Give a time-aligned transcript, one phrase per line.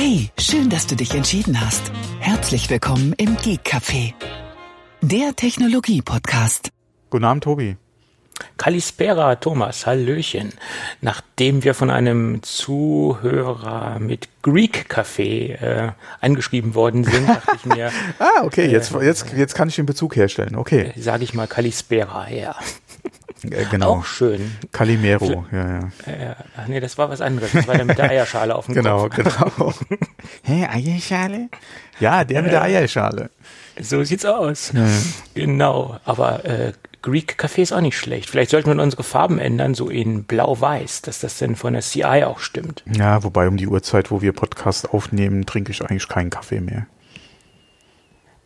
[0.00, 1.90] Hey, schön, dass du dich entschieden hast.
[2.20, 4.14] Herzlich willkommen im Geek Café,
[5.00, 6.70] der Technologie-Podcast.
[7.10, 7.76] Guten Abend, Tobi.
[8.58, 10.52] Kalispera, Thomas, Hallöchen.
[11.00, 15.90] Nachdem wir von einem Zuhörer mit Greek Café äh,
[16.20, 17.90] angeschrieben worden sind, dachte ich mir.
[18.20, 20.54] ah, okay, jetzt, äh, jetzt, jetzt kann ich den Bezug herstellen.
[20.54, 20.92] Okay.
[20.96, 22.54] Sage ich mal Kalispera, ja.
[23.44, 23.98] Äh, genau.
[23.98, 24.56] Auch schön.
[24.72, 25.78] Calimero, ja, ja.
[26.06, 27.52] Äh, ach nee, das war was anderes.
[27.52, 29.16] Das war der mit der Eierschale auf dem genau, Kopf.
[29.16, 29.74] Genau, genau.
[30.42, 31.48] Hä, Eierschale?
[32.00, 33.30] Ja, der mit der Eierschale.
[33.80, 34.72] So sieht's aus.
[34.74, 34.86] Ja.
[35.34, 36.72] Genau, aber äh,
[37.02, 38.28] Greek Café ist auch nicht schlecht.
[38.28, 42.24] Vielleicht sollten wir unsere Farben ändern, so in blau-weiß, dass das denn von der CI
[42.24, 42.82] auch stimmt.
[42.92, 46.86] Ja, wobei um die Uhrzeit, wo wir Podcast aufnehmen, trinke ich eigentlich keinen Kaffee mehr.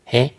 [0.04, 0.32] Hä?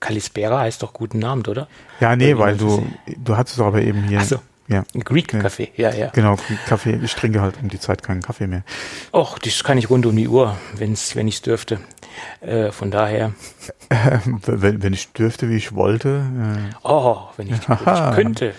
[0.00, 1.68] Kalispera heißt doch guten Abend, oder?
[2.00, 2.86] Ja, nee, weil du,
[3.16, 4.20] du hattest doch aber eben hier.
[4.20, 4.40] Ach so.
[4.68, 4.82] Ja.
[5.04, 6.08] Greek Kaffee, ja, ja.
[6.08, 6.36] Genau,
[6.66, 6.98] Kaffee.
[7.02, 8.64] Ich trinke halt um die Zeit keinen Kaffee mehr.
[9.12, 11.78] Och, das kann ich rund um die Uhr, wenn's, wenn ich es dürfte.
[12.40, 13.32] Äh, von daher.
[13.90, 16.24] Äh, wenn, wenn ich dürfte, wie ich wollte.
[16.72, 16.74] Äh.
[16.82, 18.54] Oh, wenn ich, wenn ich könnte.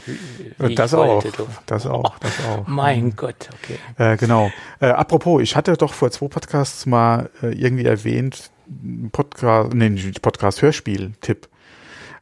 [0.59, 2.15] Wie das, ich auch, wollte, das auch.
[2.15, 2.67] Oh, das auch.
[2.67, 3.77] Mein Gott, okay.
[3.97, 4.49] Äh, genau.
[4.79, 8.49] Äh, apropos, ich hatte doch vor zwei Podcasts mal äh, irgendwie erwähnt,
[9.11, 9.89] Podcast, nee,
[10.21, 11.47] Podcast Hörspiel-Tipp.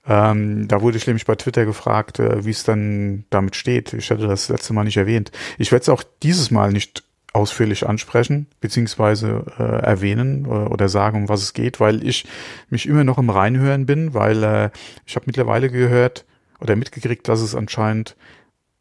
[0.07, 3.93] Ähm, da wurde ich nämlich bei Twitter gefragt, äh, wie es dann damit steht.
[3.93, 5.31] Ich hatte das letzte Mal nicht erwähnt.
[5.57, 11.23] Ich werde es auch dieses Mal nicht ausführlich ansprechen, beziehungsweise äh, erwähnen äh, oder sagen,
[11.23, 12.25] um was es geht, weil ich
[12.69, 14.69] mich immer noch im Reinhören bin, weil äh,
[15.05, 16.25] ich habe mittlerweile gehört
[16.61, 18.15] oder mitgekriegt, dass es anscheinend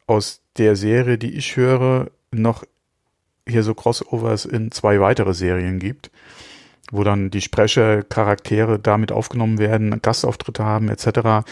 [0.07, 2.63] aus der Serie, die ich höre, noch
[3.47, 6.11] hier so Crossovers in zwei weitere Serien gibt
[6.91, 11.45] wo dann die Sprechercharaktere damit aufgenommen werden, Gastauftritte haben etc.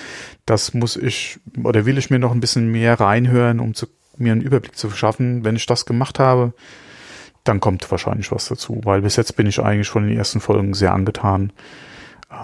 [0.45, 4.31] Das muss ich oder will ich mir noch ein bisschen mehr reinhören, um zu, mir
[4.31, 5.43] einen Überblick zu verschaffen.
[5.43, 6.53] Wenn ich das gemacht habe,
[7.43, 10.39] dann kommt wahrscheinlich was dazu, weil bis jetzt bin ich eigentlich schon in den ersten
[10.39, 11.51] Folgen sehr angetan.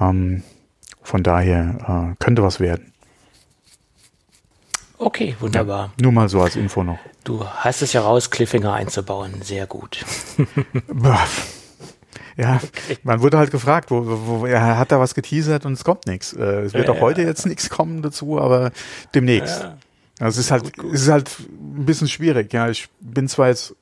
[0.01, 0.43] Ähm,
[1.01, 2.93] von daher äh, könnte was werden.
[4.97, 5.93] Okay, wunderbar.
[5.97, 6.99] Ja, nur mal so als Info noch.
[7.23, 9.41] Du hast es ja raus, Cliffhanger einzubauen.
[9.41, 10.05] Sehr gut.
[12.39, 12.97] Ja, okay.
[13.03, 16.31] man wurde halt gefragt, wo, wo, er hat da was geteasert und es kommt nichts.
[16.31, 17.27] Äh, es wird ja, auch heute ja.
[17.27, 18.71] jetzt nichts kommen dazu, aber
[19.13, 19.61] demnächst.
[19.61, 19.77] Ja.
[20.19, 20.93] Also es ist halt, gut, gut.
[20.93, 22.53] es ist halt ein bisschen schwierig.
[22.53, 23.75] Ja, ich bin zwar jetzt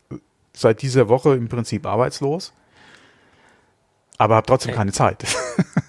[0.54, 2.52] seit dieser Woche im Prinzip arbeitslos,
[4.18, 5.24] aber habe trotzdem keine Zeit.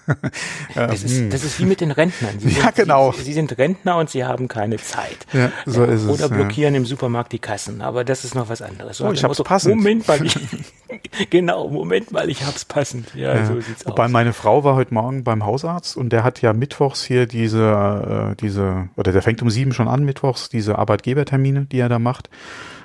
[0.75, 1.29] das, ist, hm.
[1.31, 2.39] das ist wie mit den Rentnern.
[2.39, 3.11] Sie ja, sind, genau.
[3.13, 5.17] Sie, sie, sind Rentner und sie haben keine Zeit.
[5.33, 6.79] Ja, so ist Oder es, blockieren ja.
[6.79, 7.81] im Supermarkt die Kassen.
[7.81, 8.97] Aber das ist noch was anderes.
[8.97, 9.75] So, oh, ich hab's so, passend.
[9.75, 10.19] Moment mal,
[11.29, 13.13] genau, Moment mal, ich hab's passend.
[13.15, 13.45] Ja, ja.
[13.45, 14.11] so sieht's Wobei aus.
[14.11, 18.35] meine Frau war heute Morgen beim Hausarzt und der hat ja mittwochs hier diese, äh,
[18.35, 22.29] diese, oder der fängt um sieben schon an mittwochs, diese Arbeitgebertermine, die er da macht.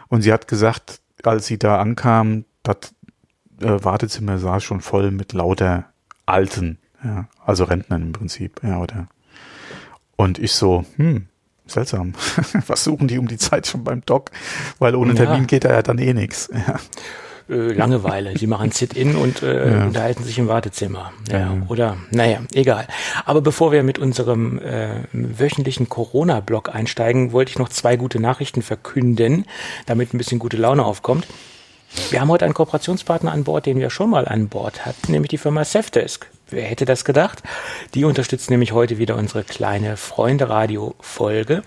[0.08, 2.94] Und sie hat gesagt, als sie da ankam, das
[3.60, 5.86] äh, Wartezimmer saß schon voll mit lauter
[6.26, 9.08] Alten, ja, also Rentnern im Prinzip, ja, oder.
[10.16, 11.26] Und ich so, hm,
[11.66, 12.14] seltsam.
[12.66, 14.30] Was suchen die um die Zeit schon beim Doc?
[14.78, 15.46] Weil ohne Termin ja.
[15.46, 16.50] geht da ja dann eh nix.
[16.52, 16.78] Ja.
[17.48, 18.36] Äh, Langeweile.
[18.38, 19.84] Sie machen Sit-in und äh, ja.
[19.86, 21.12] unterhalten sich im Wartezimmer.
[21.30, 21.56] Ja, ja.
[21.68, 22.86] Oder, naja, egal.
[23.26, 28.62] Aber bevor wir mit unserem äh, wöchentlichen Corona-Blog einsteigen, wollte ich noch zwei gute Nachrichten
[28.62, 29.44] verkünden,
[29.86, 31.26] damit ein bisschen gute Laune aufkommt.
[32.10, 35.28] Wir haben heute einen Kooperationspartner an Bord, den wir schon mal an Bord hatten, nämlich
[35.28, 36.26] die Firma Safdesk.
[36.50, 37.42] Wer hätte das gedacht?
[37.94, 41.62] Die unterstützt nämlich heute wieder unsere kleine Freunde-Radio-Folge.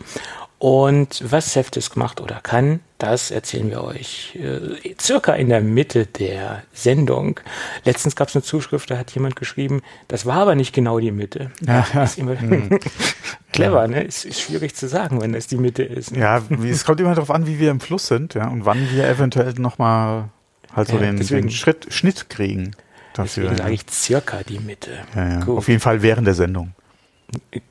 [0.60, 6.08] Und was Safdesk macht oder kann, das erzählen wir euch äh, circa in der Mitte
[6.08, 7.40] der Sendung.
[7.86, 11.12] Letztens gab es eine Zuschrift, da hat jemand geschrieben, das war aber nicht genau die
[11.12, 11.52] Mitte.
[11.62, 11.86] Ja.
[12.04, 12.80] Ist immer hm.
[13.54, 14.04] clever, ne?
[14.04, 16.12] Ist, ist schwierig zu sagen, wenn das die Mitte ist.
[16.12, 16.20] Ne?
[16.20, 19.08] Ja, es kommt immer darauf an, wie wir im Fluss sind, ja, und wann wir
[19.08, 20.30] eventuell nochmal
[20.74, 22.76] halt so ja, den, deswegen, den Schritt, Schnitt kriegen.
[23.14, 24.92] Dafür, deswegen sage ich circa die Mitte.
[25.16, 25.48] Ja, ja.
[25.48, 26.74] Auf jeden Fall während der Sendung.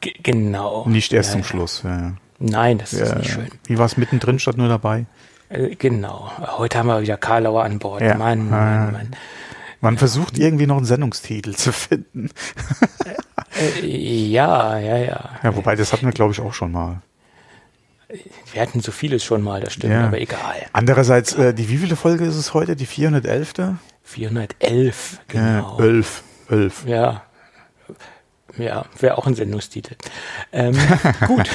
[0.00, 0.86] G genau.
[0.86, 1.82] Nicht erst zum Schluss.
[1.84, 3.48] Ja, Nein, das ist nicht schön.
[3.64, 5.06] Wie war es mittendrin statt nur dabei?
[5.48, 6.30] Äh, genau.
[6.58, 8.02] Heute haben wir wieder Karlauer an Bord.
[8.02, 8.16] Ja.
[8.16, 9.16] Mann, Mann, Mann.
[9.80, 12.30] Man versucht irgendwie noch einen Sendungstitel zu finden.
[13.58, 15.30] Äh, ja, ja, ja.
[15.42, 17.02] Ja, wobei, das hatten wir, glaube ich, auch schon mal.
[18.52, 20.06] Wir hatten so vieles schon mal, das stimmt, ja.
[20.06, 20.56] aber egal.
[20.72, 22.76] Andererseits, äh, die wievielte Folge ist es heute?
[22.76, 23.76] Die 411.?
[24.02, 25.78] 411, genau.
[25.78, 26.86] Ja, 11, 11.
[26.86, 27.22] Ja,
[28.58, 29.96] ja, wäre auch ein Sendungstitel.
[30.52, 30.76] Ähm,
[31.26, 31.48] gut.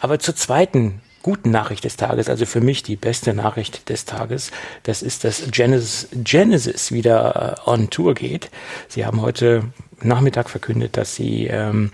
[0.00, 4.52] Aber zur zweiten guten Nachricht des Tages, also für mich die beste Nachricht des Tages,
[4.84, 8.50] das ist, dass Genesis, Genesis wieder äh, on Tour geht.
[8.86, 9.64] Sie haben heute
[10.00, 11.90] Nachmittag verkündet, dass sie ähm,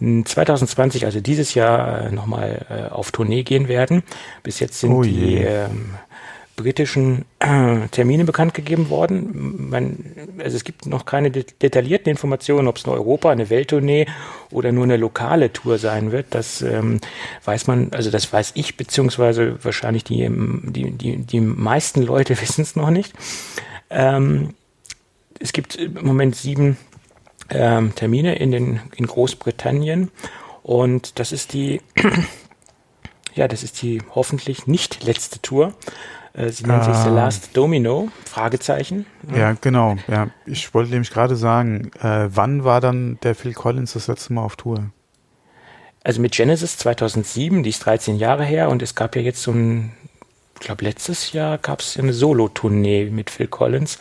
[0.00, 4.02] 2020, also dieses Jahr, äh, nochmal äh, auf Tournee gehen werden.
[4.42, 5.94] Bis jetzt sind oh die ähm,
[6.58, 9.70] britischen äh, Termine bekannt gegeben worden.
[9.70, 10.04] Man,
[10.38, 14.06] also es gibt noch keine de detaillierten Informationen, ob es eine Europa, eine Welttournee
[14.50, 16.26] oder nur eine lokale Tour sein wird.
[16.30, 17.00] Das ähm,
[17.44, 22.62] weiß man, also das weiß ich, beziehungsweise wahrscheinlich die, die, die, die meisten Leute wissen
[22.62, 23.14] es noch nicht.
[23.88, 24.54] Ähm,
[25.38, 26.76] es gibt im Moment sieben
[27.50, 30.10] ähm, Termine in, den, in Großbritannien
[30.64, 31.80] und das ist die,
[33.34, 35.72] ja, das ist die hoffentlich nicht letzte Tour.
[36.38, 36.94] Äh, sie nennt ah.
[36.94, 39.06] sich The Last Domino, Fragezeichen.
[39.34, 39.96] Ja, genau.
[40.06, 44.32] Ja, ich wollte nämlich gerade sagen, äh, wann war dann der Phil Collins das letzte
[44.32, 44.90] Mal auf Tour?
[46.04, 49.50] Also mit Genesis 2007, die ist 13 Jahre her und es gab ja jetzt so
[49.50, 49.92] ein,
[50.54, 53.98] ich glaube letztes Jahr gab es eine Solo-Tournee mit Phil Collins.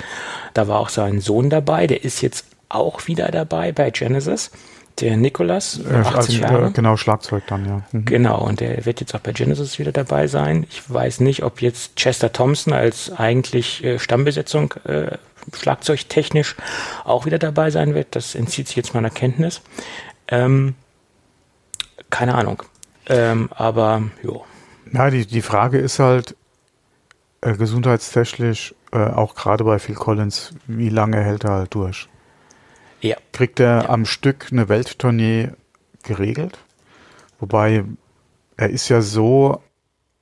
[0.54, 4.52] Da war auch sein Sohn dabei, der ist jetzt auch wieder dabei bei Genesis.
[5.00, 6.70] Der Nikolas, äh, 18 als.
[6.70, 7.82] Äh, genau, Schlagzeug dann, ja.
[7.92, 8.06] Mhm.
[8.06, 10.66] Genau, und der wird jetzt auch bei Genesis wieder dabei sein.
[10.70, 15.18] Ich weiß nicht, ob jetzt Chester Thompson als eigentlich äh, Stammbesetzung äh,
[15.56, 16.56] schlagzeugtechnisch
[17.04, 18.16] auch wieder dabei sein wird.
[18.16, 19.62] Das entzieht sich jetzt meiner Kenntnis.
[20.28, 20.76] Ähm,
[22.10, 22.64] keine Ahnung.
[23.08, 24.46] Ähm, aber, jo.
[24.92, 26.36] Ja, die, die Frage ist halt,
[27.42, 32.08] äh, gesundheitstechnisch, äh, auch gerade bei Phil Collins, wie lange hält er halt durch?
[33.02, 33.16] Ja.
[33.32, 33.90] Kriegt er ja.
[33.90, 35.50] am Stück eine Welttournee
[36.04, 36.58] geregelt?
[37.40, 37.84] Wobei
[38.56, 39.62] er ist ja so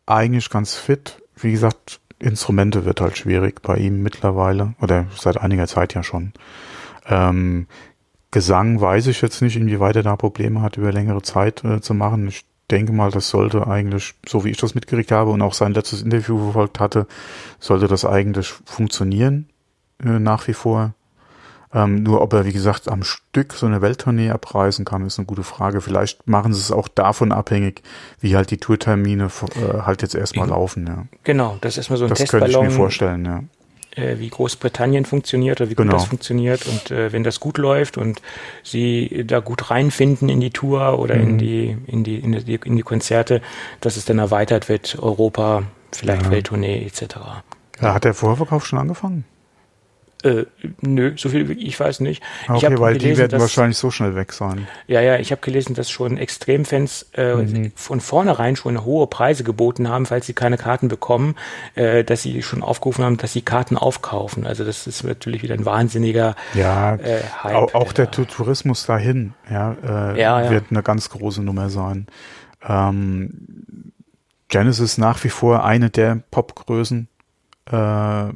[0.06, 1.22] eigentlich ganz fit.
[1.36, 6.33] Wie gesagt, Instrumente wird halt schwierig bei ihm mittlerweile oder seit einiger Zeit ja schon.
[7.07, 7.68] Ähm,
[8.31, 11.94] Gesang weiß ich jetzt nicht, inwieweit er da Probleme hat, über längere Zeit äh, zu
[11.94, 12.28] machen.
[12.28, 15.74] Ich denke mal, das sollte eigentlich, so wie ich das mitgekriegt habe und auch sein
[15.74, 17.07] letztes Interview verfolgt hatte,
[17.60, 19.50] sollte das eigentlich funktionieren
[20.04, 20.94] äh, nach wie vor.
[21.75, 25.25] Ähm, nur ob er, wie gesagt, am Stück so eine Welttournee abreisen kann, ist eine
[25.25, 25.81] gute Frage.
[25.81, 27.83] Vielleicht machen sie es auch davon abhängig,
[28.22, 30.88] wie halt die Tourtermine äh, halt jetzt erstmal laufen.
[30.88, 31.06] Ja.
[31.25, 32.45] Genau, das ist erstmal so ein das Testballon.
[32.45, 33.44] Das könnte ich mir vorstellen, ja
[33.95, 35.98] äh, wie Großbritannien funktioniert oder wie gut genau.
[35.98, 38.21] das funktioniert und äh, wenn das gut läuft und
[38.63, 41.21] sie da gut reinfinden in die Tour oder mhm.
[41.21, 43.42] in die in die in die in die Konzerte,
[43.81, 46.31] dass es dann erweitert wird, Europa, vielleicht ja.
[46.31, 47.18] Welttournee etc.
[47.81, 49.25] Ja, hat der Vorverkauf schon angefangen?
[50.25, 50.48] Äh,
[50.81, 52.24] nö, so viel ich weiß nicht.
[52.48, 54.68] Okay, ich weil gelesen, die werden dass, wahrscheinlich so schnell weg sein.
[54.88, 57.72] Ja, ja, ich habe gelesen, dass schon Extremfans äh, mhm.
[57.75, 61.36] von vornherein schon hohe Preise geboten haben, falls sie keine Karten bekommen,
[61.75, 64.48] äh, dass sie schon aufgerufen haben, dass sie Karten aufkaufen.
[64.48, 67.56] Also das ist natürlich wieder ein wahnsinniger ja, äh, Hype.
[67.56, 72.07] Auch, auch der Tourismus dahin ja, äh, ja, ja, wird eine ganz große Nummer sein.
[72.68, 73.92] Ähm,
[74.48, 77.10] Genesis nach wie vor eine der Popgrößen.
[77.71, 78.30] Äh,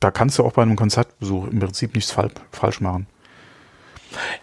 [0.00, 3.06] da kannst du auch bei einem Konzertbesuch im Prinzip nichts fal falsch machen.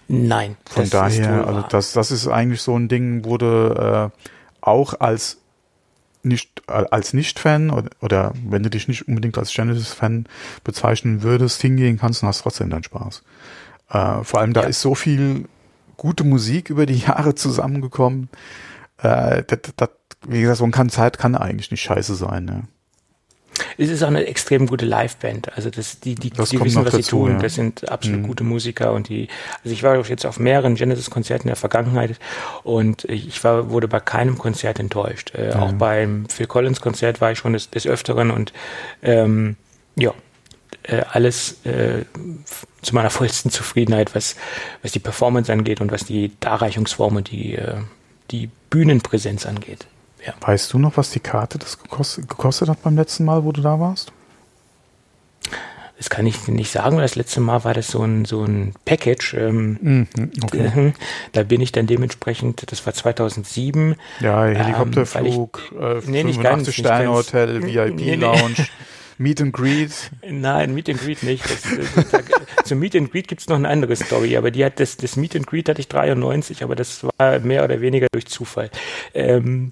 [0.08, 0.58] Nein.
[0.70, 4.26] Von daher, also das, das ist eigentlich so ein Ding, wurde äh,
[4.62, 5.40] auch als
[6.24, 10.26] nicht als Nicht-Fan oder, oder wenn du dich nicht unbedingt als Genesis-Fan
[10.64, 13.24] bezeichnen würdest, hingehen kannst und hast trotzdem deinen Spaß.
[13.90, 14.68] Äh, vor allem da ja.
[14.68, 15.50] ist so viel
[15.98, 18.30] gute Musik über die Jahre zusammengekommen.
[18.98, 19.90] Äh, das, das,
[20.28, 22.46] wie gesagt, so ein Konzert kann eigentlich nicht scheiße sein.
[22.46, 22.64] Ne?
[23.78, 25.56] Es ist auch eine extrem gute Liveband.
[25.56, 27.32] Also das, die, die, das die wissen, was dazu, sie tun.
[27.34, 27.38] Ja.
[27.40, 28.28] Das sind absolut mhm.
[28.28, 29.28] gute Musiker und die,
[29.64, 32.20] also ich war jetzt auf mehreren Genesis-Konzerten in der Vergangenheit
[32.64, 35.34] und ich war, wurde bei keinem Konzert enttäuscht.
[35.36, 35.64] Äh, mhm.
[35.64, 38.54] Auch beim Phil Collins-Konzert war ich schon des, des Öfteren und
[39.02, 39.56] ähm,
[39.96, 40.14] ja,
[40.84, 42.06] äh, alles äh,
[42.82, 44.36] zu meiner vollsten Zufriedenheit, was,
[44.82, 47.78] was die Performance angeht und was die Darreichungsform und die, äh,
[48.32, 49.88] die Bühnenpräsenz angeht.
[50.26, 50.34] Ja.
[50.42, 53.62] Weißt du noch, was die Karte das gekostet, gekostet hat beim letzten Mal, wo du
[53.62, 54.12] da warst?
[55.98, 58.74] Das kann ich nicht sagen, weil das letzte Mal war das so ein, so ein
[58.84, 59.36] Package.
[59.36, 60.08] Ähm, mhm,
[60.44, 60.94] okay.
[61.32, 63.96] Da bin ich dann dementsprechend, das war 2007.
[64.20, 68.56] Ja, Helikopterflug, ähm, ich, äh, nee, 85 Sterne Hotel, VIP-Lounge.
[68.58, 68.66] Nee.
[69.20, 70.12] Meet and Greet?
[70.28, 71.46] Nein, Meet and Greet nicht.
[71.46, 72.22] Das, das, das,
[72.66, 75.36] zum Meet and Greet gibt's noch eine andere Story, aber die hat das, das Meet
[75.36, 78.72] and Greet hatte ich 93, aber das war mehr oder weniger durch Zufall.
[79.14, 79.72] Ähm,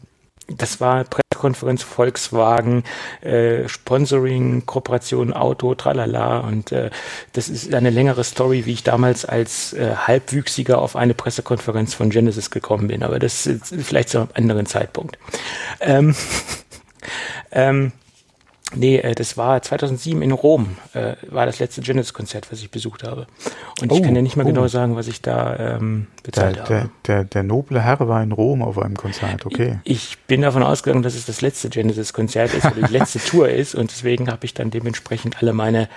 [0.58, 2.84] das war Pressekonferenz Volkswagen,
[3.22, 6.39] äh, Sponsoring, Kooperation Auto, tralala.
[6.39, 6.89] Und äh,
[7.34, 12.10] das ist eine längere Story, wie ich damals als äh, Halbwüchsiger auf eine Pressekonferenz von
[12.10, 13.03] Genesis gekommen bin.
[13.03, 15.17] Aber das ist vielleicht zu einem anderen Zeitpunkt.
[15.79, 16.15] Ähm,
[17.51, 17.91] ähm,
[18.73, 23.03] Nee, äh, das war 2007 in Rom, äh, war das letzte Genesis-Konzert, was ich besucht
[23.03, 23.27] habe.
[23.81, 24.49] Und oh, ich kann ja nicht mal oh.
[24.49, 26.73] genau sagen, was ich da ähm, bezahlt der, habe.
[26.73, 29.79] Der, der, der noble Herr war in Rom auf einem Konzert, okay.
[29.83, 33.49] Ich, ich bin davon ausgegangen, dass es das letzte Genesis-Konzert ist oder die letzte Tour
[33.49, 35.89] ist und deswegen habe ich dann dementsprechend alle meine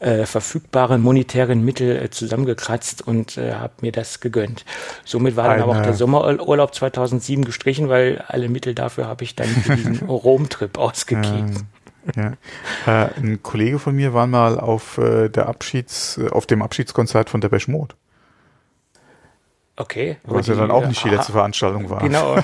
[0.00, 4.64] äh, verfügbaren monetären Mittel äh, zusammengekratzt und äh, habe mir das gegönnt.
[5.04, 9.34] Somit war dann aber auch der Sommerurlaub 2007 gestrichen, weil alle Mittel dafür habe ich
[9.34, 11.66] dann für diesen Rom-Trip ausgegeben.
[12.16, 12.32] ja.
[12.86, 17.30] Äh, ein Kollege von mir war mal auf äh, der Abschieds, äh, auf dem Abschiedskonzert
[17.30, 17.94] von der Mode.
[19.76, 20.18] Okay.
[20.24, 22.00] Was ja dann auch nicht die letzte Veranstaltung war.
[22.00, 22.36] Genau.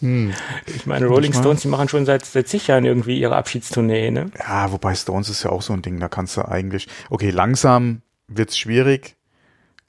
[0.00, 0.32] hm.
[0.66, 4.30] Ich meine, Rolling Stones, die machen schon seit, seit zig Jahren irgendwie ihre Abschiedstournee, ne?
[4.38, 8.02] Ja, wobei Stones ist ja auch so ein Ding, da kannst du eigentlich, okay, langsam
[8.28, 9.16] wird's schwierig,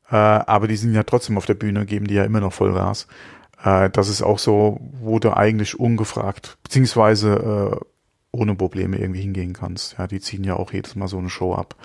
[0.09, 3.07] äh, aber die sind ja trotzdem auf der Bühne, geben die ja immer noch Vollgas.
[3.63, 7.85] Äh, das ist auch so, wo du eigentlich ungefragt, beziehungsweise äh,
[8.31, 9.97] ohne Probleme irgendwie hingehen kannst.
[9.97, 11.75] Ja, die ziehen ja auch jedes Mal so eine Show ab.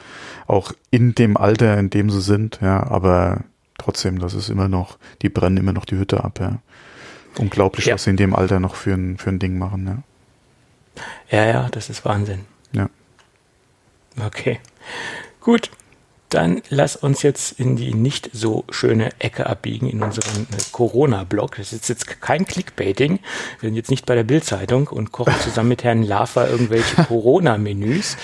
[0.46, 3.44] Auch in dem Alter, in dem sie sind, ja, aber
[3.78, 6.58] trotzdem, das ist immer noch, die brennen immer noch die Hütte ab, ja.
[7.38, 7.94] Unglaublich, ja.
[7.94, 10.02] was sie in dem Alter noch für ein, für ein Ding machen, ja.
[11.28, 12.40] Ja, ja, das ist Wahnsinn.
[12.72, 12.88] Ja.
[14.24, 14.60] Okay.
[15.40, 15.70] Gut,
[16.34, 21.56] dann lass uns jetzt in die nicht so schöne Ecke abbiegen in unserem äh, Corona-Blog.
[21.56, 23.20] Das ist jetzt kein Clickbaiting.
[23.60, 28.16] Wir sind jetzt nicht bei der Bildzeitung und kochen zusammen mit Herrn Laffer irgendwelche Corona-Menüs.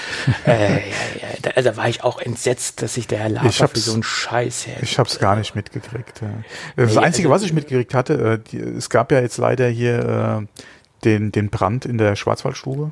[0.44, 3.92] Äh, ja, ja, da, war ich auch entsetzt, dass sich der Herr Laffer für so
[3.92, 4.82] einen Scheiß hält.
[4.82, 6.20] Ich habe es gar nicht mitgekriegt.
[6.20, 6.30] Ja.
[6.74, 9.68] Das nee, Einzige, also, was ich mitgekriegt hatte, äh, die, es gab ja jetzt leider
[9.68, 12.90] hier äh, den, den Brand in der Schwarzwaldstube,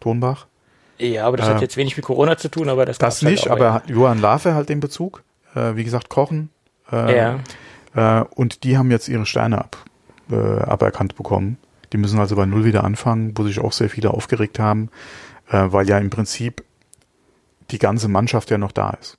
[0.00, 0.46] Tonbach.
[0.98, 3.30] Ja, aber das äh, hat jetzt wenig mit Corona zu tun, aber das Das halt
[3.30, 3.94] nicht, halt aber ja.
[3.94, 5.22] Johann Lafe halt den Bezug.
[5.54, 6.50] Äh, wie gesagt, Kochen.
[6.90, 7.40] Äh, ja.
[7.94, 9.76] Äh, und die haben jetzt ihre Sterne ab,
[10.30, 11.58] äh, aberkannt bekommen.
[11.92, 14.90] Die müssen also bei Null wieder anfangen, wo sich auch sehr viele aufgeregt haben,
[15.48, 16.64] äh, weil ja im Prinzip
[17.70, 19.18] die ganze Mannschaft ja noch da ist.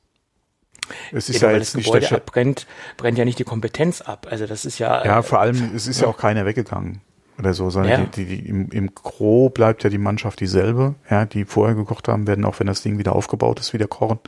[1.12, 2.65] Es ist ja, ja jetzt das Gebäude nicht der abbrennt,
[2.96, 4.27] brennt ja nicht die Kompetenz ab.
[4.29, 5.03] Also das ist ja.
[5.03, 7.01] Ja, vor allem, es ist ja, ja auch keiner weggegangen
[7.38, 8.06] oder so, sondern ja.
[8.06, 12.08] die, die, die, im, im Gro bleibt ja die Mannschaft dieselbe, ja, die vorher gekocht
[12.08, 14.20] haben, werden auch wenn das Ding wieder aufgebaut ist, wieder kochen.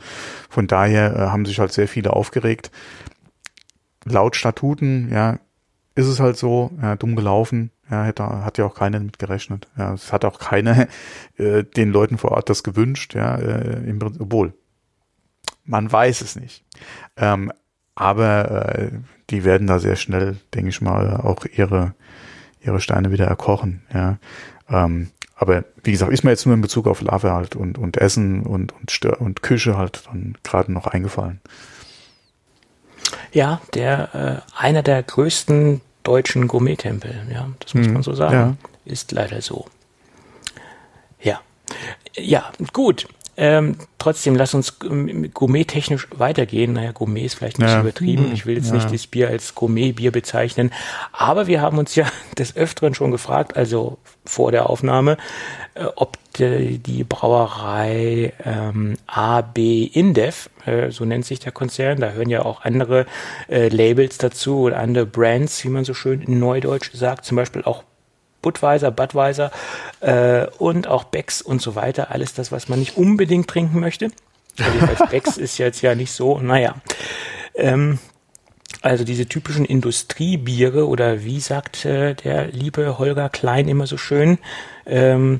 [0.48, 2.70] Von daher äh, haben sich halt sehr viele aufgeregt.
[4.04, 5.38] Laut Statuten, ja,
[5.94, 9.66] ist es halt so, ja, dumm gelaufen, ja, hätte, hat ja auch keiner mit gerechnet.
[9.76, 10.86] Ja, es hat auch keiner
[11.36, 14.54] äh, den Leuten vor Ort das gewünscht, ja, äh, im obwohl.
[15.64, 16.64] Man weiß es nicht.
[17.16, 17.52] Ähm,
[17.94, 18.90] aber äh,
[19.30, 21.94] die werden da sehr schnell, denke ich mal, auch ihre
[22.62, 23.82] ihre Steine wieder erkochen.
[23.92, 24.18] Ja.
[24.68, 27.96] Ähm, aber wie gesagt, ist mir jetzt nur in Bezug auf Lava halt und, und
[27.96, 31.40] Essen und, und, Stör und Küche halt dann gerade noch eingefallen.
[33.32, 38.58] Ja, der äh, einer der größten deutschen Gourmet-Tempel, ja, das muss hm, man so sagen,
[38.84, 38.92] ja.
[38.92, 39.66] ist leider so.
[41.22, 41.40] Ja,
[42.16, 43.08] ja, gut.
[43.42, 46.74] Ähm, trotzdem, lass uns ähm, gourmet-technisch weitergehen.
[46.74, 47.80] Naja, Gourmet ist vielleicht nicht ja.
[47.80, 48.32] übertrieben.
[48.34, 48.74] Ich will jetzt ja.
[48.74, 50.70] nicht das Bier als Gourmet-Bier bezeichnen.
[51.12, 52.04] Aber wir haben uns ja
[52.38, 55.16] des Öfteren schon gefragt, also vor der Aufnahme,
[55.72, 62.10] äh, ob die, die Brauerei ähm, AB Indef, äh, so nennt sich der Konzern, da
[62.10, 63.06] hören ja auch andere
[63.48, 67.62] äh, Labels dazu oder andere Brands, wie man so schön in Neudeutsch sagt, zum Beispiel
[67.64, 67.84] auch
[68.42, 69.50] Budweiser, Budweiser
[70.00, 72.10] äh, und auch Becks und so weiter.
[72.10, 74.10] Alles das, was man nicht unbedingt trinken möchte.
[74.58, 76.76] Also Becks ist jetzt ja nicht so, naja.
[77.54, 77.98] Ähm,
[78.82, 84.38] also diese typischen Industriebiere oder wie sagt äh, der liebe Holger Klein immer so schön,
[84.86, 85.38] ähm,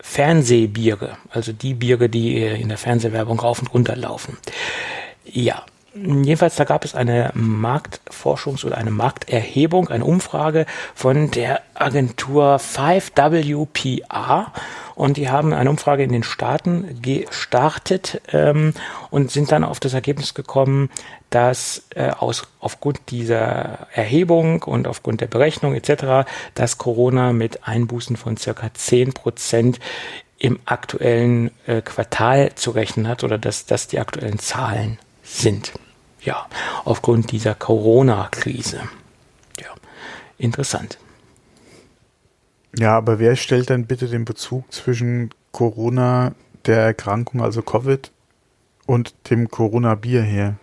[0.00, 4.38] Fernsehbiere, also die Biere, die äh, in der Fernsehwerbung rauf und runter laufen.
[5.26, 12.60] Ja, Jedenfalls, da gab es eine Marktforschungs- oder eine Markterhebung, eine Umfrage von der Agentur
[12.60, 14.46] 5WPR
[14.94, 18.72] und die haben eine Umfrage in den Staaten gestartet ähm,
[19.10, 20.90] und sind dann auf das Ergebnis gekommen,
[21.30, 28.16] dass äh, aus, aufgrund dieser Erhebung und aufgrund der Berechnung etc., dass Corona mit Einbußen
[28.16, 29.80] von circa 10 Prozent
[30.38, 34.98] im aktuellen äh, Quartal zu rechnen hat oder dass das die aktuellen Zahlen
[35.38, 35.72] sind.
[36.22, 36.46] Ja,
[36.84, 38.82] aufgrund dieser Corona-Krise.
[39.58, 39.68] Ja,
[40.38, 40.98] interessant.
[42.76, 46.32] Ja, aber wer stellt dann bitte den Bezug zwischen Corona,
[46.66, 48.10] der Erkrankung, also Covid,
[48.86, 50.56] und dem Corona-Bier her?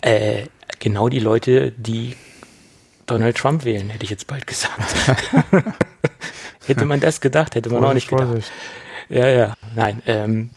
[0.00, 0.46] Äh,
[0.78, 2.16] genau die Leute, die
[3.06, 4.94] Donald Trump wählen, hätte ich jetzt bald gesagt.
[6.66, 8.28] hätte man das gedacht, hätte man Vorsicht, auch nicht gedacht.
[8.28, 8.52] Vorsicht.
[9.08, 10.02] Ja, ja, nein.
[10.06, 10.50] Ähm,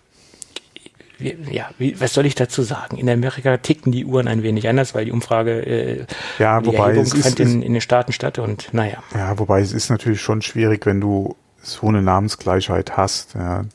[1.20, 2.98] ja, wie, was soll ich dazu sagen?
[2.98, 6.06] In Amerika ticken die Uhren ein wenig anders, weil die Umfrage, äh,
[6.40, 9.04] ja, die wobei Erhebung es fand ist, in, in den Staaten statt und naja.
[9.14, 13.66] Ja, wobei es ist natürlich schon schwierig, wenn du so eine Namensgleichheit hast, ja,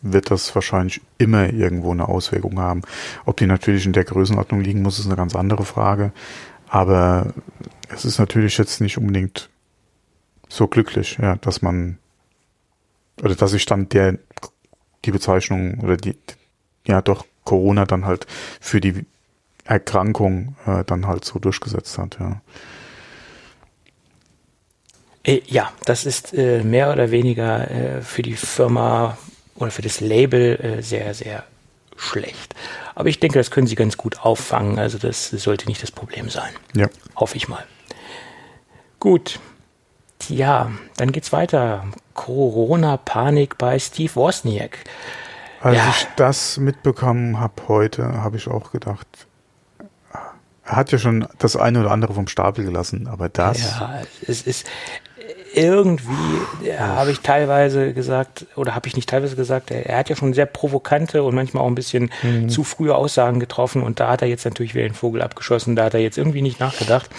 [0.00, 2.82] wird das wahrscheinlich immer irgendwo eine Auswirkung haben.
[3.24, 6.12] Ob die natürlich in der Größenordnung liegen muss, ist eine ganz andere Frage.
[6.68, 7.32] Aber
[7.88, 9.48] es ist natürlich jetzt nicht unbedingt
[10.48, 11.98] so glücklich, ja, dass man
[13.22, 14.18] oder dass sich dann der
[15.04, 16.16] die Bezeichnung oder die
[16.88, 18.26] ja doch Corona dann halt
[18.60, 19.06] für die
[19.64, 22.40] Erkrankung äh, dann halt so durchgesetzt hat, ja.
[25.22, 29.18] Äh, ja, das ist äh, mehr oder weniger äh, für die Firma
[29.56, 31.44] oder für das Label äh, sehr, sehr
[31.96, 32.54] schlecht.
[32.94, 34.78] Aber ich denke, das können sie ganz gut auffangen.
[34.78, 36.50] Also das sollte nicht das Problem sein.
[36.74, 36.88] Ja.
[37.16, 37.64] Hoffe ich mal.
[39.00, 39.38] Gut.
[40.28, 41.84] Ja, dann geht's weiter.
[42.14, 44.78] Corona-Panik bei Steve Wozniak.
[45.60, 45.88] Als ja.
[45.90, 49.06] ich das mitbekommen habe heute, habe ich auch gedacht,
[50.64, 53.62] er hat ja schon das eine oder andere vom Stapel gelassen, aber das.
[53.62, 54.66] Ja, es ist
[55.54, 56.12] irgendwie,
[56.62, 60.16] ja, habe ich teilweise gesagt, oder habe ich nicht teilweise gesagt, er, er, hat ja
[60.16, 62.48] schon sehr provokante und manchmal auch ein bisschen mhm.
[62.48, 65.84] zu frühe Aussagen getroffen und da hat er jetzt natürlich wieder den Vogel abgeschossen, da
[65.84, 67.10] hat er jetzt irgendwie nicht nachgedacht.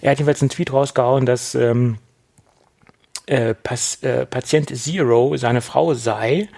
[0.00, 1.98] Er hat jedenfalls einen Tweet rausgehauen, dass ähm,
[3.26, 6.48] äh, Pas, äh, Patient Zero seine Frau sei.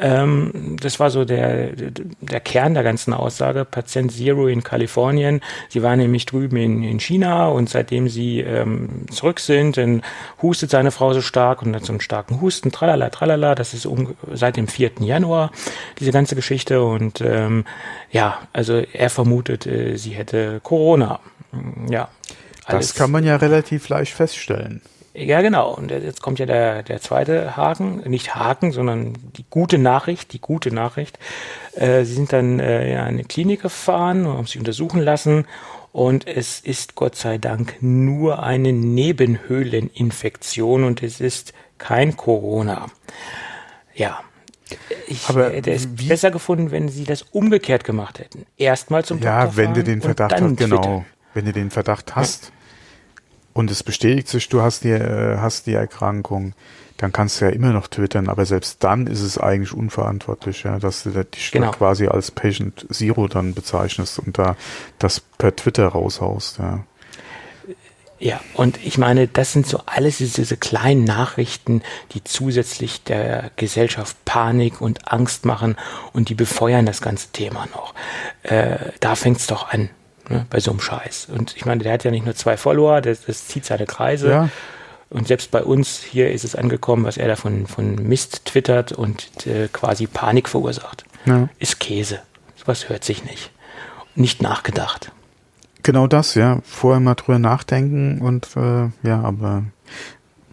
[0.00, 3.64] Ähm, das war so der, der Kern der ganzen Aussage.
[3.64, 5.40] Patient Zero in Kalifornien.
[5.68, 10.02] Sie war nämlich drüben in, in China und seitdem sie ähm, zurück sind, dann
[10.40, 13.54] hustet seine Frau so stark und hat so einen starken Husten, tralala, tralala.
[13.54, 14.92] Das ist um, seit dem 4.
[15.00, 15.50] Januar,
[15.98, 16.82] diese ganze Geschichte.
[16.82, 17.64] Und ähm,
[18.10, 21.20] ja, also er vermutet, äh, sie hätte Corona.
[21.88, 22.08] Ja.
[22.64, 22.88] Alles.
[22.88, 24.82] Das kann man ja relativ leicht feststellen.
[25.14, 25.74] Ja, genau.
[25.74, 30.40] Und jetzt kommt ja der, der zweite Haken, nicht Haken, sondern die gute Nachricht, die
[30.40, 31.18] gute Nachricht.
[31.74, 35.46] Äh, sie sind dann äh, in eine Klinik gefahren und haben sich untersuchen lassen
[35.92, 42.86] und es ist Gott sei Dank nur eine Nebenhöhleninfektion und es ist kein Corona.
[43.94, 44.20] Ja.
[45.06, 46.08] Ich Aber hätte es wie?
[46.08, 48.44] besser gefunden, wenn sie das umgekehrt gemacht hätten.
[48.58, 51.04] Erstmal zum Ja, Doktor wenn du den Verdacht hast, genau.
[51.34, 52.52] Wenn du den Verdacht hast,
[53.58, 56.52] und es bestätigt sich, du hast die, äh, hast die Erkrankung,
[56.96, 60.78] dann kannst du ja immer noch twittern, aber selbst dann ist es eigentlich unverantwortlich, ja,
[60.78, 61.72] dass du dich genau.
[61.72, 64.54] quasi als Patient Zero dann bezeichnest und da
[65.00, 66.84] das per Twitter raushaust, ja.
[68.20, 74.16] Ja, und ich meine, das sind so alles diese kleinen Nachrichten, die zusätzlich der Gesellschaft
[74.24, 75.76] Panik und Angst machen
[76.12, 77.94] und die befeuern das ganze Thema noch.
[78.42, 79.90] Äh, da fängt's doch an
[80.28, 81.28] ne, bei so einem Scheiß.
[81.30, 84.30] Und ich meine, der hat ja nicht nur zwei Follower, das, das zieht seine Kreise.
[84.30, 84.48] Ja.
[85.10, 88.92] Und selbst bei uns hier ist es angekommen, was er da von, von Mist twittert
[88.92, 91.04] und äh, quasi Panik verursacht.
[91.24, 91.48] Ja.
[91.58, 92.20] Ist Käse.
[92.56, 93.50] Sowas hört sich nicht.
[94.14, 95.12] Nicht nachgedacht.
[95.82, 96.60] Genau das, ja.
[96.64, 99.64] Vorher mal drüber nachdenken und äh, ja, aber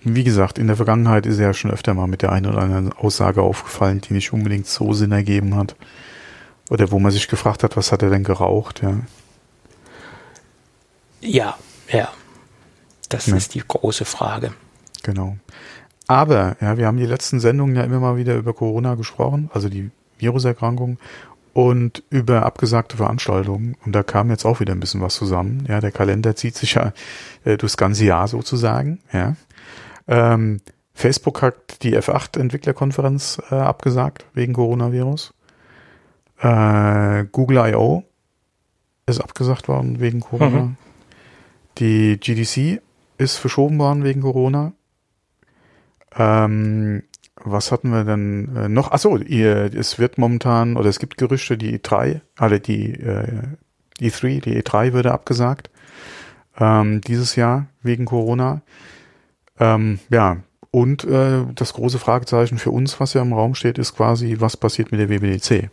[0.04, 2.60] wie gesagt, in der Vergangenheit ist er ja schon öfter mal mit der einen oder
[2.60, 5.76] anderen Aussage aufgefallen, die nicht unbedingt so Sinn ergeben hat.
[6.70, 9.00] Oder wo man sich gefragt hat, was hat er denn geraucht, ja.
[11.26, 11.58] Ja,
[11.92, 12.10] ja.
[13.10, 13.36] Das ja.
[13.36, 14.54] ist die große Frage.
[15.04, 15.38] Genau.
[16.08, 19.70] Aber, ja, wir haben die letzten Sendungen ja immer mal wieder über Corona gesprochen, also
[19.70, 20.98] die Viruserkrankung
[21.54, 23.76] und über abgesagte Veranstaltungen.
[23.86, 25.66] Und da kam jetzt auch wieder ein bisschen was zusammen.
[25.68, 26.94] Ja, der Kalender zieht sich ja
[27.44, 29.00] äh, durchs ganze Jahr sozusagen.
[29.12, 29.36] Ja.
[30.08, 30.62] Ähm,
[30.94, 35.34] Facebook hat die F8-Entwicklerkonferenz äh, abgesagt wegen Coronavirus.
[36.40, 38.04] Äh, Google I.O.
[39.06, 40.50] ist abgesagt worden wegen Corona.
[40.50, 40.78] Mhm.
[41.78, 42.82] Die GDC
[43.18, 44.74] ist verschoben worden wegen Corona.
[46.16, 47.04] Ähm,
[47.36, 48.92] was hatten wir denn äh, noch?
[48.92, 53.44] Achso, es wird momentan, oder es gibt Gerüchte, die E3, also die äh,
[54.00, 55.70] E3, die E3 würde abgesagt.
[56.58, 58.62] Ähm, dieses Jahr wegen Corona.
[59.60, 60.38] Ähm, ja,
[60.72, 64.58] und äh, das große Fragezeichen für uns, was ja im Raum steht, ist quasi, was
[64.58, 65.70] passiert mit der WWDC?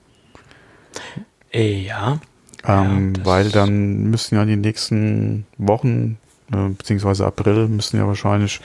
[1.53, 2.21] Ja.
[2.67, 6.19] Ähm, ja, weil dann müssen ja die nächsten Wochen,
[6.53, 8.61] äh, beziehungsweise April, müssen ja wahrscheinlich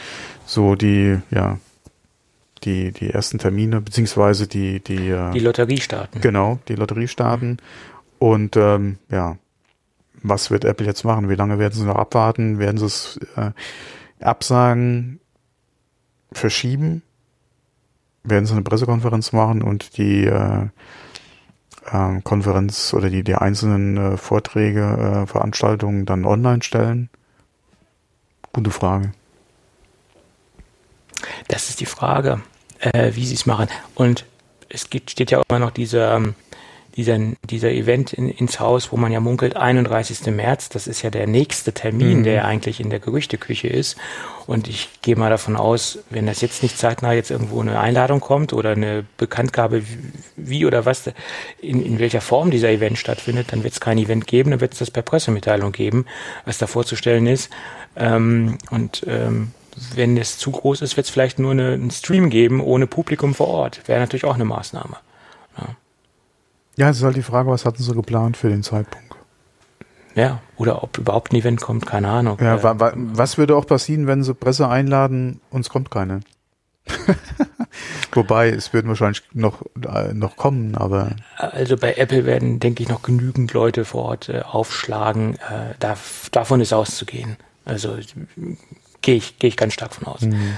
[0.45, 1.57] so die, ja,
[2.63, 6.21] die, die ersten Termine, beziehungsweise die, die, äh, die Lotterie starten.
[6.21, 7.57] Genau, die Lotterie starten.
[8.19, 9.37] Und ähm, ja,
[10.23, 11.29] was wird Apple jetzt machen?
[11.29, 12.59] Wie lange werden sie noch abwarten?
[12.59, 13.51] Werden sie es äh,
[14.19, 15.19] absagen,
[16.31, 17.03] verschieben?
[18.23, 20.67] Werden sie eine Pressekonferenz machen und die äh,
[21.91, 27.09] äh, Konferenz oder die, die einzelnen äh, Vorträge, äh, Veranstaltungen dann online stellen?
[28.53, 29.11] Gute Frage.
[31.47, 32.41] Das ist die Frage,
[32.79, 33.67] äh, wie sie es machen.
[33.95, 34.25] Und
[34.69, 36.35] es gibt, steht ja auch immer noch dieser ähm,
[36.97, 40.25] dieser, dieser Event in, ins Haus, wo man ja munkelt, 31.
[40.35, 42.23] März, das ist ja der nächste Termin, mhm.
[42.23, 43.97] der eigentlich in der Gerüchteküche ist.
[44.47, 48.19] Und ich gehe mal davon aus, wenn das jetzt nicht zeitnah jetzt irgendwo eine Einladung
[48.19, 49.83] kommt oder eine Bekanntgabe,
[50.35, 51.11] wie oder was,
[51.61, 54.73] in, in welcher Form dieser Event stattfindet, dann wird es kein Event geben, dann wird
[54.73, 56.05] es das per Pressemitteilung geben,
[56.45, 57.51] was da vorzustellen ist.
[57.95, 59.51] Ähm, und ähm,
[59.93, 63.35] wenn es zu groß ist, wird es vielleicht nur eine, einen Stream geben ohne Publikum
[63.35, 63.87] vor Ort.
[63.87, 64.97] Wäre natürlich auch eine Maßnahme.
[66.77, 66.89] Ja.
[66.89, 69.15] Es ist halt die Frage, was hatten sie geplant für den Zeitpunkt?
[70.15, 72.39] Ja, oder ob überhaupt ein Event kommt, keine Ahnung.
[72.41, 76.21] Ja, wa wa was würde auch passieren, wenn sie Presse einladen und es kommt keine?
[78.13, 81.15] Wobei, es würden wahrscheinlich noch, äh, noch kommen, aber.
[81.37, 85.35] Also bei Apple werden, denke ich, noch genügend Leute vor Ort äh, aufschlagen.
[85.35, 85.97] Äh, da,
[86.31, 87.37] davon ist auszugehen.
[87.65, 87.97] Also
[89.01, 90.21] gehe ich, gehe ich ganz stark von aus.
[90.21, 90.57] Mhm.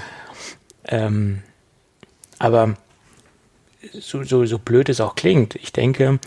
[0.86, 1.42] Ähm,
[2.38, 2.76] aber
[3.92, 6.18] so, so, so blöd es auch klingt, ich denke,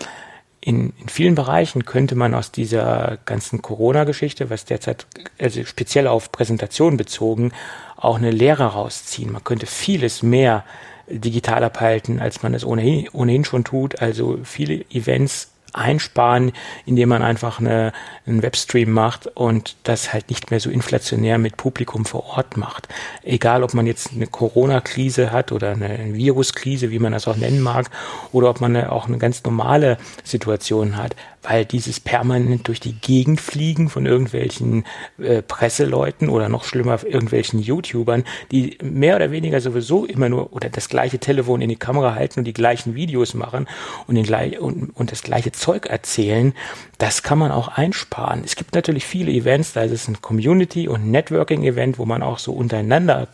[0.66, 5.06] in, in vielen Bereichen könnte man aus dieser ganzen Corona-Geschichte, was derzeit
[5.38, 7.52] also speziell auf Präsentation bezogen,
[7.98, 9.32] auch eine Lehre rausziehen.
[9.32, 10.64] Man könnte vieles mehr
[11.08, 14.02] digital abhalten, als man es ohnehin, ohnehin schon tut.
[14.02, 16.52] Also viele Events einsparen,
[16.86, 17.92] indem man einfach eine,
[18.26, 22.88] einen Webstream macht und das halt nicht mehr so inflationär mit Publikum vor Ort macht.
[23.24, 27.62] Egal, ob man jetzt eine Corona-Krise hat oder eine Viruskrise, wie man das auch nennen
[27.62, 27.90] mag,
[28.32, 33.42] oder ob man auch eine ganz normale Situation hat weil dieses permanent durch die Gegend
[33.42, 34.86] fliegen von irgendwelchen
[35.20, 40.70] äh, Presseleuten oder noch schlimmer irgendwelchen YouTubern, die mehr oder weniger sowieso immer nur oder
[40.70, 43.68] das gleiche Telefon in die Kamera halten und die gleichen Videos machen
[44.08, 46.54] und, den und, und das gleiche Zeug erzählen,
[46.98, 48.44] das kann man auch einsparen.
[48.46, 52.40] Es gibt natürlich viele Events, da ist es ein Community- und Networking-Event, wo man auch
[52.40, 53.28] so untereinander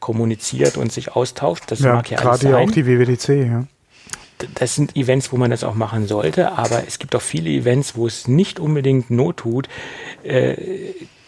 [0.00, 1.64] kommuniziert und sich austauscht.
[1.68, 2.52] Das ja, mag ja alles sein.
[2.52, 3.66] Gerade auch die WWDC, ja
[4.54, 7.96] das sind Events, wo man das auch machen sollte, aber es gibt auch viele Events,
[7.96, 9.68] wo es nicht unbedingt Not tut,
[10.22, 10.54] äh,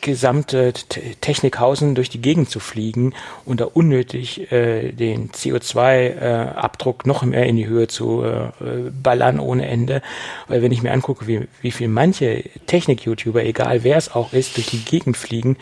[0.00, 0.72] gesamte
[1.20, 7.46] Technikhausen durch die Gegend zu fliegen und da unnötig äh, den CO2-Abdruck äh, noch mehr
[7.46, 8.50] in die Höhe zu äh,
[8.90, 10.02] ballern ohne Ende.
[10.48, 14.56] Weil wenn ich mir angucke, wie, wie viel manche Technik-YouTuber, egal wer es auch ist,
[14.56, 15.56] durch die Gegend fliegen,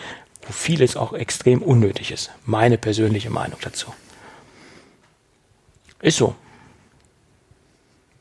[0.47, 2.31] wo vieles auch extrem unnötig ist.
[2.45, 3.93] Meine persönliche Meinung dazu.
[6.01, 6.35] Ist so.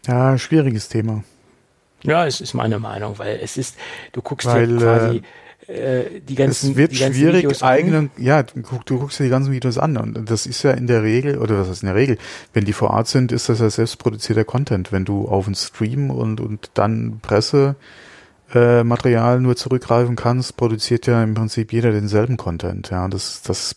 [0.07, 1.23] Ja, schwieriges Thema.
[2.03, 3.75] Ja, es ist meine Meinung, weil es ist,
[4.13, 5.21] du guckst weil, dir quasi
[5.67, 8.23] äh, die ganzen Es wird die ganzen schwierig, Videos eigenen, an.
[8.23, 11.03] ja, du, du guckst dir die ganzen Videos an und das ist ja in der
[11.03, 12.17] Regel, oder was ist in der Regel,
[12.53, 14.91] wenn die vor Ort sind, ist das ja selbstproduzierter Content.
[14.91, 17.75] Wenn du auf einen Stream und, und dann Presse
[18.53, 22.89] äh, Material nur zurückgreifen kannst, produziert ja im Prinzip jeder denselben Content.
[22.89, 23.75] Ja, das, das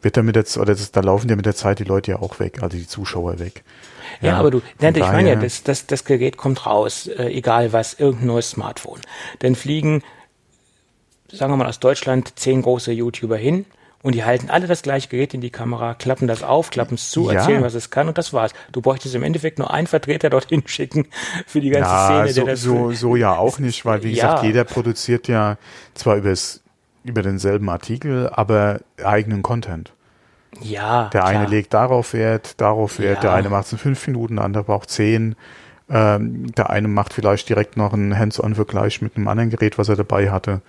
[0.00, 2.38] wird damit jetzt, oder das, da laufen ja mit der Zeit die Leute ja auch
[2.40, 3.64] weg, also die Zuschauer weg.
[4.20, 7.26] Ja, ja aber du, nein, ich meine ja, das, das, das Gerät kommt raus, äh,
[7.26, 9.00] egal was, irgendein neues Smartphone.
[9.40, 10.02] Dann fliegen,
[11.30, 13.64] sagen wir mal aus Deutschland, zehn große YouTuber hin
[14.02, 17.10] und die halten alle das gleiche Gerät in die Kamera, klappen das auf, klappen es
[17.10, 17.38] zu, ja.
[17.38, 18.52] erzählen, was es kann und das war's.
[18.72, 21.06] Du bräuchtest im Endeffekt nur einen Vertreter dorthin schicken
[21.46, 22.32] für die ganze ja, Szene.
[22.32, 24.26] So, das so, so ja auch nicht, weil wie ja.
[24.26, 25.56] gesagt, jeder produziert ja
[25.94, 26.62] zwar übers,
[27.04, 29.92] über denselben Artikel, aber eigenen Content.
[30.60, 31.08] Ja.
[31.12, 33.20] Der eine legt darauf Wert, darauf Wert, ja.
[33.22, 35.34] der eine macht es in fünf Minuten, der andere braucht zehn.
[35.90, 39.96] Ähm, der eine macht vielleicht direkt noch einen Hands-on-Vergleich mit einem anderen Gerät, was er
[39.96, 40.62] dabei hatte.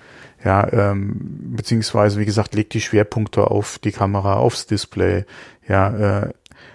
[0.44, 1.16] Ja, ähm,
[1.56, 5.26] beziehungsweise, wie gesagt, legt die Schwerpunkte auf die Kamera, aufs Display.
[5.68, 6.30] Ja, äh,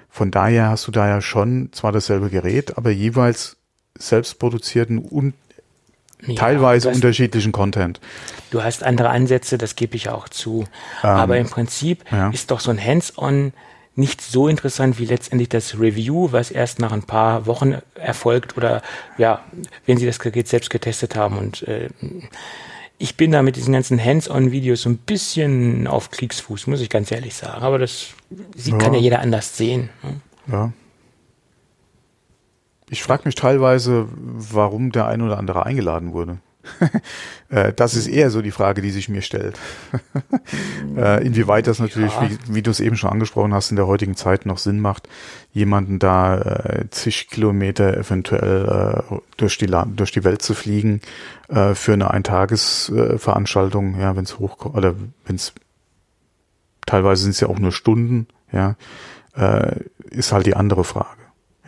[0.09, 3.57] von daher hast du da ja schon zwar dasselbe Gerät, aber jeweils
[3.99, 5.35] selbst produzierten und
[6.27, 8.01] ja, teilweise hast, unterschiedlichen Content.
[8.51, 10.65] Du hast andere Ansätze, das gebe ich auch zu.
[11.03, 12.31] Ähm, Aber im Prinzip ja.
[12.31, 13.53] ist doch so ein Hands-on
[13.95, 18.81] nicht so interessant wie letztendlich das Review, was erst nach ein paar Wochen erfolgt oder
[19.17, 19.43] ja,
[19.87, 21.37] wenn Sie das Gerät selbst getestet haben.
[21.37, 21.89] Und äh,
[22.99, 27.11] ich bin da mit diesen ganzen Hands-on-Videos so ein bisschen auf Kriegsfuß, muss ich ganz
[27.11, 27.63] ehrlich sagen.
[27.63, 28.11] Aber das
[28.55, 28.79] sie ja.
[28.79, 29.91] kann ja jeder anders sehen.
[30.03, 30.21] Ne?
[30.53, 30.73] Ja.
[32.91, 36.39] Ich frage mich teilweise, warum der ein oder andere eingeladen wurde.
[37.51, 39.59] Äh, das ist eher so die Frage, die sich mir stellt.
[40.97, 42.29] Äh, inwieweit das natürlich, ja.
[42.29, 45.09] wie, wie du es eben schon angesprochen hast, in der heutigen Zeit noch Sinn macht,
[45.53, 51.01] jemanden da äh, zig Kilometer eventuell äh, durch, die, durch die Welt zu fliegen
[51.49, 55.53] äh, für eine Eintagesveranstaltung, äh, ja, wenn es hoch oder wenn es
[56.85, 58.77] teilweise sind es ja auch nur Stunden, ja,
[60.11, 61.18] ist halt die andere Frage.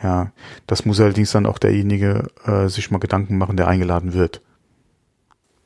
[0.03, 0.33] Ja,
[0.67, 4.41] das muss allerdings dann auch derjenige äh, sich mal Gedanken machen, der eingeladen wird.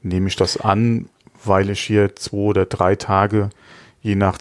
[0.02, 1.08] Nehme ich das an,
[1.44, 3.50] weil ich hier zwei oder drei Tage,
[4.02, 4.38] je nach,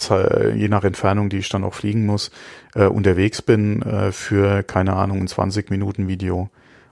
[0.55, 2.31] je nach Entfernung, die ich dann auch fliegen muss,
[2.75, 6.49] äh, unterwegs bin äh, für, keine Ahnung, ein 20 Minuten Video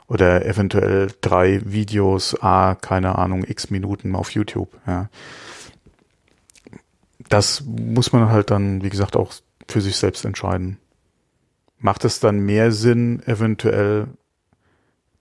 [0.07, 4.69] oder eventuell drei Videos, a, keine Ahnung, x Minuten auf YouTube.
[4.85, 5.09] Ja.
[7.29, 9.33] Das muss man halt dann, wie gesagt, auch
[9.67, 10.77] für sich selbst entscheiden
[11.81, 14.07] macht es dann mehr Sinn, eventuell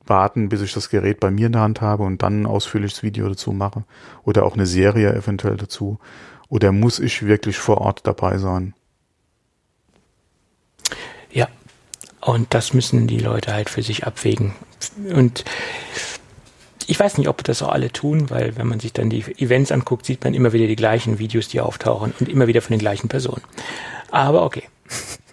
[0.05, 3.03] warten, bis ich das Gerät bei mir in der Hand habe und dann ein ausführliches
[3.03, 3.85] Video dazu mache
[4.25, 5.99] oder auch eine Serie eventuell dazu?
[6.49, 8.75] Oder muss ich wirklich vor Ort dabei sein?
[11.31, 11.49] Ja,
[12.21, 14.53] und das müssen die Leute halt für sich abwägen.
[15.15, 15.45] Und
[16.91, 19.71] Ich weiß nicht, ob das auch alle tun, weil wenn man sich dann die Events
[19.71, 22.81] anguckt, sieht man immer wieder die gleichen Videos, die auftauchen und immer wieder von den
[22.81, 23.43] gleichen Personen.
[24.11, 24.65] Aber okay.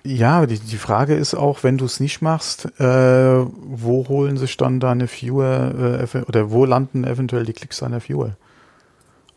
[0.07, 4.55] Ja, die, die Frage ist auch, wenn du es nicht machst, äh, wo holen sich
[4.55, 8.37] dann deine Viewer äh, oder wo landen eventuell die Klicks deiner Viewer?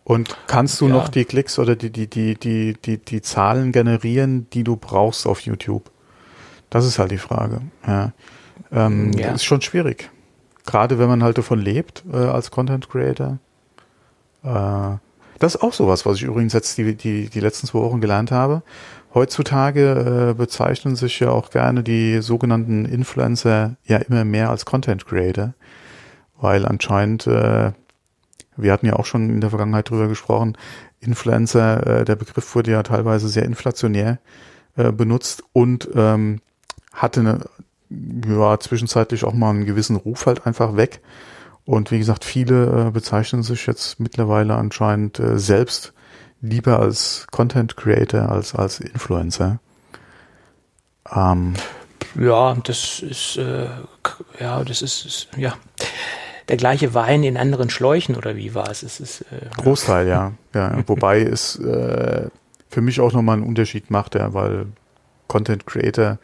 [0.04, 0.94] Und kannst du ja.
[0.94, 5.26] noch die Klicks oder die, die, die, die, die, die Zahlen generieren, die du brauchst
[5.26, 5.90] auf YouTube?
[6.70, 7.62] Das ist halt die Frage.
[7.84, 8.12] Ja.
[8.70, 9.32] Ähm, ja.
[9.32, 10.08] Das ist schon schwierig.
[10.66, 13.38] Gerade wenn man halt davon lebt, äh, als Content Creator.
[14.44, 14.98] Äh,
[15.40, 18.30] das ist auch sowas, was ich übrigens jetzt die, die, die letzten zwei Wochen gelernt
[18.30, 18.62] habe.
[19.12, 25.04] Heutzutage äh, bezeichnen sich ja auch gerne die sogenannten Influencer ja immer mehr als Content
[25.04, 25.54] Creator,
[26.40, 27.72] weil anscheinend, äh,
[28.56, 30.56] wir hatten ja auch schon in der Vergangenheit drüber gesprochen,
[31.00, 34.18] Influencer, äh, der Begriff wurde ja teilweise sehr inflationär
[34.76, 36.40] äh, benutzt und ähm,
[36.92, 37.40] hatte eine,
[37.90, 41.00] ja, zwischenzeitlich auch mal einen gewissen Ruf halt einfach weg.
[41.64, 45.94] Und wie gesagt, viele äh, bezeichnen sich jetzt mittlerweile anscheinend äh, selbst
[46.40, 49.60] lieber als Content Creator als als Influencer.
[51.14, 51.54] Ähm,
[52.18, 53.68] ja, das ist äh,
[54.38, 55.54] ja, das ist, ist, ja
[56.48, 58.82] der gleiche Wein in anderen Schläuchen oder wie war es?
[58.82, 60.32] es ist, äh, Großteil, ja.
[60.52, 60.82] ja.
[60.88, 62.28] Wobei es äh,
[62.68, 64.66] für mich auch nochmal einen Unterschied macht, ja, weil
[65.28, 66.18] Content Creator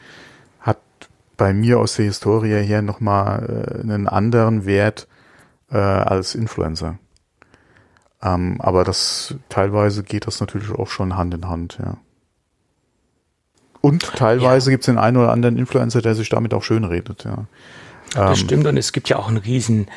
[1.36, 5.06] bei mir aus der Historie her nochmal äh, einen anderen Wert
[5.70, 6.98] äh, als Influencer.
[8.26, 11.96] Ähm, aber das teilweise geht das natürlich auch schon Hand in Hand, ja.
[13.80, 14.74] Und teilweise ja.
[14.74, 17.44] gibt es den einen oder anderen Influencer, der sich damit auch schön redet, ja.
[18.14, 19.88] Das ähm, stimmt und es gibt ja auch einen riesen,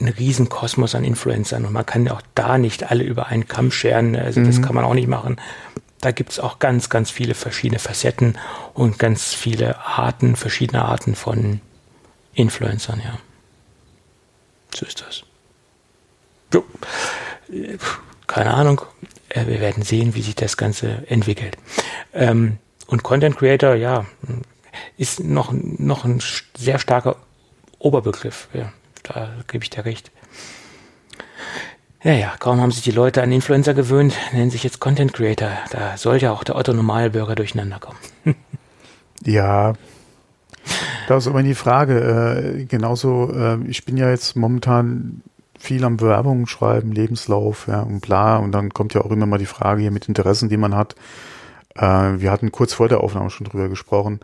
[0.00, 3.46] einen riesen Kosmos an Influencern und man kann ja auch da nicht alle über einen
[3.46, 4.16] Kamm scheren.
[4.16, 4.62] Also das mhm.
[4.62, 5.36] kann man auch nicht machen
[6.00, 8.38] da gibt es auch ganz, ganz viele verschiedene Facetten
[8.74, 11.60] und ganz viele Arten, verschiedene Arten von
[12.34, 13.18] Influencern, ja.
[14.74, 15.24] So ist das.
[16.54, 16.64] Jo.
[18.26, 18.82] Keine Ahnung.
[19.28, 21.56] Äh, wir werden sehen, wie sich das Ganze entwickelt.
[22.12, 24.06] Ähm, und Content Creator, ja,
[24.96, 26.20] ist noch, noch ein
[26.56, 27.16] sehr starker
[27.78, 28.48] Oberbegriff.
[28.54, 30.10] Ja, da gebe ich dir recht.
[32.02, 35.50] Ja, ja, kaum haben sich die Leute an Influencer gewöhnt, nennen sich jetzt Content Creator.
[35.70, 37.98] Da soll ja auch der Otto Normalbürger durcheinander kommen.
[39.24, 39.74] ja,
[41.08, 42.60] das ist immer die Frage.
[42.60, 45.22] Äh, genauso, äh, ich bin ja jetzt momentan
[45.58, 48.36] viel am Bewerbungen schreiben, Lebenslauf, ja, und bla.
[48.36, 50.94] Und dann kommt ja auch immer mal die Frage hier mit Interessen, die man hat.
[51.74, 54.20] Äh, wir hatten kurz vor der Aufnahme schon drüber gesprochen.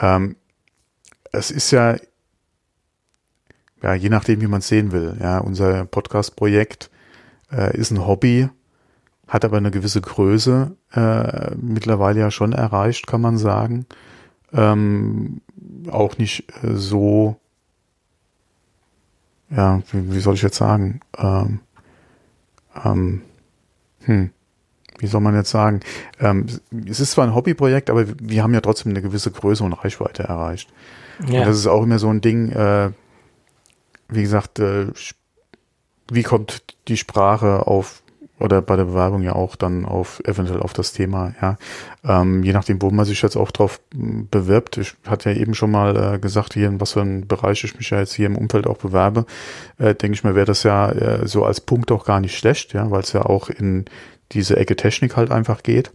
[0.00, 0.36] Ähm,
[1.32, 1.96] es ist ja,
[3.82, 6.90] ja, je nachdem, wie man es sehen will, ja, unser Podcast-Projekt
[7.52, 8.48] äh, ist ein Hobby,
[9.26, 13.86] hat aber eine gewisse Größe äh, mittlerweile ja schon erreicht, kann man sagen.
[14.52, 15.40] Ähm,
[15.90, 17.36] auch nicht äh, so,
[19.56, 21.00] ja, wie, wie, soll ich jetzt sagen?
[21.16, 21.60] Ähm,
[22.84, 23.22] ähm,
[24.04, 24.30] hm,
[24.98, 25.80] wie soll man jetzt sagen?
[26.20, 26.46] Ähm,
[26.88, 30.24] es ist zwar ein Hobbyprojekt, aber wir haben ja trotzdem eine gewisse Größe und Reichweite
[30.24, 30.72] erreicht.
[31.28, 31.40] Ja.
[31.40, 32.90] Und das ist auch immer so ein Ding, äh,
[34.08, 34.86] wie gesagt, äh,
[36.10, 38.03] wie kommt die Sprache auf
[38.40, 41.56] oder bei der Bewerbung ja auch dann auf eventuell auf das Thema, ja.
[42.04, 44.76] Ähm, je nachdem, wo man sich jetzt auch drauf hm, bewirbt.
[44.78, 47.76] Ich hatte ja eben schon mal äh, gesagt, hier in was für einem Bereich ich
[47.76, 49.26] mich ja jetzt hier im Umfeld auch bewerbe,
[49.78, 52.72] äh, denke ich mir, wäre das ja äh, so als Punkt auch gar nicht schlecht,
[52.72, 53.84] ja, weil es ja auch in
[54.32, 55.92] diese Ecke Technik halt einfach geht.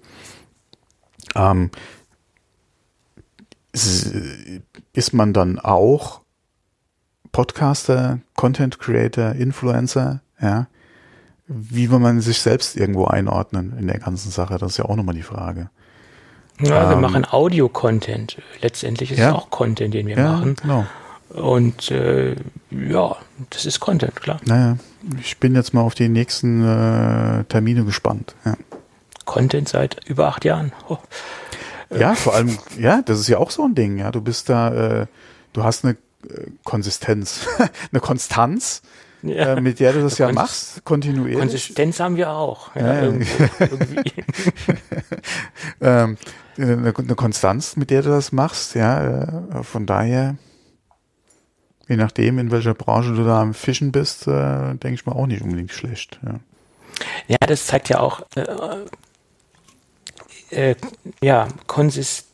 [1.35, 1.71] Ähm,
[3.73, 6.21] ist man dann auch
[7.31, 10.67] Podcaster, Content Creator, Influencer, ja,
[11.49, 14.57] wie will man sich selbst irgendwo einordnen in der ganzen Sache?
[14.59, 15.69] Das ist ja auch nochmal die Frage.
[16.59, 18.37] Ja, ähm, wir machen Audio-Content.
[18.61, 20.55] Letztendlich ist ja, es auch Content, den wir ja, machen.
[20.61, 20.85] Genau.
[21.29, 22.35] Und äh,
[22.71, 23.15] ja,
[23.49, 24.39] das ist Content, klar.
[24.45, 24.77] Naja,
[25.19, 28.35] ich bin jetzt mal auf die nächsten äh, Termine gespannt.
[28.45, 28.55] Ja.
[29.25, 30.71] Content seit über acht Jahren.
[30.87, 30.97] Oh.
[31.97, 33.97] Ja, vor allem, ja, das ist ja auch so ein Ding.
[33.97, 35.05] Ja, du bist da, äh,
[35.53, 35.97] du hast eine
[36.63, 37.47] Konsistenz,
[37.91, 38.81] eine Konstanz,
[39.23, 39.55] ja.
[39.55, 41.39] äh, mit der du das ja machst, kontinuierlich.
[41.39, 42.75] Konsistenz haben wir auch.
[42.75, 43.01] Ja, ja.
[43.03, 44.13] Irgendwie, irgendwie.
[45.81, 46.17] ähm,
[46.57, 50.35] eine, eine, Konstanz, mit der du das machst, ja, äh, von daher,
[51.87, 55.27] je nachdem, in welcher Branche du da am Fischen bist, äh, denke ich mal auch
[55.27, 56.19] nicht unbedingt schlecht.
[56.25, 56.39] Ja,
[57.27, 58.45] ja das zeigt ja auch, äh,
[60.51, 60.75] äh
[61.21, 62.27] ja, konsist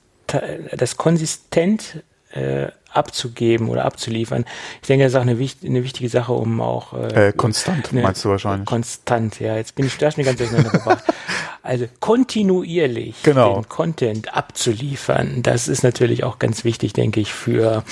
[0.76, 2.04] das konsistent
[2.36, 4.46] äh, abzugeben oder abzuliefern.
[4.82, 8.02] Ich denke, das ist auch eine, eine wichtige Sache, um auch äh, äh, konstant, eine,
[8.02, 8.66] meinst du wahrscheinlich?
[8.66, 9.56] Konstant, ja.
[9.56, 11.04] Jetzt bin ich da schon ganz durcheinander gebracht.
[11.62, 13.56] Also kontinuierlich genau.
[13.56, 17.84] den Content abzuliefern, das ist natürlich auch ganz wichtig, denke ich, für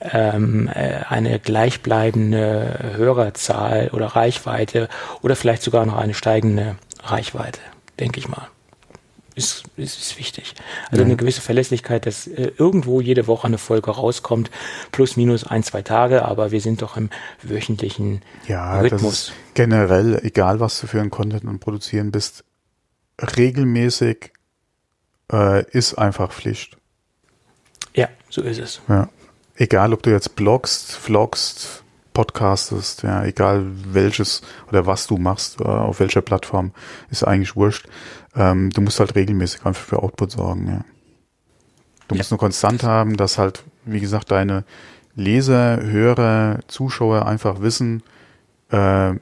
[0.00, 4.88] ähm, äh, eine gleichbleibende Hörerzahl oder Reichweite
[5.20, 7.60] oder vielleicht sogar noch eine steigende Reichweite,
[7.98, 8.48] denke ich mal
[9.40, 10.54] ist, ist, ist wichtig.
[10.90, 11.10] Also mhm.
[11.10, 14.50] eine gewisse Verlässlichkeit, dass äh, irgendwo jede Woche eine Folge rauskommt,
[14.92, 17.08] plus minus ein, zwei Tage, aber wir sind doch im
[17.42, 19.32] wöchentlichen ja, Rhythmus.
[19.54, 22.44] Generell, egal was du für einen Content und produzieren bist,
[23.36, 24.32] regelmäßig
[25.32, 26.76] äh, ist einfach Pflicht.
[27.94, 28.80] Ja, so ist es.
[28.88, 29.08] Ja.
[29.56, 31.79] Egal, ob du jetzt blogst, vlogst,
[32.12, 36.72] podcastest, ja, egal welches oder was du machst, äh, auf welcher Plattform,
[37.10, 37.86] ist eigentlich wurscht.
[38.34, 40.84] Ähm, du musst halt regelmäßig einfach für Output sorgen, ja.
[42.08, 44.64] Du musst nur konstant haben, dass halt, wie gesagt, deine
[45.14, 48.02] Leser, Hörer, Zuschauer einfach wissen,
[48.70, 49.14] äh,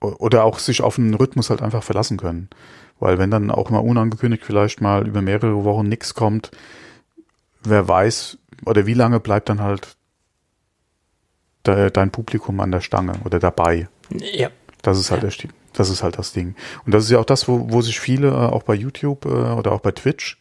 [0.00, 2.50] oder auch sich auf einen Rhythmus halt einfach verlassen können.
[2.98, 6.50] Weil wenn dann auch mal unangekündigt vielleicht mal über mehrere Wochen nichts kommt,
[7.62, 9.95] wer weiß, oder wie lange bleibt dann halt
[11.66, 13.88] de, dein Publikum an der Stange oder dabei.
[14.10, 14.50] Ja.
[14.82, 15.32] Das ist halt der
[15.76, 16.54] das ist halt das Ding.
[16.84, 19.28] Und das ist ja auch das, wo, wo sich viele äh, auch bei YouTube äh,
[19.28, 20.38] oder auch bei Twitch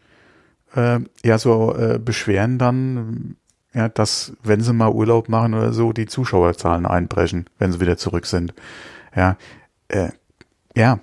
[0.76, 3.36] äh, ja so äh, beschweren dann,
[3.74, 7.98] ja, dass wenn sie mal Urlaub machen oder so, die Zuschauerzahlen einbrechen, wenn sie wieder
[7.98, 8.54] zurück sind.
[9.16, 9.38] Ja,
[9.90, 10.10] äh,
[10.76, 11.00] ja,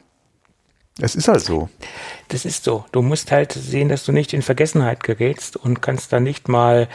[0.98, 1.68] es ist halt so.
[2.28, 2.84] Das ist so.
[2.92, 6.88] Du musst halt sehen, dass du nicht in Vergessenheit gerätst und kannst dann nicht mal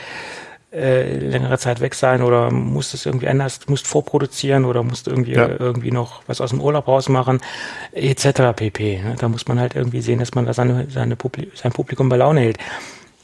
[0.77, 5.33] äh, längere Zeit weg sein oder musst es irgendwie anders, musst vorproduzieren oder musst irgendwie
[5.33, 5.47] ja.
[5.47, 7.41] irgendwie noch was aus dem Urlaub rausmachen,
[7.91, 8.53] etc.
[8.55, 9.01] pp.
[9.01, 9.15] Ne?
[9.17, 12.17] Da muss man halt irgendwie sehen, dass man da seine, seine Publi sein Publikum bei
[12.17, 12.57] Laune hält.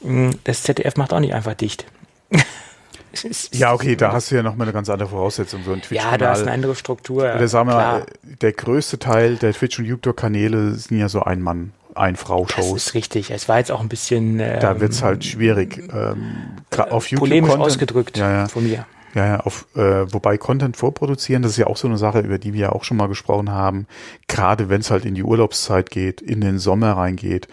[0.02, 1.86] Hm, das ZDF macht auch nicht einfach dicht.
[3.52, 5.62] ja, okay, da hast du ja nochmal eine ganz andere Voraussetzung.
[5.64, 7.22] So ein Twitch ja, da ist eine andere Struktur.
[7.22, 11.40] Oder sagen wir mal, der größte Teil der Twitch- und YouTube-Kanäle sind ja so ein
[11.40, 12.72] Mann ein-Frau-Shows.
[12.72, 13.30] Das ist richtig.
[13.30, 14.40] Es war jetzt auch ein bisschen.
[14.40, 15.82] Ähm, da wird's halt schwierig.
[15.92, 18.48] Ähm, auf YouTube polemisch Content, ausgedrückt ja, ja.
[18.48, 18.86] von mir.
[19.14, 22.38] Ja, ja, auf, äh, wobei Content vorproduzieren, das ist ja auch so eine Sache, über
[22.38, 23.86] die wir ja auch schon mal gesprochen haben.
[24.26, 27.46] Gerade wenn es halt in die Urlaubszeit geht, in den Sommer reingeht,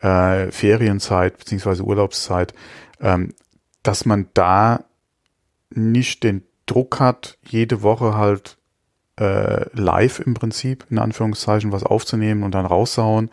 [0.00, 2.54] äh, Ferienzeit beziehungsweise Urlaubszeit,
[3.00, 3.34] ähm,
[3.82, 4.84] dass man da
[5.70, 8.57] nicht den Druck hat, jede Woche halt
[9.18, 13.30] äh, live im Prinzip, in Anführungszeichen, was aufzunehmen und dann rauszuhauen,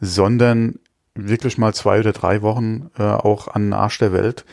[0.00, 0.78] sondern
[1.14, 4.44] wirklich mal zwei oder drei Wochen äh, auch an den Arsch der Welt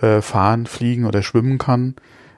[0.00, 1.96] äh, fahren, fliegen oder schwimmen kann,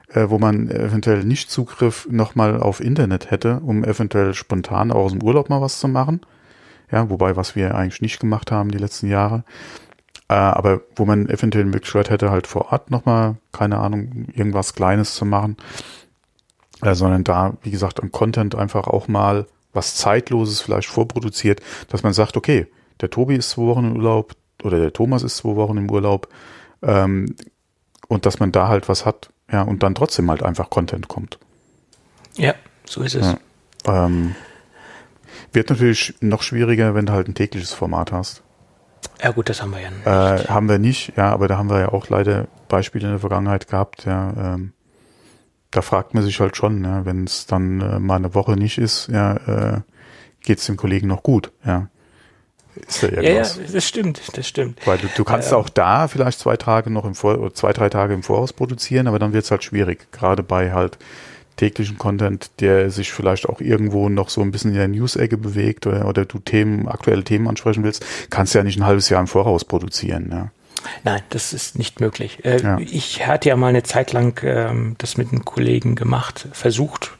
[0.09, 5.11] äh, wo man eventuell nicht Zugriff nochmal auf Internet hätte, um eventuell spontan auch aus
[5.11, 6.21] dem Urlaub mal was zu machen.
[6.91, 9.43] Ja, wobei, was wir eigentlich nicht gemacht haben die letzten Jahre.
[10.27, 15.15] Äh, aber wo man eventuell Möglichkeit hätte, halt vor Ort nochmal, keine Ahnung, irgendwas Kleines
[15.15, 15.57] zu machen
[16.85, 22.03] äh, sondern da, wie gesagt, am Content einfach auch mal was Zeitloses vielleicht vorproduziert, dass
[22.03, 22.67] man sagt, okay,
[23.01, 26.29] der Tobi ist zwei Wochen im Urlaub oder der Thomas ist zwei Wochen im Urlaub
[26.81, 27.35] ähm,
[28.07, 31.39] und dass man da halt was hat, ja, und dann trotzdem halt einfach Content kommt.
[32.35, 32.53] Ja,
[32.85, 33.35] so ist es.
[33.85, 34.35] Ja, ähm,
[35.51, 38.43] wird natürlich noch schwieriger, wenn du halt ein tägliches Format hast.
[39.21, 40.05] Ja gut, das haben wir ja nicht.
[40.05, 43.19] Äh, haben wir nicht, ja, aber da haben wir ja auch leider Beispiele in der
[43.19, 44.73] Vergangenheit gehabt, ja, ähm,
[45.71, 48.77] da fragt man sich halt schon, ja, wenn es dann äh, mal eine Woche nicht
[48.77, 49.35] ist, ja,
[49.75, 49.81] äh,
[50.41, 51.89] geht es dem Kollegen noch gut, ja.
[52.87, 53.55] Ist da irgendwas?
[53.55, 54.85] Ja, ja, das stimmt, das stimmt.
[54.85, 57.71] Weil du, du kannst äh, auch da vielleicht zwei Tage noch im Vor oder zwei,
[57.71, 60.97] drei Tage im Voraus produzieren, aber dann wird es halt schwierig, gerade bei halt
[61.55, 65.87] täglichen Content, der sich vielleicht auch irgendwo noch so ein bisschen in der News-Ecke bewegt
[65.87, 69.21] oder, oder du Themen, aktuelle Themen ansprechen willst, kannst du ja nicht ein halbes Jahr
[69.21, 70.29] im Voraus produzieren.
[70.31, 70.51] Ja.
[71.03, 72.43] Nein, das ist nicht möglich.
[72.45, 72.77] Äh, ja.
[72.79, 77.17] Ich hatte ja mal eine Zeit lang ähm, das mit einem Kollegen gemacht, versucht,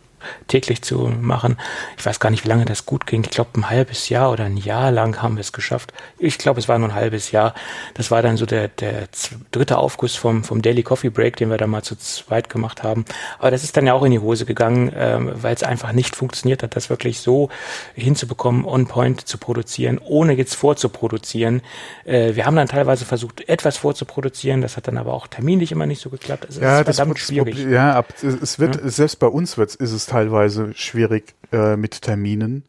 [0.47, 1.57] täglich zu machen.
[1.97, 3.23] Ich weiß gar nicht, wie lange das gut ging.
[3.23, 5.93] Ich glaube, ein halbes Jahr oder ein Jahr lang haben wir es geschafft.
[6.17, 7.53] Ich glaube, es war nur ein halbes Jahr.
[7.93, 9.07] Das war dann so der, der
[9.51, 13.05] dritte Aufguss vom, vom Daily Coffee Break, den wir da mal zu zweit gemacht haben.
[13.39, 16.15] Aber das ist dann ja auch in die Hose gegangen, ähm, weil es einfach nicht
[16.15, 17.49] funktioniert hat, das wirklich so
[17.93, 21.61] hinzubekommen, on point zu produzieren, ohne jetzt vorzuproduzieren.
[22.05, 24.61] Äh, wir haben dann teilweise versucht, etwas vorzuproduzieren.
[24.61, 26.45] Das hat dann aber auch terminlich immer nicht so geklappt.
[26.47, 27.57] Also ja, das ist verdammt schwierig.
[27.69, 28.89] Ja, ab, es wird, ja.
[28.89, 32.63] selbst bei uns wird, ist es teilweise schwierig äh, mit Terminen.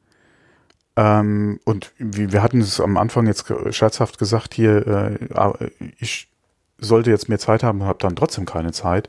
[0.96, 5.70] Ähm, und wir, wir hatten es am Anfang jetzt scherzhaft gesagt, hier, äh,
[6.00, 6.28] ich
[6.78, 9.08] sollte jetzt mehr Zeit haben, habe dann trotzdem keine Zeit.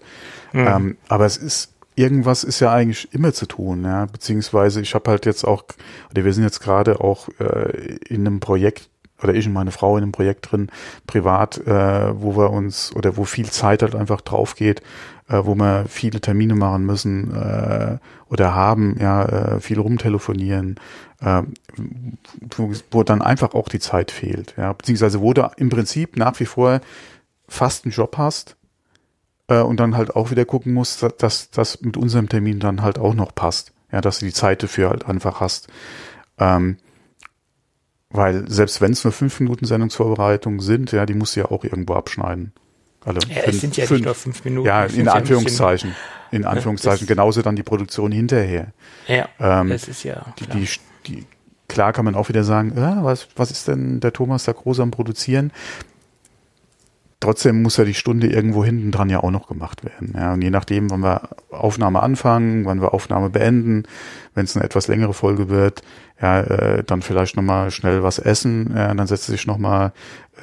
[0.54, 0.68] Mhm.
[0.68, 4.06] Ähm, aber es ist, irgendwas ist ja eigentlich immer zu tun, ja.
[4.06, 5.64] Beziehungsweise ich habe halt jetzt auch,
[6.12, 8.90] oder wir sind jetzt gerade auch äh, in einem Projekt,
[9.24, 10.70] oder ich und meine Frau in einem Projekt drin,
[11.08, 14.84] privat, äh, wo wir uns oder wo viel Zeit halt einfach drauf geht,
[15.30, 17.98] äh, wo wir viele Termine machen müssen äh,
[18.30, 20.80] oder haben, ja, äh, viel rumtelefonieren,
[21.22, 21.44] äh,
[22.56, 26.40] wo, wo dann einfach auch die Zeit fehlt, ja, beziehungsweise wo du im Prinzip nach
[26.40, 26.82] wie vor
[27.48, 28.56] fast einen Job hast
[29.48, 33.00] äh, und dann halt auch wieder gucken musst, dass das mit unserem Termin dann halt
[33.00, 35.68] auch noch passt, ja, dass du die Zeit dafür halt einfach hast.
[36.38, 36.78] Ähm,
[38.10, 41.64] weil selbst wenn es nur fünf Minuten Sendungsvorbereitung sind, ja, die musst du ja auch
[41.64, 42.54] irgendwo abschneiden.
[43.08, 44.68] Also ja, fünf, es sind ja fünf, nicht nur fünf Minuten.
[44.68, 45.96] Ja, in Anführungszeichen.
[46.32, 47.08] In Anführungszeichen.
[47.08, 48.74] Genauso dann die Produktion hinterher.
[49.08, 50.26] Ja, ähm, das ist ja.
[50.40, 50.68] Die, die,
[51.08, 51.26] die,
[51.70, 54.82] klar kann man auch wieder sagen, ja, was, was ist denn der Thomas da groß
[54.82, 55.54] am Produzieren?
[57.20, 60.14] Trotzdem muss ja die Stunde irgendwo hinten dran ja auch noch gemacht werden.
[60.16, 63.84] Ja, und je nachdem, wann wir Aufnahme anfangen, wann wir Aufnahme beenden,
[64.36, 65.82] wenn es eine etwas längere Folge wird,
[66.22, 69.94] ja, äh, dann vielleicht nochmal schnell was essen, ja, dann setzt sich nochmal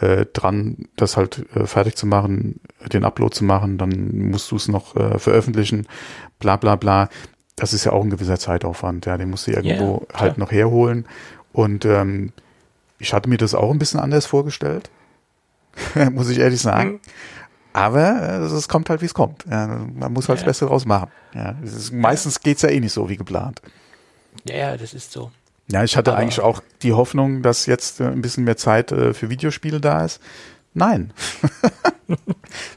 [0.00, 2.58] äh, dran, das halt äh, fertig zu machen,
[2.92, 5.86] den Upload zu machen, dann musst du es noch äh, veröffentlichen,
[6.40, 7.08] bla bla bla.
[7.54, 10.50] Das ist ja auch ein gewisser Zeitaufwand, ja, den musst du irgendwo yeah, halt noch
[10.50, 11.06] herholen.
[11.52, 12.32] Und ähm,
[12.98, 14.90] ich hatte mir das auch ein bisschen anders vorgestellt,
[16.12, 16.92] muss ich ehrlich sagen.
[16.92, 17.00] Mhm.
[17.72, 19.46] Aber äh, es kommt halt, wie es kommt.
[19.46, 20.44] Man muss halt ja.
[20.44, 21.10] das Beste draus machen.
[21.34, 23.60] Ja, ist, meistens geht's ja eh nicht so wie geplant.
[24.48, 25.30] Ja, ja, das ist so.
[25.70, 28.92] Ja, ich hatte Aber eigentlich auch die Hoffnung, dass jetzt äh, ein bisschen mehr Zeit
[28.92, 30.20] äh, für Videospiele da ist.
[30.74, 31.12] Nein.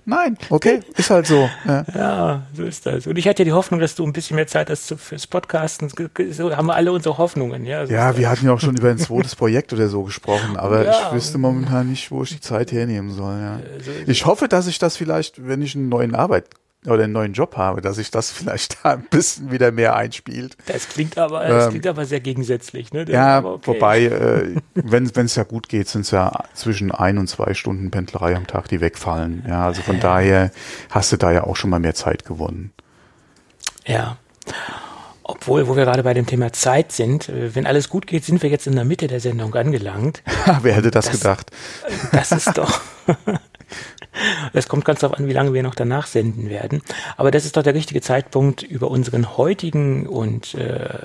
[0.09, 1.49] Nein, okay, ist halt so.
[1.65, 1.85] Ja.
[1.93, 2.41] ja.
[2.55, 3.07] so ist das.
[3.07, 5.91] Und ich hatte ja die Hoffnung, dass du ein bisschen mehr Zeit hast fürs Podcasten.
[6.31, 7.65] So haben wir alle unsere Hoffnungen.
[7.65, 10.55] Ja, so ja wir hatten ja auch schon über ein zweites Projekt oder so gesprochen,
[10.55, 10.91] aber ja.
[10.91, 13.37] ich wüsste momentan nicht, wo ich die Zeit hernehmen soll.
[13.37, 13.59] Ja.
[13.83, 16.45] So ich hoffe, dass ich das vielleicht, wenn ich einen neuen Arbeit
[16.87, 20.57] oder einen neuen Job habe, dass sich das vielleicht da ein bisschen wieder mehr einspielt.
[20.65, 23.05] Das klingt aber, das ähm, klingt aber sehr gegensätzlich, ne?
[23.07, 23.61] ja, okay.
[23.65, 27.91] wobei, äh, wenn es ja gut geht, sind es ja zwischen ein und zwei Stunden
[27.91, 29.43] Pendlerei am Tag, die wegfallen.
[29.47, 30.01] Ja, also von ja.
[30.01, 30.51] daher
[30.89, 32.71] hast du da ja auch schon mal mehr Zeit gewonnen.
[33.85, 34.17] Ja.
[35.29, 38.41] Obwohl, wo wir gerade bei dem Thema Zeit sind, äh, wenn alles gut geht, sind
[38.41, 40.23] wir jetzt in der Mitte der Sendung angelangt.
[40.61, 41.51] Wer hätte das, das gedacht?
[42.13, 42.79] Das ist doch.
[44.53, 46.81] Es kommt ganz darauf an, wie lange wir noch danach senden werden.
[47.17, 50.99] Aber das ist doch der richtige Zeitpunkt, über unseren heutigen und äh,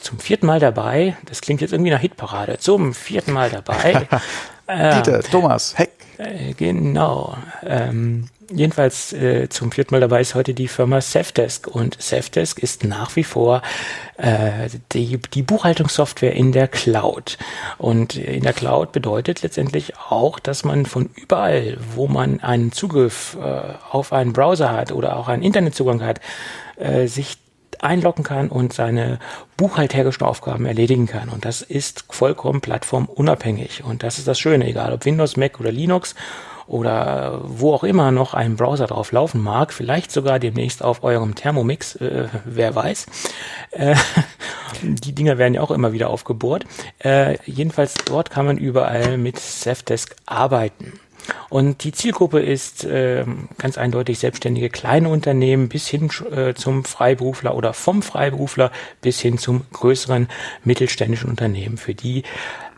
[0.00, 4.08] zum vierten Mal dabei, das klingt jetzt irgendwie nach Hitparade, zum vierten Mal dabei.
[4.66, 5.92] äh, Dieter, Thomas, Heck.
[6.18, 7.36] Äh, genau.
[7.64, 12.84] Ähm, jedenfalls äh, zum vierten Mal dabei ist heute die Firma Safdesk und Safdesk ist
[12.84, 13.62] nach wie vor
[14.16, 17.38] äh, die, die Buchhaltungssoftware in der Cloud.
[17.76, 23.36] Und in der Cloud bedeutet letztendlich auch, dass man von überall, wo man einen Zugriff
[23.40, 26.20] äh, auf einen Browser hat oder auch einen Internetzugang hat,
[26.76, 27.38] äh, sich
[27.80, 29.18] einloggen kann und seine
[29.56, 31.28] buchhalterischen Aufgaben erledigen kann.
[31.28, 33.84] Und das ist vollkommen plattformunabhängig.
[33.84, 36.14] Und das ist das Schöne, egal ob Windows, Mac oder Linux
[36.68, 41.34] oder wo auch immer noch ein Browser drauf laufen mag, vielleicht sogar demnächst auf eurem
[41.34, 43.06] Thermomix, äh, wer weiß.
[43.70, 43.96] Äh,
[44.82, 46.64] die Dinger werden ja auch immer wieder aufgebohrt.
[47.02, 50.92] Äh, jedenfalls dort kann man überall mit Safdesk arbeiten.
[51.48, 53.24] Und die Zielgruppe ist äh,
[53.58, 59.38] ganz eindeutig selbstständige kleine Unternehmen bis hin äh, zum Freiberufler oder vom Freiberufler bis hin
[59.38, 60.28] zum größeren
[60.64, 62.22] mittelständischen Unternehmen, für die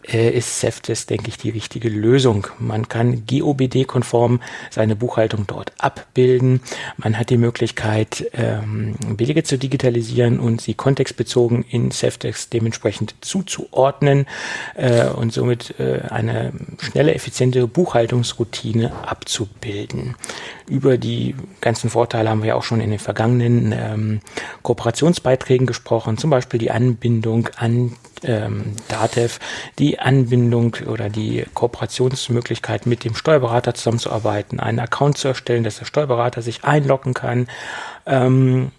[0.08, 2.46] äh, ist Safdesk, denke ich, die richtige Lösung.
[2.58, 4.40] Man kann GOBD-konform
[4.70, 6.60] seine Buchhaltung dort abbilden.
[6.96, 14.26] Man hat die Möglichkeit, ähm, Belege zu digitalisieren und sie kontextbezogen in Safdesk dementsprechend zuzuordnen
[14.74, 20.16] äh, und somit äh, eine schnelle, effiziente Buchhaltungsroutine abzubilden.
[20.70, 24.20] Über die ganzen Vorteile haben wir auch schon in den vergangenen ähm,
[24.62, 29.40] Kooperationsbeiträgen gesprochen, zum Beispiel die Anbindung an ähm, DATEV
[29.78, 35.86] die Anbindung oder die Kooperationsmöglichkeit mit dem Steuerberater zusammenzuarbeiten, einen Account zu erstellen, dass der
[35.86, 37.48] Steuerberater sich einloggen kann,
[38.06, 38.70] ähm,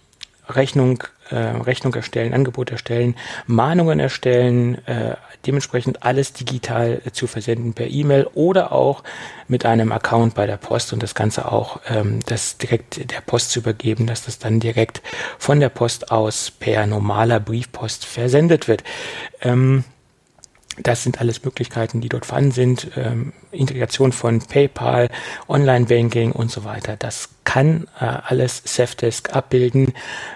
[0.48, 3.16] Rechnung, äh, Rechnung erstellen, Angebot erstellen,
[3.46, 5.16] Mahnungen erstellen, äh,
[5.46, 9.02] dementsprechend alles digital äh, zu versenden per E-Mail oder auch
[9.48, 13.50] mit einem Account bei der Post und das Ganze auch ähm, das direkt der Post
[13.50, 15.02] zu übergeben, dass das dann direkt
[15.38, 18.84] von der Post aus per normaler Briefpost versendet wird.
[19.40, 19.84] Ähm,
[20.82, 22.90] das sind alles Möglichkeiten, die dort vorhanden sind.
[22.96, 25.08] Ähm, Integration von PayPal,
[25.48, 26.96] Online-Banking und so weiter.
[26.96, 29.92] Das kann äh, alles Safdesk abbilden.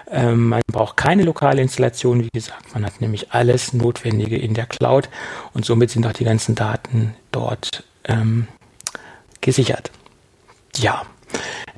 [0.09, 2.73] Ähm, man braucht keine lokale Installation, wie gesagt.
[2.73, 5.09] Man hat nämlich alles Notwendige in der Cloud
[5.53, 8.47] und somit sind auch die ganzen Daten dort ähm,
[9.41, 9.91] gesichert.
[10.75, 11.03] Ja,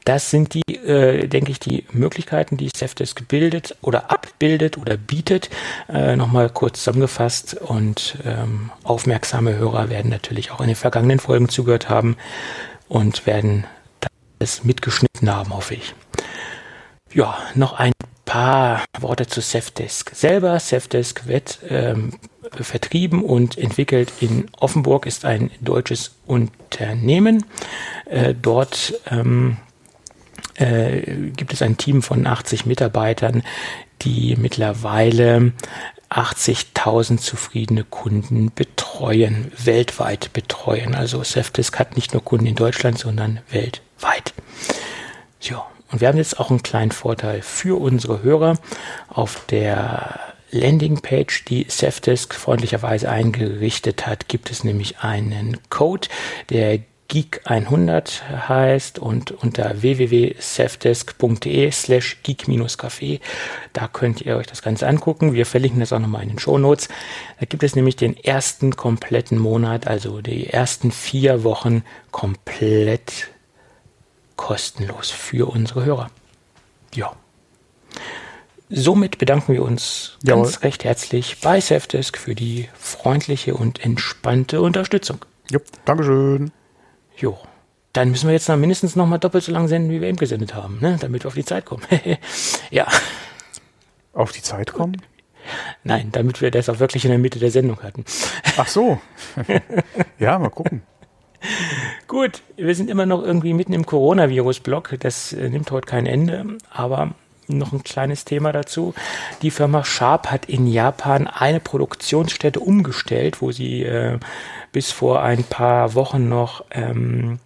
[0.09, 5.51] Das sind die, äh, denke ich, die Möglichkeiten, die Safdesk bildet oder abbildet oder bietet.
[5.87, 11.47] Äh, Nochmal kurz zusammengefasst und ähm, aufmerksame Hörer werden natürlich auch in den vergangenen Folgen
[11.47, 12.17] zugehört haben
[12.87, 13.65] und werden
[14.39, 15.93] das mitgeschnitten haben, hoffe ich.
[17.13, 17.93] Ja, noch ein
[18.25, 20.15] paar Worte zu Safdesk.
[20.15, 22.13] Selber, Safdesk wird ähm,
[22.59, 27.45] vertrieben und entwickelt in Offenburg, ist ein deutsches Unternehmen.
[28.05, 29.57] Äh, dort ähm,
[30.59, 33.43] äh, gibt es ein Team von 80 Mitarbeitern,
[34.01, 35.53] die mittlerweile
[36.09, 40.95] 80.000 zufriedene Kunden betreuen, weltweit betreuen.
[40.95, 44.33] Also Safdesk hat nicht nur Kunden in Deutschland, sondern weltweit.
[45.41, 48.57] Ja, und wir haben jetzt auch einen kleinen Vorteil für unsere Hörer.
[49.07, 50.19] Auf der
[50.51, 56.07] Landingpage, die Safdesk freundlicherweise eingerichtet hat, gibt es nämlich einen Code,
[56.49, 56.79] der
[57.09, 63.19] Geek 100 heißt und unter www.safdesk.de slash geek-café,
[63.73, 65.33] da könnt ihr euch das Ganze angucken.
[65.33, 66.87] Wir verlinken das auch nochmal in den Show Notes.
[67.39, 73.29] Da gibt es nämlich den ersten kompletten Monat, also die ersten vier Wochen komplett
[74.35, 76.11] kostenlos für unsere Hörer.
[76.93, 77.13] Ja.
[78.69, 80.43] Somit bedanken wir uns Jawohl.
[80.43, 85.25] ganz recht herzlich bei Safdesk für die freundliche und entspannte Unterstützung.
[85.49, 86.51] Ja, Dankeschön.
[87.19, 87.37] Jo.
[87.93, 90.17] Dann müssen wir jetzt noch mindestens noch mal doppelt so lang senden, wie wir eben
[90.17, 90.97] gesendet haben, ne?
[90.99, 91.83] damit wir auf die Zeit kommen.
[92.71, 92.87] ja.
[94.13, 95.01] Auf die Zeit kommen?
[95.83, 98.05] Nein, damit wir das auch wirklich in der Mitte der Sendung hatten.
[98.57, 98.99] Ach so.
[100.19, 100.83] ja, mal gucken.
[102.07, 104.95] Gut, wir sind immer noch irgendwie mitten im Coronavirus-Block.
[104.99, 107.15] Das äh, nimmt heute kein Ende, aber
[107.47, 108.93] noch ein kleines Thema dazu.
[109.41, 114.19] Die Firma Sharp hat in Japan eine Produktionsstätte umgestellt, wo sie äh,
[114.71, 117.39] bis vor ein paar Wochen noch ähm,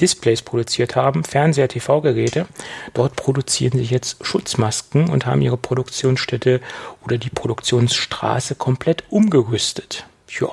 [0.00, 2.46] Displays produziert haben, Fernseher, TV-Geräte.
[2.92, 6.60] Dort produzieren sie jetzt Schutzmasken und haben ihre Produktionsstätte
[7.04, 10.06] oder die Produktionsstraße komplett umgerüstet.
[10.28, 10.48] Ja,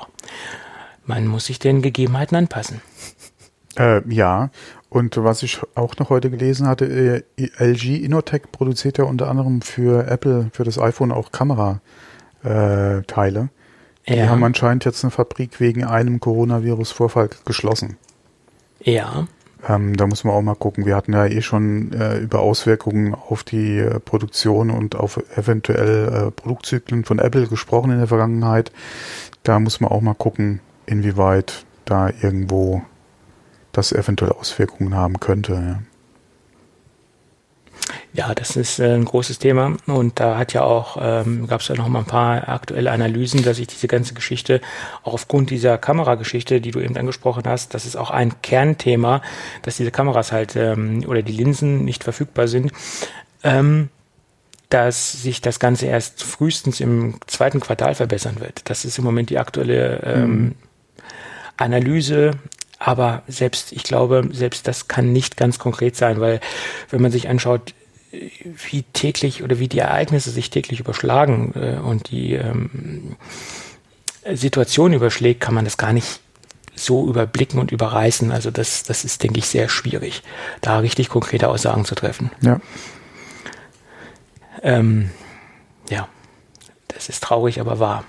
[1.04, 2.80] man muss sich den Gegebenheiten anpassen.
[3.76, 4.50] Äh, ja,
[4.88, 9.62] und was ich auch noch heute gelesen hatte, äh, LG Inotech produziert ja unter anderem
[9.62, 11.80] für Apple, für das iPhone auch Kamerateile.
[14.10, 17.96] Äh, Die haben anscheinend jetzt eine Fabrik wegen einem Coronavirus-Vorfall geschlossen.
[18.82, 19.26] Ja.
[19.68, 20.86] Ähm, da muss man auch mal gucken.
[20.86, 26.08] Wir hatten ja eh schon äh, über Auswirkungen auf die äh, Produktion und auf eventuell
[26.08, 28.72] äh, Produktzyklen von Apple gesprochen in der Vergangenheit.
[29.42, 32.82] Da muss man auch mal gucken, inwieweit da irgendwo
[33.72, 35.52] das eventuell Auswirkungen haben könnte.
[35.52, 35.78] Ja.
[38.12, 41.68] Ja, das ist äh, ein großes Thema und da hat ja auch, ähm, gab es
[41.68, 44.60] ja noch mal ein paar aktuelle Analysen, dass sich diese ganze Geschichte
[45.02, 49.22] auch aufgrund dieser Kamerageschichte, die du eben angesprochen hast, das ist auch ein Kernthema,
[49.62, 52.72] dass diese Kameras halt ähm, oder die Linsen nicht verfügbar sind,
[53.44, 53.90] ähm,
[54.68, 58.68] dass sich das Ganze erst frühestens im zweiten Quartal verbessern wird.
[58.70, 60.54] Das ist im Moment die aktuelle ähm, mhm.
[61.56, 62.32] Analyse
[62.80, 66.40] aber selbst, ich glaube, selbst das kann nicht ganz konkret sein, weil
[66.88, 67.74] wenn man sich anschaut,
[68.12, 73.16] wie täglich oder wie die Ereignisse sich täglich überschlagen äh, und die ähm,
[74.32, 76.20] Situation überschlägt, kann man das gar nicht
[76.74, 78.32] so überblicken und überreißen.
[78.32, 80.22] Also das, das ist, denke ich, sehr schwierig,
[80.60, 82.30] da richtig konkrete Aussagen zu treffen.
[82.40, 82.60] Ja.
[84.62, 85.10] Ähm,
[85.88, 86.08] ja,
[86.88, 88.04] das ist traurig, aber wahr.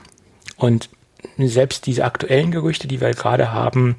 [0.57, 0.89] Und
[1.37, 3.95] selbst diese aktuellen Gerüchte, die wir gerade haben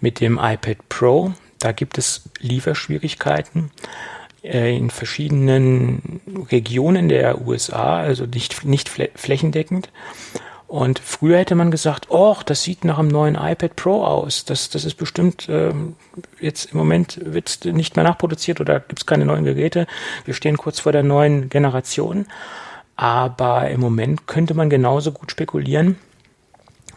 [0.00, 3.70] mit dem iPad Pro, da gibt es Lieferschwierigkeiten
[4.44, 6.20] in verschiedenen
[6.50, 9.90] Regionen der USA, also nicht, nicht flächendeckend.
[10.66, 14.44] Und früher hätte man gesagt, oh, das sieht nach einem neuen iPad Pro aus.
[14.44, 15.96] Das, das ist bestimmt ähm,
[16.40, 19.86] jetzt im Moment wird nicht mehr nachproduziert oder gibt es keine neuen Geräte.
[20.24, 22.26] Wir stehen kurz vor der neuen Generation.
[22.96, 25.96] Aber im Moment könnte man genauso gut spekulieren,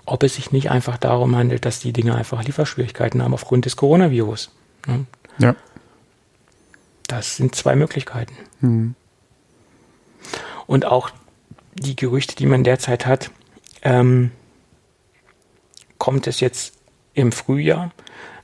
[0.06, 3.76] ob es sich nicht einfach darum handelt, dass die Dinge einfach Lieferschwierigkeiten haben aufgrund des
[3.76, 4.52] Coronavirus.
[4.86, 5.06] Ne?
[5.40, 5.56] Ja.
[7.08, 8.36] Das sind zwei Möglichkeiten.
[8.62, 8.96] Mhm.
[10.66, 11.12] Und auch
[11.76, 13.32] die Gerüchte, die man derzeit hat,
[13.82, 14.32] ähm,
[15.98, 16.74] kommt es jetzt
[17.14, 17.92] im Frühjahr,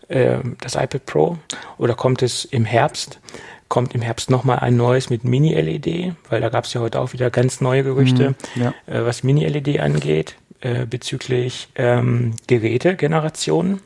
[0.07, 1.38] äh, das iPad Pro,
[1.78, 3.20] oder kommt es im Herbst?
[3.68, 7.14] Kommt im Herbst nochmal ein neues mit Mini-LED, weil da gab es ja heute auch
[7.14, 8.74] wieder ganz neue Gerüchte, mhm, ja.
[8.86, 10.36] äh, was Mini-LED angeht.
[10.64, 13.82] Äh, bezüglich ähm, Gerätegenerationen.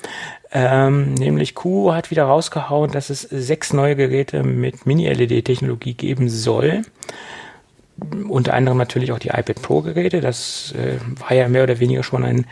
[0.52, 6.84] Ähm, nämlich Q hat wieder rausgehauen, dass es sechs neue Geräte mit Mini-LED-Technologie geben soll.
[8.30, 10.22] Unter anderem natürlich auch die iPad Pro-Geräte.
[10.22, 12.45] Das äh, war ja mehr oder weniger schon ein,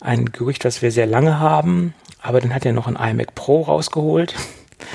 [0.00, 1.94] ein Gerücht, das wir sehr lange haben.
[2.20, 4.34] Aber dann hat er noch ein iMac Pro rausgeholt.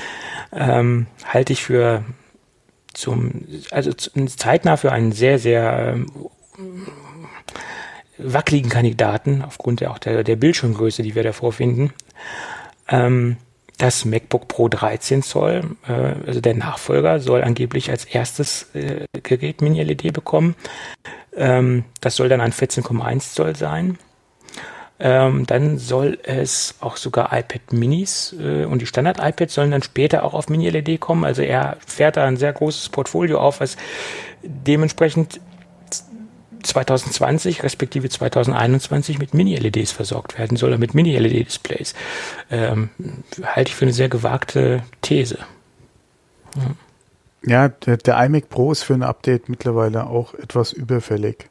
[0.52, 2.04] ähm, halte ich für
[2.92, 6.06] zum, also zeitnah für einen sehr, sehr ähm,
[8.18, 11.92] wackeligen Kandidaten, aufgrund der, auch der, der Bildschirmgröße, die wir davor finden.
[12.88, 13.36] Ähm,
[13.78, 19.62] das MacBook Pro 13 Zoll, äh, also der Nachfolger, soll angeblich als erstes äh, Gerät
[19.62, 20.54] Mini-LED bekommen.
[21.36, 23.98] Ähm, das soll dann ein 14,1 Zoll sein.
[25.00, 30.22] Ähm, dann soll es auch sogar iPad Minis äh, und die Standard-iPads sollen dann später
[30.22, 31.24] auch auf Mini-LED kommen.
[31.24, 33.76] Also er fährt da ein sehr großes Portfolio auf, was
[34.42, 35.40] dementsprechend
[36.64, 41.94] 2020 respektive 2021 mit Mini-LEDs versorgt werden soll, oder mit Mini-LED-Displays.
[42.50, 42.90] Ähm,
[43.42, 45.38] halte ich für eine sehr gewagte These.
[46.56, 46.70] Ja,
[47.42, 51.48] ja der, der, iMac Pro ist für ein Update mittlerweile auch etwas überfällig.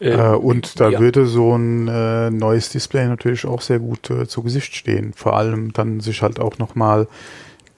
[0.00, 1.00] Äh, äh, und da ja.
[1.00, 5.12] würde so ein äh, neues Display natürlich auch sehr gut äh, zu Gesicht stehen.
[5.14, 7.06] Vor allem dann sich halt auch nochmal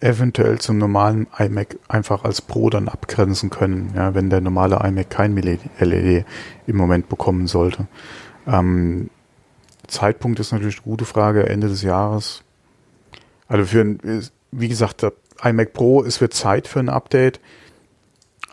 [0.07, 5.11] eventuell zum normalen iMac einfach als Pro dann abgrenzen können, ja, wenn der normale iMac
[5.11, 6.25] kein LED
[6.67, 7.87] im Moment bekommen sollte.
[8.47, 9.11] Ähm,
[9.89, 12.43] Zeitpunkt ist natürlich eine gute Frage, Ende des Jahres.
[13.49, 17.41] Also für ein, wie gesagt, der iMac Pro, es wird Zeit für ein Update,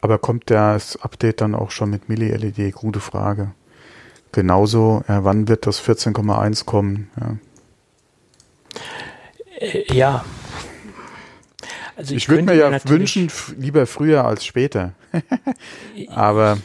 [0.01, 2.73] aber kommt das Update dann auch schon mit Mini-LED?
[2.73, 3.51] Gute Frage.
[4.31, 7.09] Genauso, ja, wann wird das 14,1 kommen?
[7.19, 7.37] Ja.
[9.59, 10.25] Äh, ja,
[12.03, 14.91] also ich, ich würde mir ja wünschen, lieber früher als später.
[16.09, 16.57] Aber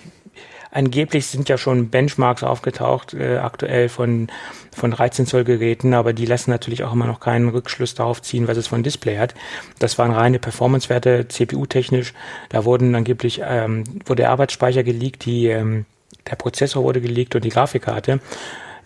[0.72, 4.26] angeblich sind ja schon Benchmarks aufgetaucht, äh, aktuell von,
[4.74, 8.48] von 13 Zoll Geräten, aber die lassen natürlich auch immer noch keinen Rückschluss darauf ziehen,
[8.48, 9.34] was es von Display hat.
[9.78, 12.14] Das waren reine Performance-Werte, CPU-technisch.
[12.48, 15.86] Da wurden angeblich, ähm, wurde der Arbeitsspeicher geleakt, die, ähm,
[16.28, 18.20] der Prozessor wurde geleakt und die Grafikkarte.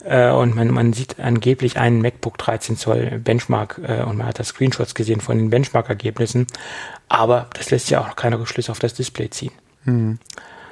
[0.05, 4.39] Äh, und man, man sieht angeblich einen MacBook 13 Zoll Benchmark äh, und man hat
[4.39, 6.47] da Screenshots gesehen von den Benchmark-Ergebnissen.
[7.09, 9.53] Aber das lässt ja auch noch keine Rückschlüsse auf das Display ziehen.
[9.85, 10.19] Mhm.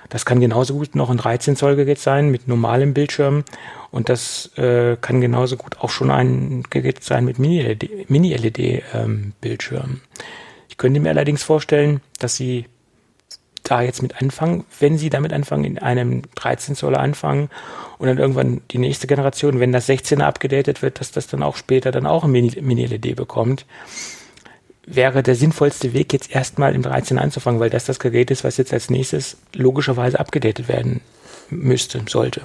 [0.09, 3.45] Das kann genauso gut noch ein 13 Zoll Gerät sein mit normalem Bildschirm
[3.93, 8.11] und das äh, kann genauso gut auch schon ein Gerät sein mit Mini-LED-Bildschirm.
[9.79, 10.01] Mini ähm,
[10.69, 12.67] ich könnte mir allerdings vorstellen, dass sie
[13.71, 17.51] da jetzt mit anfangen, wenn sie damit anfangen, in einem 13 Zoll anfangen
[17.99, 21.57] und dann irgendwann die nächste Generation, wenn das 16er abgedatet wird, dass das dann auch
[21.57, 23.67] später dann auch ein Mini-LED bekommt,
[24.87, 28.57] wäre der sinnvollste Weg jetzt erstmal im 13 anzufangen, weil das das Gerät ist, was
[28.57, 31.01] jetzt als nächstes logischerweise abgedatet werden
[31.49, 32.43] müsste, sollte.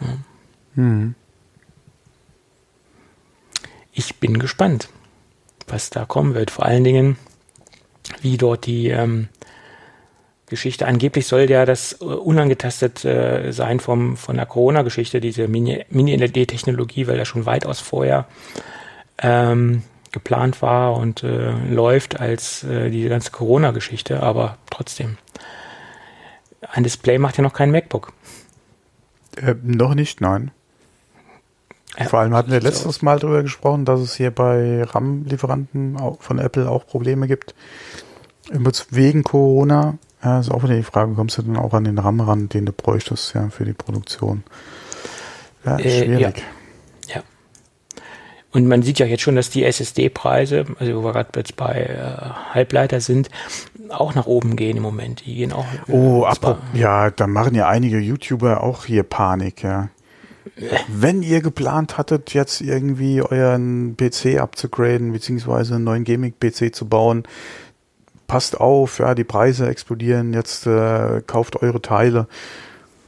[0.00, 0.16] Ja.
[0.76, 1.14] Hm.
[3.92, 4.88] Ich bin gespannt,
[5.66, 6.50] was da kommen wird.
[6.50, 7.16] Vor allen Dingen,
[8.22, 9.28] wie dort die ähm,
[10.48, 10.86] Geschichte.
[10.86, 17.18] Angeblich soll ja das äh, unangetastet äh, sein vom, von der Corona-Geschichte, diese Mini-LED-Technologie, weil
[17.18, 18.26] das schon weitaus vorher
[19.18, 19.82] ähm,
[20.12, 25.18] geplant war und äh, läuft als äh, diese ganze Corona-Geschichte, aber trotzdem.
[26.72, 28.12] Ein Display macht ja noch kein MacBook.
[29.36, 30.50] Äh, noch nicht, nein.
[31.98, 36.38] Ja, Vor allem hatten wir letztes Mal darüber gesprochen, dass es hier bei RAM-Lieferanten von
[36.38, 37.54] Apple auch Probleme gibt.
[38.90, 42.20] Wegen Corona ja, ist auch wieder die Frage, kommst du denn auch an den RAM
[42.20, 44.42] ran, den du bräuchtest, ja, für die Produktion?
[45.64, 46.42] Ja, äh, schwierig.
[47.08, 47.16] Ja.
[47.16, 47.22] ja.
[48.50, 51.82] Und man sieht ja jetzt schon, dass die SSD-Preise, also wo wir gerade jetzt bei
[51.82, 53.28] äh, Halbleiter sind,
[53.90, 55.24] auch nach oben gehen im Moment.
[55.26, 55.66] Die gehen auch.
[55.86, 59.90] Äh, oh, ab, ja, da machen ja einige YouTuber auch hier Panik, ja.
[60.88, 67.24] Wenn ihr geplant hattet, jetzt irgendwie euren PC abzugraden, beziehungsweise einen neuen Gaming-PC zu bauen,
[68.28, 72.28] passt auf, ja, die Preise explodieren, jetzt äh, kauft eure Teile.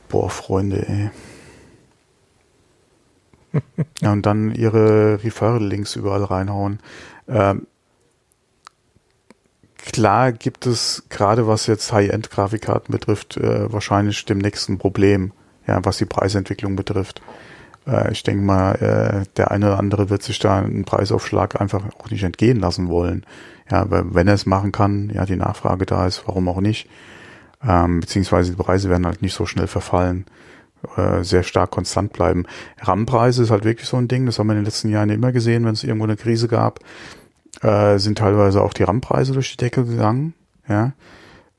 [0.09, 1.11] Boah, Freunde, ey.
[4.01, 6.81] ja, und dann ihre Referral-Links überall reinhauen.
[7.29, 7.67] Ähm,
[9.77, 15.33] klar gibt es, gerade was jetzt High-End-Grafikkarten betrifft, äh, wahrscheinlich demnächst ein Problem,
[15.67, 17.21] ja, was die Preisentwicklung betrifft.
[17.87, 21.85] Äh, ich denke mal, äh, der eine oder andere wird sich da einen Preisaufschlag einfach
[21.99, 23.25] auch nicht entgehen lassen wollen.
[23.71, 26.89] Ja, wenn er es machen kann, ja, die Nachfrage da ist, warum auch nicht.
[27.67, 30.25] Ähm, beziehungsweise die Preise werden halt nicht so schnell verfallen,
[30.97, 32.47] äh, sehr stark konstant bleiben.
[32.81, 35.31] RAM-Preise ist halt wirklich so ein Ding, das haben wir in den letzten Jahren immer
[35.31, 36.81] gesehen, wenn es irgendwo eine Krise gab,
[37.63, 40.35] äh, sind teilweise auch die RAM-Preise durch die Decke gegangen.
[40.69, 40.93] Ja,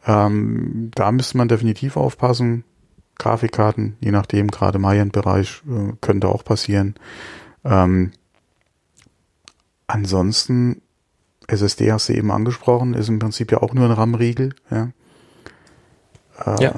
[0.06, 2.64] ähm, da müsste man definitiv aufpassen.
[3.22, 6.96] Grafikkarten, je nachdem, gerade im High-End-Bereich äh, könnte auch passieren.
[7.64, 8.12] Ähm,
[9.88, 10.82] ansonsten
[11.48, 14.54] SSD hast du eben angesprochen, ist im Prinzip ja auch nur ein RAM-Riegel.
[14.70, 14.92] Ja.
[16.46, 16.74] Äh, ja.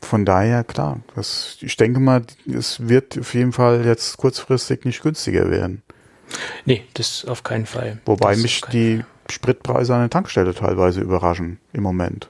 [0.00, 5.02] Von daher, klar, das, ich denke mal, es wird auf jeden Fall jetzt kurzfristig nicht
[5.02, 5.82] günstiger werden.
[6.64, 8.00] Nee, das auf keinen Fall.
[8.04, 12.28] Wobei mich die, Spritpreise an der Tankstelle teilweise überraschen im Moment.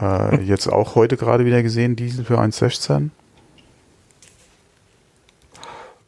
[0.00, 3.10] Äh, jetzt auch heute gerade wieder gesehen, Diesel für 1,16.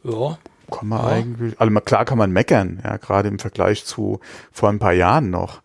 [0.03, 0.37] Ja.
[0.71, 1.07] Kann man ja.
[1.07, 4.19] eigentlich, also klar kann man meckern, ja, gerade im Vergleich zu
[4.51, 5.61] vor ein paar Jahren noch.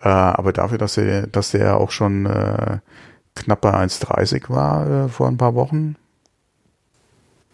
[0.00, 2.78] Äh, aber dafür, dass er, dass der auch schon äh,
[3.36, 5.96] knapp bei 1,30 war äh, vor ein paar Wochen.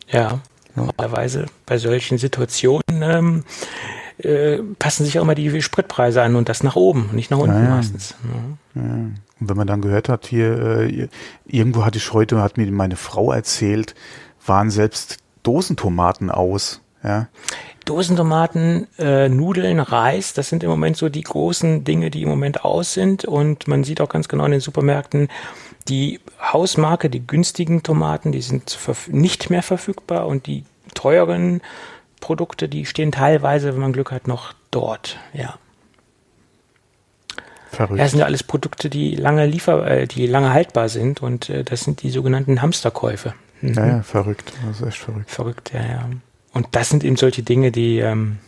[0.09, 0.41] Ja,
[0.75, 3.45] normalerweise bei solchen Situationen ähm,
[4.19, 7.63] äh, passen sich auch immer die Spritpreise an und das nach oben, nicht nach unten
[7.63, 8.15] ja, meistens.
[8.75, 8.83] Ja.
[9.41, 11.09] Und wenn man dann gehört hat, hier, äh,
[11.47, 13.95] irgendwo hatte ich heute, hat mir meine Frau erzählt,
[14.45, 16.81] waren selbst Dosentomaten aus.
[17.03, 17.29] Ja.
[17.85, 22.65] Dosentomaten, äh, Nudeln, Reis, das sind im Moment so die großen Dinge, die im Moment
[22.65, 23.25] aus sind.
[23.25, 25.29] Und man sieht auch ganz genau in den Supermärkten,
[25.89, 28.77] die Hausmarke, die günstigen Tomaten, die sind
[29.09, 30.65] nicht mehr verfügbar und die
[30.95, 31.61] teuren
[32.21, 35.19] Produkte, die stehen teilweise, wenn man Glück hat, noch dort.
[35.33, 35.55] Ja.
[37.77, 38.01] Verrückt.
[38.01, 41.63] Das sind ja alles Produkte, die lange liefer, äh, die lange haltbar sind und äh,
[41.63, 43.35] das sind die sogenannten Hamsterkäufe.
[43.61, 43.75] Mhm.
[43.75, 44.51] Ja, ja, verrückt.
[44.67, 45.31] Das ist echt verrückt.
[45.31, 46.11] Verrückt, ja, ja.
[46.55, 48.39] Und das sind eben solche Dinge, die ähm,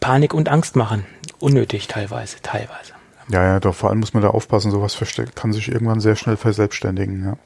[0.00, 1.04] Panik und Angst machen.
[1.38, 2.94] Unnötig teilweise, teilweise.
[3.28, 4.98] Ja, ja, doch, vor allem muss man da aufpassen, sowas
[5.34, 7.36] kann sich irgendwann sehr schnell verselbstständigen, ja.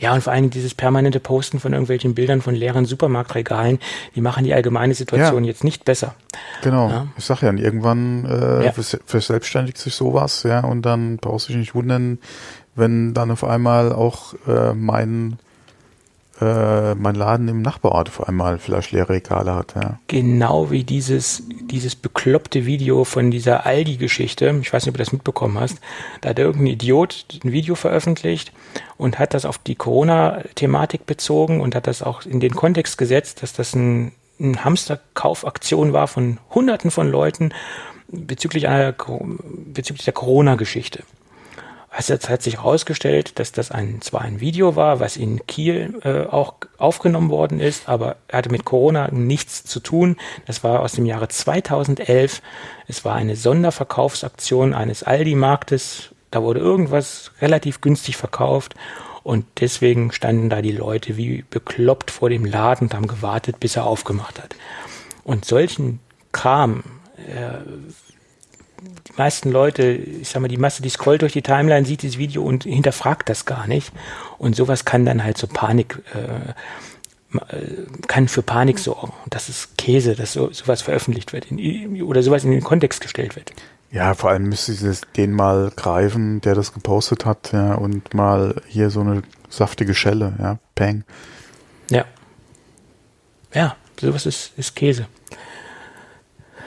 [0.00, 3.78] Ja, und vor allem dieses permanente Posten von irgendwelchen Bildern von leeren Supermarktregalen,
[4.14, 5.48] die machen die allgemeine Situation ja.
[5.48, 6.14] jetzt nicht besser.
[6.62, 6.88] Genau.
[6.88, 7.06] Ja.
[7.16, 8.72] Ich sag ja, irgendwann äh, ja.
[8.72, 12.18] verselbstständigt sich sowas, ja, und dann brauchst du dich nicht wundern,
[12.74, 15.38] wenn dann auf einmal auch äh, mein
[16.40, 19.74] äh, mein Laden im Nachbarort auf einmal vielleicht leere Regale hat.
[19.76, 19.98] Ja.
[20.08, 24.58] Genau wie dieses, dieses bekloppte Video von dieser Aldi-Geschichte.
[24.60, 25.78] Ich weiß nicht, ob du das mitbekommen hast.
[26.20, 28.52] Da hat irgendein Idiot ein Video veröffentlicht
[28.96, 33.42] und hat das auf die Corona-Thematik bezogen und hat das auch in den Kontext gesetzt,
[33.42, 37.52] dass das ein, ein Hamsterkaufaktion war von Hunderten von Leuten
[38.08, 38.94] bezüglich, einer,
[39.72, 41.04] bezüglich der Corona-Geschichte.
[41.96, 46.26] Es hat sich herausgestellt, dass das ein, zwar ein Video war, was in Kiel äh,
[46.26, 50.16] auch aufgenommen worden ist, aber er hatte mit Corona nichts zu tun.
[50.46, 52.42] Das war aus dem Jahre 2011.
[52.88, 56.10] Es war eine Sonderverkaufsaktion eines Aldi-Marktes.
[56.32, 58.74] Da wurde irgendwas relativ günstig verkauft
[59.22, 63.76] und deswegen standen da die Leute wie bekloppt vor dem Laden und haben gewartet, bis
[63.76, 64.56] er aufgemacht hat.
[65.22, 66.00] Und solchen
[66.32, 66.82] Kram
[67.16, 67.58] äh,
[69.16, 72.42] meisten Leute, ich sag mal, die Masse, die scrollt durch die Timeline, sieht dieses Video
[72.42, 73.92] und hinterfragt das gar nicht.
[74.38, 76.52] Und sowas kann dann halt so Panik, äh,
[78.06, 79.12] kann für Panik sorgen.
[79.24, 83.00] Und das ist Käse, dass so, sowas veröffentlicht wird in, oder sowas in den Kontext
[83.00, 83.52] gestellt wird.
[83.90, 88.60] Ja, vor allem müsste ich den mal greifen, der das gepostet hat, ja, und mal
[88.66, 91.04] hier so eine saftige Schelle, ja, Peng.
[91.90, 92.04] Ja.
[93.52, 95.06] Ja, sowas ist, ist Käse.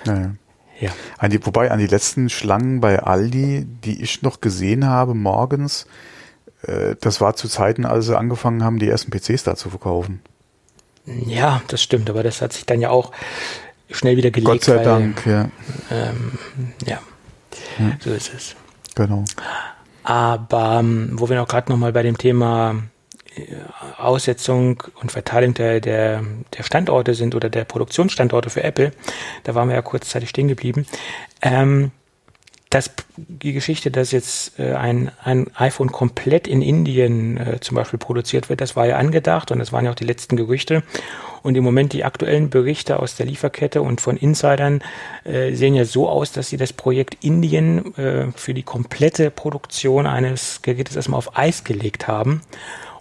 [0.06, 0.36] Naja.
[0.80, 0.92] Ja.
[1.18, 5.88] An die, wobei an die letzten Schlangen bei Aldi, die ich noch gesehen habe morgens,
[6.64, 10.22] äh, das war zu Zeiten, als sie angefangen haben, die ersten PCs da zu verkaufen.
[11.06, 13.12] Ja, das stimmt, aber das hat sich dann ja auch
[13.90, 14.52] schnell wieder gelegt.
[14.52, 15.50] Gott sei weil, Dank, ja.
[15.90, 16.38] Ähm,
[16.86, 17.00] ja,
[17.78, 17.94] hm.
[18.00, 18.56] so ist es.
[18.96, 19.24] Genau.
[20.04, 22.76] Aber ähm, wo wir noch gerade nochmal bei dem Thema
[23.98, 26.24] Aussetzung und Verteilung der, der,
[26.58, 28.92] der Standorte sind oder der Produktionsstandorte für Apple.
[29.44, 30.86] Da waren wir ja kurzzeitig stehen geblieben.
[31.42, 31.92] Ähm,
[32.70, 38.00] das, die Geschichte, dass jetzt äh, ein, ein iPhone komplett in Indien äh, zum Beispiel
[38.00, 40.84] produziert wird, das war ja angedacht und das waren ja auch die letzten Gerüchte.
[41.44, 44.82] Und im Moment die aktuellen Berichte aus der Lieferkette und von Insidern
[45.24, 50.06] äh, sehen ja so aus, dass sie das Projekt Indien äh, für die komplette Produktion
[50.06, 52.42] eines Gerätes erstmal auf Eis gelegt haben.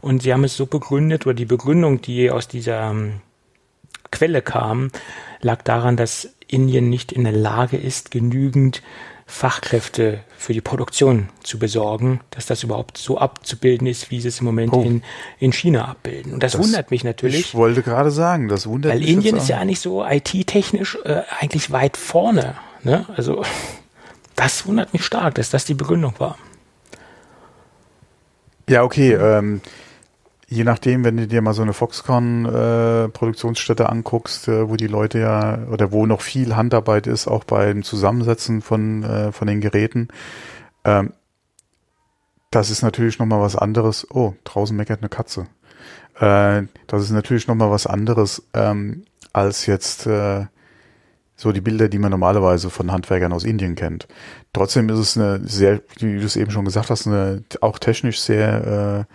[0.06, 3.22] Und sie haben es so begründet, oder die Begründung, die aus dieser ähm,
[4.12, 4.92] Quelle kam,
[5.40, 8.84] lag daran, dass Indien nicht in der Lage ist, genügend
[9.26, 14.38] Fachkräfte für die Produktion zu besorgen, dass das überhaupt so abzubilden ist, wie sie es
[14.38, 14.82] im Moment oh.
[14.82, 15.02] in,
[15.40, 16.34] in China abbilden.
[16.34, 17.40] Und das, das, wundert mich natürlich.
[17.40, 19.08] Ich wollte gerade sagen, das wundert weil mich.
[19.08, 22.54] Weil Indien ist ja eigentlich so IT-technisch äh, eigentlich weit vorne.
[22.84, 23.06] Ne?
[23.16, 23.42] Also
[24.36, 26.38] das wundert mich stark, dass das die Begründung war.
[28.68, 29.12] Ja, okay.
[29.14, 29.60] Ähm,
[30.48, 35.18] Je nachdem, wenn du dir mal so eine Foxconn-Produktionsstätte äh, anguckst, äh, wo die Leute
[35.18, 40.06] ja, oder wo noch viel Handarbeit ist, auch beim Zusammensetzen von, äh, von den Geräten,
[40.84, 41.14] ähm,
[42.52, 44.06] das ist natürlich nochmal was anderes.
[44.08, 45.48] Oh, draußen meckert eine Katze.
[46.20, 50.46] Äh, das ist natürlich nochmal was anderes ähm, als jetzt äh,
[51.34, 54.06] so die Bilder, die man normalerweise von Handwerkern aus Indien kennt.
[54.52, 58.20] Trotzdem ist es eine sehr, wie du es eben schon gesagt hast, eine auch technisch
[58.20, 59.08] sehr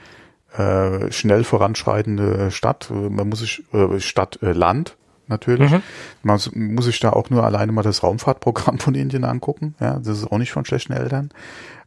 [0.58, 2.90] äh, schnell voranschreitende Stadt.
[2.92, 4.98] Man muss sich, äh, Stadt, äh, Land,
[5.28, 5.72] natürlich.
[5.72, 5.82] Mhm.
[6.24, 9.76] Man muss sich da auch nur alleine mal das Raumfahrtprogramm von Indien angucken.
[9.80, 11.30] Ja, das ist auch nicht von schlechten Eltern.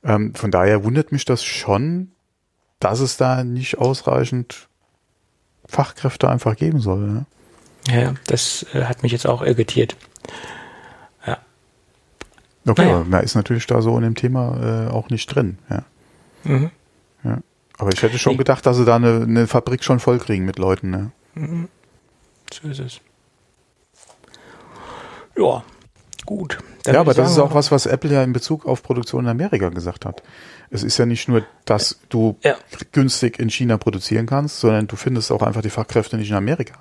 [0.02, 2.12] Ähm, von daher wundert mich das schon,
[2.80, 4.68] dass es da nicht ausreichend
[5.66, 7.06] Fachkräfte einfach geben soll.
[7.06, 7.26] Ne?
[7.88, 9.96] Ja, das äh, hat mich jetzt auch irritiert.
[11.26, 11.38] Ja.
[12.66, 13.04] Okay, naja.
[13.06, 15.58] man ist natürlich da so in dem Thema äh, auch nicht drin.
[15.70, 15.84] Ja.
[16.44, 16.70] Mhm.
[17.78, 20.58] Aber ich hätte schon gedacht, dass sie da eine, eine Fabrik schon voll kriegen mit
[20.58, 20.90] Leuten.
[20.90, 21.10] Ne?
[21.34, 21.68] Mhm.
[22.52, 23.00] So ist es.
[25.36, 25.64] Ja,
[26.24, 26.58] gut.
[26.84, 29.30] Dann ja, aber das ist auch was, was Apple ja in Bezug auf Produktion in
[29.30, 30.22] Amerika gesagt hat.
[30.70, 32.56] Es ist ja nicht nur, dass du ja.
[32.92, 36.74] günstig in China produzieren kannst, sondern du findest auch einfach die Fachkräfte nicht in Amerika,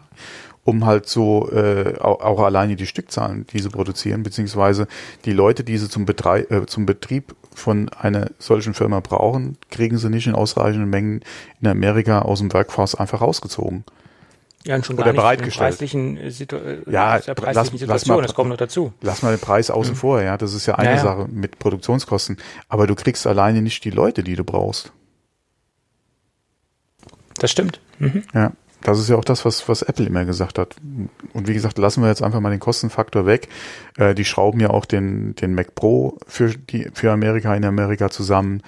[0.63, 4.87] um halt so äh, auch, auch alleine die Stückzahlen, die sie produzieren, beziehungsweise
[5.25, 9.97] die Leute, die sie zum, Betrei äh, zum Betrieb von einer solchen Firma brauchen, kriegen
[9.97, 11.21] sie nicht in ausreichenden Mengen
[11.61, 13.83] in Amerika aus dem Workforce einfach rausgezogen.
[14.65, 17.87] Ja, und schon oder gar nicht preislichen, äh, Situ äh, ja, der preislichen lass, Situation,
[17.87, 18.93] lass mal, das kommt noch dazu.
[19.01, 19.97] Lass mal den Preis außen mhm.
[19.97, 21.01] vor, ja, das ist ja eine naja.
[21.01, 22.37] Sache mit Produktionskosten,
[22.69, 24.93] aber du kriegst alleine nicht die Leute, die du brauchst.
[27.39, 27.81] Das stimmt.
[27.99, 28.23] Mhm.
[28.33, 28.53] Ja,
[28.83, 30.75] das ist ja auch das, was, was Apple immer gesagt hat.
[31.33, 33.47] Und wie gesagt, lassen wir jetzt einfach mal den Kostenfaktor weg.
[33.97, 38.09] Äh, die schrauben ja auch den, den Mac Pro für, die, für Amerika in Amerika
[38.09, 38.61] zusammen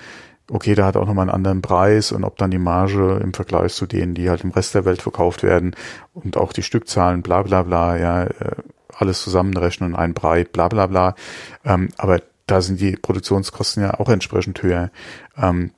[0.51, 3.73] okay, der hat auch nochmal einen anderen Preis und ob dann die Marge im Vergleich
[3.73, 5.75] zu denen, die halt im Rest der Welt verkauft werden
[6.13, 8.55] und auch die Stückzahlen, bla bla bla, ja, äh,
[8.97, 11.15] alles zusammenrechnen und ein Brei, bla bla bla.
[11.63, 14.91] Ähm, aber da sind die Produktionskosten ja auch entsprechend höher.
[15.35, 15.71] Ähm,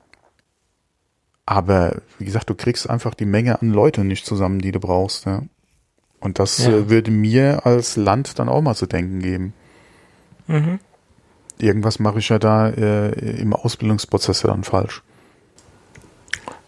[1.48, 5.26] aber wie gesagt, du kriegst einfach die Menge an Leute nicht zusammen, die du brauchst.
[5.26, 5.42] Ja.
[6.20, 6.70] Und das ja.
[6.70, 9.54] äh, würde mir als Land dann auch mal zu denken geben.
[10.46, 10.80] Mhm
[11.60, 15.02] irgendwas mache ich ja da äh, im Ausbildungsprozess ja dann falsch.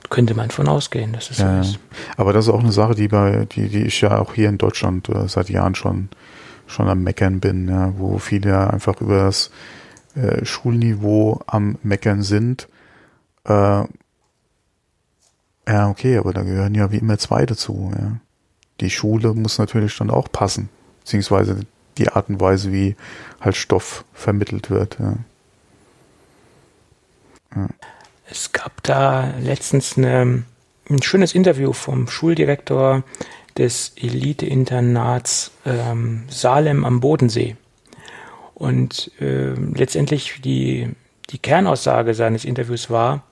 [0.08, 1.80] Könnte man von ausgehen, dass es ja, so ist.
[2.16, 4.58] Aber das ist auch eine Sache, die bei, die, die ich ja auch hier in
[4.58, 6.08] Deutschland äh, seit Jahren schon,
[6.66, 9.50] schon am Meckern bin, ja, wo viele einfach über das
[10.16, 12.68] äh, Schulniveau am Meckern sind.
[15.70, 17.92] Ja, okay, aber da gehören ja wie immer zwei dazu.
[17.96, 18.16] Ja.
[18.80, 20.68] Die Schule muss natürlich dann auch passen,
[21.00, 21.60] beziehungsweise
[21.96, 22.96] die Art und Weise, wie
[23.40, 24.98] halt Stoff vermittelt wird.
[24.98, 25.14] Ja.
[27.54, 27.68] Ja.
[28.28, 30.42] Es gab da letztens eine,
[30.88, 33.04] ein schönes Interview vom Schuldirektor
[33.56, 37.56] des Elite-Internats ähm, Salem am Bodensee.
[38.54, 40.90] Und äh, letztendlich die,
[41.30, 43.22] die Kernaussage seines Interviews war,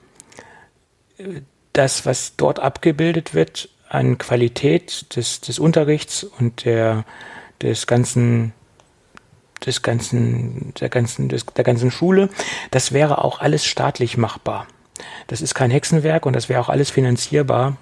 [1.17, 1.41] äh,
[1.73, 7.05] das, was dort abgebildet wird an Qualität des, des Unterrichts und der,
[7.61, 8.53] des ganzen
[9.65, 12.29] des ganzen, der ganzen, des, der ganzen Schule.
[12.71, 14.67] Das wäre auch alles staatlich machbar.
[15.27, 17.77] Das ist kein Hexenwerk und das wäre auch alles finanzierbar.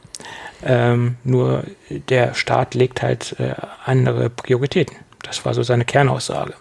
[0.64, 3.54] Ähm, nur der Staat legt halt äh,
[3.86, 4.96] andere Prioritäten.
[5.24, 6.54] Das war so seine Kernaussage.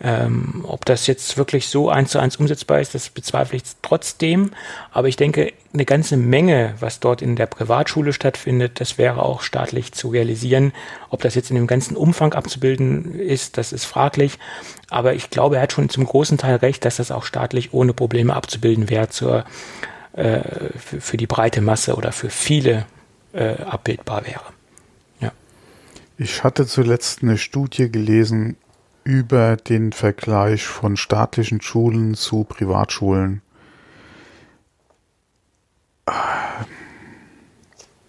[0.00, 4.50] Ähm, ob das jetzt wirklich so eins zu eins umsetzbar ist, das bezweifle ich trotzdem.
[4.90, 9.42] Aber ich denke, eine ganze Menge, was dort in der Privatschule stattfindet, das wäre auch
[9.42, 10.72] staatlich zu realisieren.
[11.10, 14.38] Ob das jetzt in dem ganzen Umfang abzubilden ist, das ist fraglich.
[14.90, 17.92] Aber ich glaube, er hat schon zum großen Teil recht, dass das auch staatlich ohne
[17.92, 19.44] Probleme abzubilden wäre zur,
[20.14, 20.40] äh,
[20.76, 22.86] für, für, die breite Masse oder für viele
[23.32, 24.54] äh, abbildbar wäre.
[26.16, 28.56] Ich hatte zuletzt eine Studie gelesen,
[29.04, 33.42] über den Vergleich von staatlichen Schulen zu Privatschulen.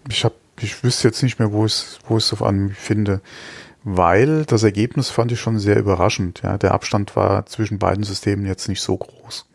[0.08, 2.34] Ich habe, ich wüsste jetzt nicht mehr, wo es, wo es
[2.74, 3.20] finde,
[3.84, 6.42] weil das Ergebnis fand ich schon sehr überraschend.
[6.42, 9.46] Ja, der Abstand war zwischen beiden Systemen jetzt nicht so groß,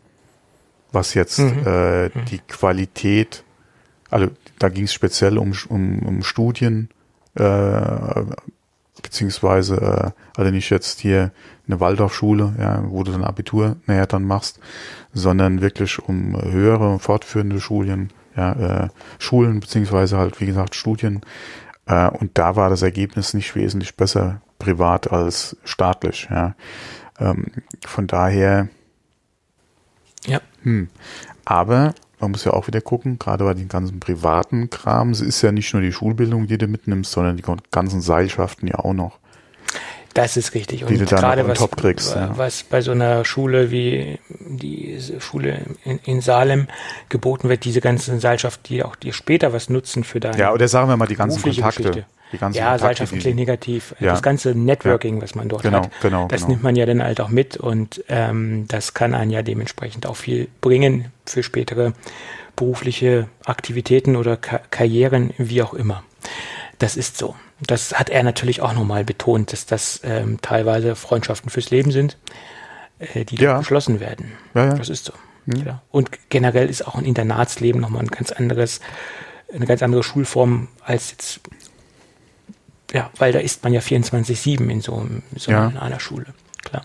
[0.92, 1.62] was jetzt mhm.
[1.66, 2.24] äh, mhm.
[2.30, 3.44] die Qualität,
[4.10, 4.28] also
[4.58, 6.88] da ging es speziell um, um, um Studien,
[7.34, 8.24] äh,
[9.02, 11.32] beziehungsweise, äh, also nicht jetzt hier
[11.66, 14.58] eine Waldorfschule, ja, wo du dann Abitur näher dann machst,
[15.12, 18.88] sondern wirklich um höhere, fortführende Schulen, ja, äh,
[19.18, 21.20] Schulen, beziehungsweise halt, wie gesagt, Studien.
[21.86, 26.54] Äh, und da war das Ergebnis nicht wesentlich besser privat als staatlich, ja.
[27.18, 27.46] Ähm,
[27.84, 28.68] von daher,
[30.26, 30.40] ja.
[30.62, 30.88] Hm.
[31.44, 35.42] Aber man muss ja auch wieder gucken, gerade bei den ganzen privaten Kram, es ist
[35.42, 39.18] ja nicht nur die Schulbildung, die du mitnimmst, sondern die ganzen Seilschaften ja auch noch.
[40.14, 40.84] Das ist richtig.
[40.84, 42.36] Und gerade was, kriegst, ja.
[42.36, 46.68] was bei so einer Schule wie die Schule in, in, Salem
[47.08, 50.68] geboten wird, diese ganzen Seilschaften, die auch dir später was nutzen für deine Ja, oder
[50.68, 51.82] sagen wir mal die ganzen Kontakte.
[51.82, 52.06] Geschichte.
[52.32, 53.94] Die ganzen ja, Seilschaften klingt negativ.
[54.00, 54.12] Ja.
[54.12, 55.22] Das ganze Networking, ja.
[55.22, 56.50] was man dort genau, hat, genau, das genau.
[56.52, 60.16] nimmt man ja dann halt auch mit und ähm, das kann einen ja dementsprechend auch
[60.16, 61.92] viel bringen für spätere
[62.56, 66.02] berufliche Aktivitäten oder Ka Karrieren, wie auch immer.
[66.78, 67.36] Das ist so.
[67.60, 72.18] Das hat er natürlich auch nochmal betont, dass das ähm, teilweise Freundschaften fürs Leben sind,
[72.98, 73.58] äh, die ja.
[73.58, 74.32] beschlossen werden.
[74.54, 74.74] Ja.
[74.74, 75.12] Das ist so.
[75.46, 75.78] Mhm.
[75.90, 78.80] Und generell ist auch ein Internatsleben nochmal ein ganz anderes,
[79.52, 81.40] eine ganz andere Schulform als jetzt,
[82.92, 85.68] ja, weil da ist man ja 24-7 in so, so ja.
[85.68, 86.26] in einer Schule,
[86.62, 86.84] klar.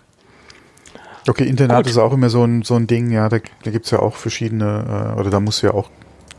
[1.28, 1.91] Okay, Internat Gut.
[1.91, 4.16] ist auch immer so ein, so ein Ding, ja, da, da gibt es ja auch
[4.16, 5.89] verschiedene, äh, oder da muss ja auch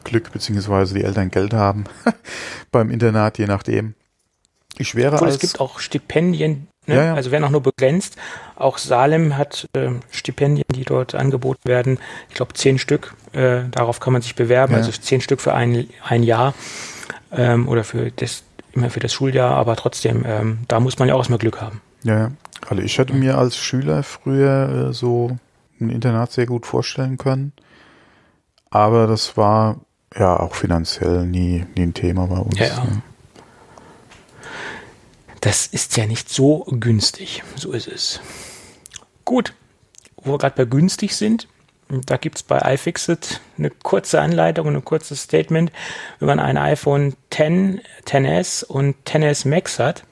[0.05, 1.85] Glück beziehungsweise die Eltern Geld haben
[2.73, 3.95] beim Internat, je nachdem.
[4.79, 6.95] Ich wäre Obwohl, als es gibt auch Stipendien, ne?
[6.95, 7.14] ja, ja.
[7.14, 8.16] also werden auch nur begrenzt.
[8.57, 11.99] Auch Salem hat äh, Stipendien, die dort angeboten werden.
[12.29, 13.14] Ich glaube zehn Stück.
[13.33, 14.73] Äh, darauf kann man sich bewerben.
[14.73, 14.79] Ja.
[14.79, 16.55] Also zehn Stück für ein, ein Jahr
[17.33, 18.45] ähm, oder für das
[18.91, 19.55] für das Schuljahr.
[19.55, 21.81] Aber trotzdem, ähm, da muss man ja auch erstmal Glück haben.
[22.05, 22.31] Ja,
[22.68, 25.37] also ich hätte mir als Schüler früher äh, so
[25.81, 27.53] ein Internat sehr gut vorstellen können.
[28.70, 29.81] Aber das war
[30.16, 32.59] ja auch finanziell nie, nie ein Thema bei uns.
[32.59, 32.85] Ja, ja.
[32.85, 33.03] Ne?
[35.41, 37.43] Das ist ja nicht so günstig.
[37.55, 38.20] So ist es.
[39.24, 39.55] Gut,
[40.16, 41.49] wo wir gerade bei günstig sind,
[41.89, 45.72] da gibt es bei iFixit eine kurze Anleitung und ein kurzes Statement,
[46.18, 50.05] wenn man ein iPhone 10, 10s und 10s Max hat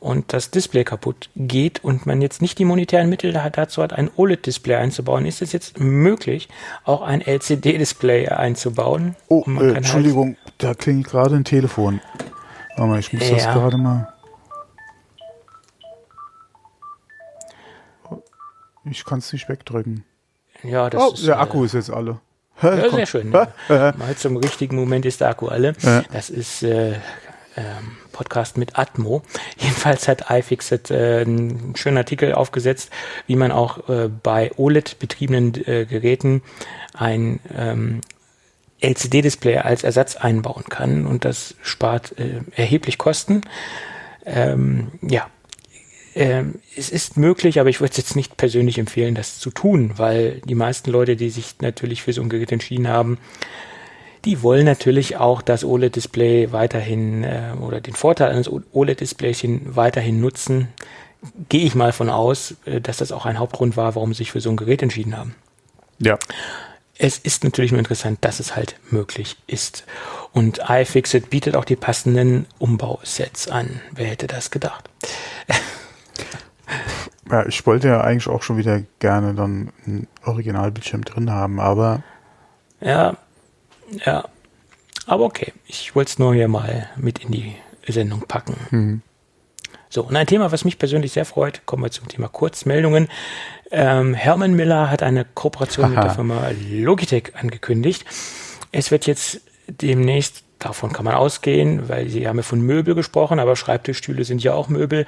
[0.00, 4.10] und das Display kaputt geht und man jetzt nicht die monetären Mittel dazu hat, ein
[4.14, 6.48] OLED-Display einzubauen, ist es jetzt möglich,
[6.84, 9.16] auch ein LCD-Display einzubauen?
[9.28, 12.00] Oh, äh, halt Entschuldigung, halt da klingelt gerade ein Telefon.
[12.76, 13.36] Warte mal, ich muss ja.
[13.36, 14.12] das gerade mal.
[18.88, 20.04] Ich kann es nicht wegdrücken.
[20.66, 22.18] Ja, das oh, ist, der Akku äh, ist jetzt alle.
[22.62, 23.30] Ja, sehr schön.
[23.30, 23.48] Ne?
[23.68, 25.74] Mal zum richtigen Moment ist der Akku alle.
[26.10, 26.94] Das ist äh,
[27.56, 29.22] ähm, Podcast mit Atmo.
[29.58, 32.90] Jedenfalls hat iFixit äh, einen schönen Artikel aufgesetzt,
[33.26, 36.42] wie man auch äh, bei OLED-betriebenen äh, Geräten
[36.94, 38.00] ein ähm,
[38.80, 43.42] LCD-Display als Ersatz einbauen kann und das spart äh, erheblich Kosten.
[44.24, 45.26] Ähm, ja,
[46.16, 49.92] ähm, es ist möglich, aber ich würde es jetzt nicht persönlich empfehlen, das zu tun,
[49.96, 53.18] weil die meisten Leute, die sich natürlich für so ein Gerät entschieden haben,
[54.24, 60.68] die wollen natürlich auch das OLED-Display weiterhin äh, oder den Vorteil eines OLED-Displays weiterhin nutzen.
[61.50, 64.32] Gehe ich mal von aus, äh, dass das auch ein Hauptgrund war, warum sie sich
[64.32, 65.34] für so ein Gerät entschieden haben.
[65.98, 66.18] Ja.
[66.96, 69.84] Es ist natürlich nur interessant, dass es halt möglich ist.
[70.32, 73.82] Und iFixit bietet auch die passenden Umbausets an.
[73.92, 74.88] Wer hätte das gedacht?
[77.28, 82.04] Ja, ich wollte ja eigentlich auch schon wieder gerne dann ein Originalbildschirm drin haben, aber.
[82.80, 83.16] Ja,
[84.04, 84.24] ja.
[85.06, 87.56] Aber okay, ich wollte es nur hier mal mit in die
[87.88, 88.54] Sendung packen.
[88.70, 89.02] Mhm.
[89.88, 93.08] So, und ein Thema, was mich persönlich sehr freut, kommen wir zum Thema Kurzmeldungen.
[93.70, 95.94] Ähm, Hermann Miller hat eine Kooperation Aha.
[95.94, 98.04] mit der Firma Logitech angekündigt.
[98.72, 103.38] Es wird jetzt demnächst Davon kann man ausgehen, weil Sie haben ja von Möbel gesprochen,
[103.38, 105.04] aber Schreibtischstühle sind ja auch Möbel.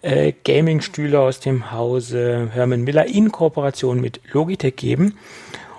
[0.00, 5.18] Äh, Gamingstühle aus dem Hause Herman Miller in Kooperation mit Logitech geben.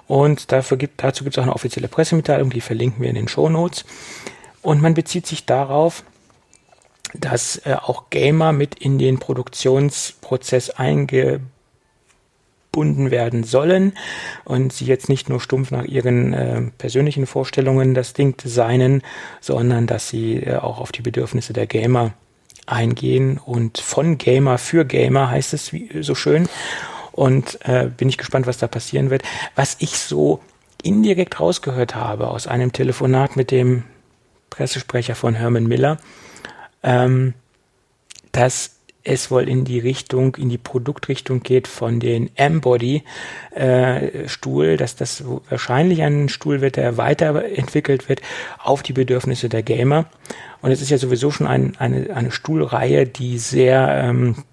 [0.08, 3.30] Und dafür gibt, dazu gibt es auch eine offizielle Pressemitteilung, die verlinken wir in den
[3.30, 3.86] Show Notes.
[4.62, 6.04] Und man bezieht sich darauf,
[7.14, 11.53] dass äh, auch Gamer mit in den Produktionsprozess eingebunden
[12.74, 13.94] gebunden werden sollen
[14.46, 19.04] und sie jetzt nicht nur stumpf nach ihren äh, persönlichen Vorstellungen das Ding designen,
[19.40, 22.14] sondern dass sie äh, auch auf die Bedürfnisse der Gamer
[22.66, 26.50] eingehen und von Gamer für Gamer heißt es wie, so schön
[27.12, 29.22] und äh, bin ich gespannt, was da passieren wird.
[29.56, 30.40] Was ich so
[30.82, 33.84] indirekt rausgehört habe aus einem Telefonat mit dem
[34.50, 35.98] Pressesprecher von Herman Miller,
[36.82, 37.36] ähm,
[38.32, 38.72] dass
[39.04, 43.06] es wohl in die Richtung, in die Produktrichtung geht von den M-Body-Stuhl,
[44.66, 48.22] äh, dass das wahrscheinlich ein Stuhl wird, der weiterentwickelt wird
[48.60, 50.06] auf die Bedürfnisse der Gamer.
[50.62, 54.46] Und es ist ja sowieso schon ein, eine, eine Stuhlreihe, die sehr ähm,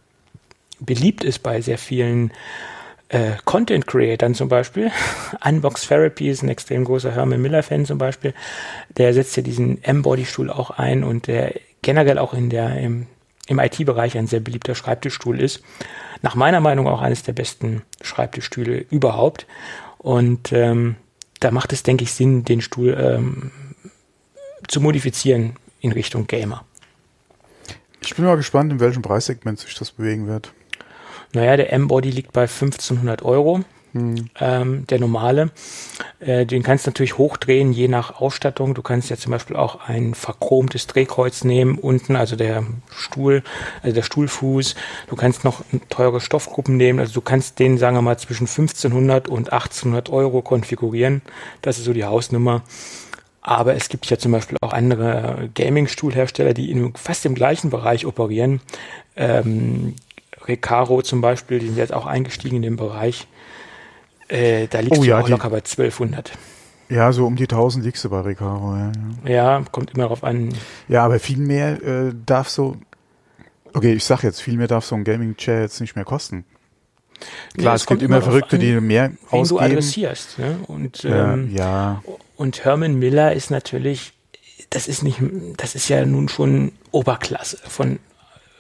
[0.80, 2.32] beliebt ist bei sehr vielen
[3.08, 4.90] äh, Content Creatern zum Beispiel.
[5.44, 8.34] Unbox Therapy ist ein extrem großer Herman Miller Fan zum Beispiel.
[8.96, 13.06] Der setzt ja diesen M-Body-Stuhl auch ein und der generell auch in der im
[13.50, 15.62] im IT-Bereich ein sehr beliebter Schreibtischstuhl ist.
[16.22, 19.46] Nach meiner Meinung auch eines der besten Schreibtischstühle überhaupt.
[19.98, 20.94] Und ähm,
[21.40, 23.50] da macht es, denke ich, Sinn, den Stuhl ähm,
[24.68, 26.64] zu modifizieren in Richtung Gamer.
[28.00, 30.52] Ich bin mal gespannt, in welchem Preissegment sich das bewegen wird.
[31.32, 33.64] Naja, der M-Body liegt bei 1500 Euro.
[33.92, 34.30] Hm.
[34.38, 35.50] Ähm, der normale.
[36.20, 38.74] Äh, den kannst du natürlich hochdrehen, je nach Ausstattung.
[38.74, 42.64] Du kannst ja zum Beispiel auch ein verchromtes Drehkreuz nehmen, unten, also der
[42.94, 43.42] Stuhl,
[43.82, 44.76] also der Stuhlfuß.
[45.08, 47.00] Du kannst noch teure Stoffgruppen nehmen.
[47.00, 51.22] Also du kannst den, sagen wir mal, zwischen 1500 und 1800 Euro konfigurieren.
[51.62, 52.62] Das ist so die Hausnummer.
[53.42, 58.04] Aber es gibt ja zum Beispiel auch andere Gaming-Stuhlhersteller, die in fast im gleichen Bereich
[58.04, 58.60] operieren.
[59.16, 59.94] Ähm,
[60.44, 63.26] Recaro zum Beispiel, die sind jetzt auch eingestiegen in den Bereich.
[64.30, 66.32] Äh, da liegt oh, ja, auch locker bei 1200.
[66.88, 68.76] Ja, so um die 1000 liegst du bei Recaro.
[68.76, 68.92] Ja,
[69.24, 69.30] ja.
[69.30, 70.54] ja kommt immer darauf an.
[70.88, 72.76] Ja, aber viel mehr äh, darf so,
[73.74, 76.44] okay, ich sag jetzt, viel mehr darf so ein Gaming-Chair jetzt nicht mehr kosten.
[77.54, 79.48] Klar, ja, es gibt immer Verrückte, an, die mehr ausgeben.
[79.48, 80.38] du adressierst.
[80.38, 80.58] Ne?
[80.66, 82.02] Und, ähm, ja.
[82.36, 84.14] und Herman Miller ist natürlich,
[84.70, 85.20] das ist nicht,
[85.56, 87.98] das ist ja nun schon Oberklasse von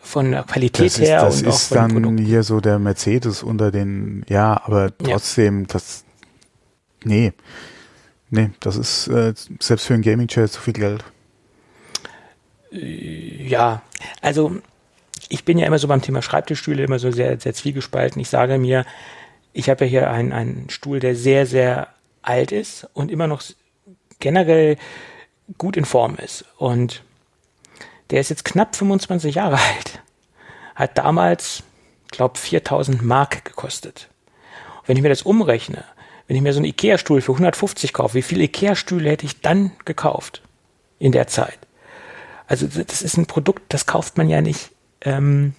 [0.02, 1.20] von der Qualität das ist, her.
[1.22, 2.20] Das und ist dann Produkt.
[2.20, 5.66] hier so der Mercedes unter den, ja, aber trotzdem, ja.
[5.68, 6.04] das,
[7.04, 7.32] nee,
[8.30, 11.04] nee, das ist äh, selbst für ein Gaming-Chair zu viel Geld.
[12.70, 13.82] Ja,
[14.22, 14.56] also
[15.28, 18.20] ich bin ja immer so beim Thema Schreibtischstühle immer so sehr, sehr zwiegespalten.
[18.20, 18.84] Ich sage mir,
[19.52, 21.88] ich habe ja hier einen, einen Stuhl, der sehr, sehr
[22.22, 23.42] alt ist und immer noch
[24.18, 24.76] generell
[25.58, 26.44] gut in Form ist.
[26.58, 27.02] Und
[28.10, 30.02] der ist jetzt knapp 25 Jahre alt.
[30.74, 31.62] Hat damals,
[32.10, 34.08] glaube 4000 Mark gekostet.
[34.80, 35.84] Und wenn ich mir das umrechne,
[36.26, 39.72] wenn ich mir so einen Ikea-Stuhl für 150 kaufe, wie viele Ikea-Stühle hätte ich dann
[39.84, 40.42] gekauft
[40.98, 41.58] in der Zeit?
[42.46, 44.70] Also das ist ein Produkt, das kauft man ja nicht,
[45.02, 45.54] ähm,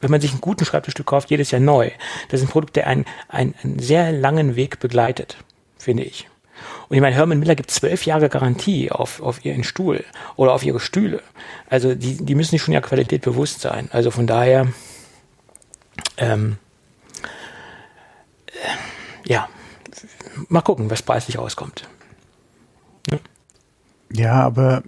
[0.00, 1.90] wenn man sich einen guten Schreibtischstuhl kauft, jedes Jahr neu.
[2.28, 5.36] Das ist ein Produkt, der einen, einen, einen sehr langen Weg begleitet,
[5.78, 6.28] finde ich.
[6.88, 10.04] Und ich meine, Herman Miller gibt zwölf Jahre Garantie auf, auf ihren Stuhl
[10.36, 11.22] oder auf ihre Stühle.
[11.68, 13.88] Also die, die müssen sich schon ihrer Qualität bewusst sein.
[13.92, 14.68] Also von daher,
[16.16, 16.58] ähm,
[18.46, 19.48] äh, ja,
[20.48, 21.88] mal gucken, was preislich rauskommt.
[23.10, 23.18] Ja,
[24.12, 24.82] ja aber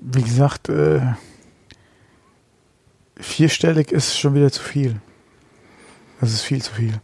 [0.00, 1.00] wie gesagt, äh,
[3.16, 5.00] vierstellig ist schon wieder zu viel.
[6.20, 7.00] Das ist viel zu viel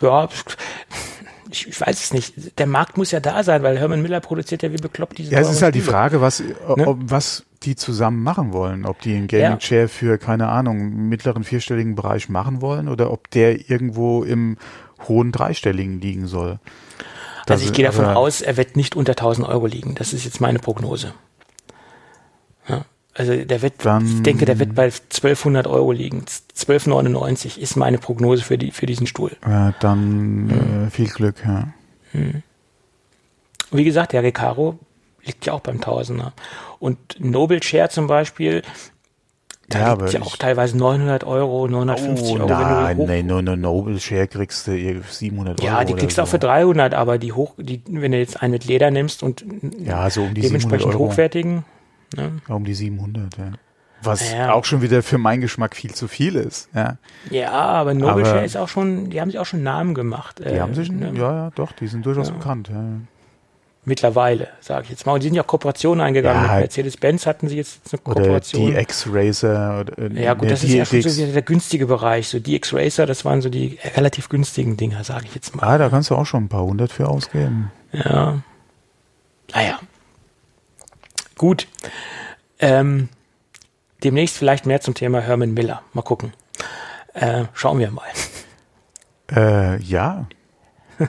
[0.00, 0.28] ja,
[1.50, 2.58] ich, ich, weiß es nicht.
[2.58, 5.40] Der Markt muss ja da sein, weil Herman Miller produziert ja wie bekloppt diese Ja,
[5.40, 5.84] es ist halt Spiele.
[5.84, 6.86] die Frage, was, ne?
[6.86, 8.84] ob, was die zusammen machen wollen.
[8.84, 9.88] Ob die einen Gaming Chair ja.
[9.88, 14.56] für, keine Ahnung, mittleren vierstelligen Bereich machen wollen oder ob der irgendwo im
[15.08, 16.58] hohen dreistelligen liegen soll.
[17.46, 19.94] Das also ich gehe davon aus, er wird nicht unter 1000 Euro liegen.
[19.94, 21.14] Das ist jetzt meine Prognose.
[23.18, 26.18] Also der wird, dann, ich denke, der wird bei 1200 Euro liegen.
[26.18, 29.32] 1299 ist meine Prognose für, die, für diesen Stuhl.
[29.46, 30.86] Ja, dann hm.
[30.86, 31.68] äh, viel Glück, ja.
[32.12, 32.42] Hm.
[33.70, 34.78] Wie gesagt, der Recaro
[35.24, 36.34] liegt ja auch beim Tausender.
[36.78, 38.62] Und Noble Share zum Beispiel,
[39.70, 42.48] da ja, liegt ja auch teilweise 900 Euro, 950 oh, Euro.
[42.48, 45.66] Nein, nein, no, no, Noble Share kriegst du 700 Euro.
[45.66, 46.24] Ja, die kriegst du so.
[46.24, 49.44] auch für 300, aber die hoch, die, wenn du jetzt einen mit Leder nimmst und
[49.82, 51.64] ja, so um die dementsprechend hochwertigen,
[52.14, 52.32] Ne?
[52.48, 53.52] Um die 700, ja.
[54.02, 54.52] Was ja.
[54.52, 56.68] auch schon wieder für meinen Geschmack viel zu viel ist.
[56.74, 56.98] Ja,
[57.30, 60.38] ja aber Noble ist auch schon, die haben sich auch schon Namen gemacht.
[60.38, 61.12] Die äh, haben sich, ne?
[61.14, 62.34] ja, ja, doch, die sind durchaus ja.
[62.34, 62.68] bekannt.
[62.68, 62.84] Ja.
[63.88, 65.12] Mittlerweile, sage ich jetzt mal.
[65.12, 66.42] Und die sind ja Kooperationen eingegangen.
[66.42, 68.62] Ja, Mit Mercedes-Benz hatten sie jetzt eine Kooperation.
[68.62, 69.84] Oder die X-Racer.
[69.96, 72.28] Äh, ja gut, das ist ja schon so wieder der günstige Bereich.
[72.28, 75.62] So die X-Racer, das waren so die relativ günstigen Dinger, sage ich jetzt mal.
[75.62, 77.70] Ah, da kannst du auch schon ein paar hundert für ausgeben.
[77.92, 78.42] Ja.
[79.54, 79.78] Naja.
[81.38, 81.68] Gut.
[82.58, 83.08] Ähm,
[84.02, 85.82] demnächst vielleicht mehr zum Thema Herman Miller.
[85.92, 86.32] Mal gucken.
[87.14, 88.06] Äh, schauen wir mal.
[89.30, 90.26] Äh, ja.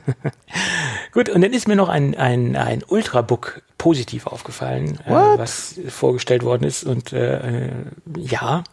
[1.14, 6.44] Gut, und dann ist mir noch ein, ein, ein Ultrabook positiv aufgefallen, äh, was vorgestellt
[6.44, 6.84] worden ist.
[6.84, 7.72] Und äh,
[8.18, 8.64] ja,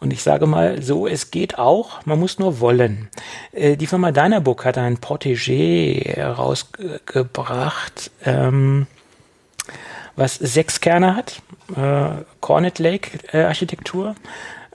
[0.00, 3.08] und ich sage mal so, es geht auch, man muss nur wollen.
[3.52, 8.10] Äh, die Firma Dynabook hat ein Protégé rausgebracht.
[8.24, 8.86] Ähm,
[10.22, 11.42] was sechs Kerne hat,
[11.76, 14.14] äh, Cornet Lake äh, Architektur.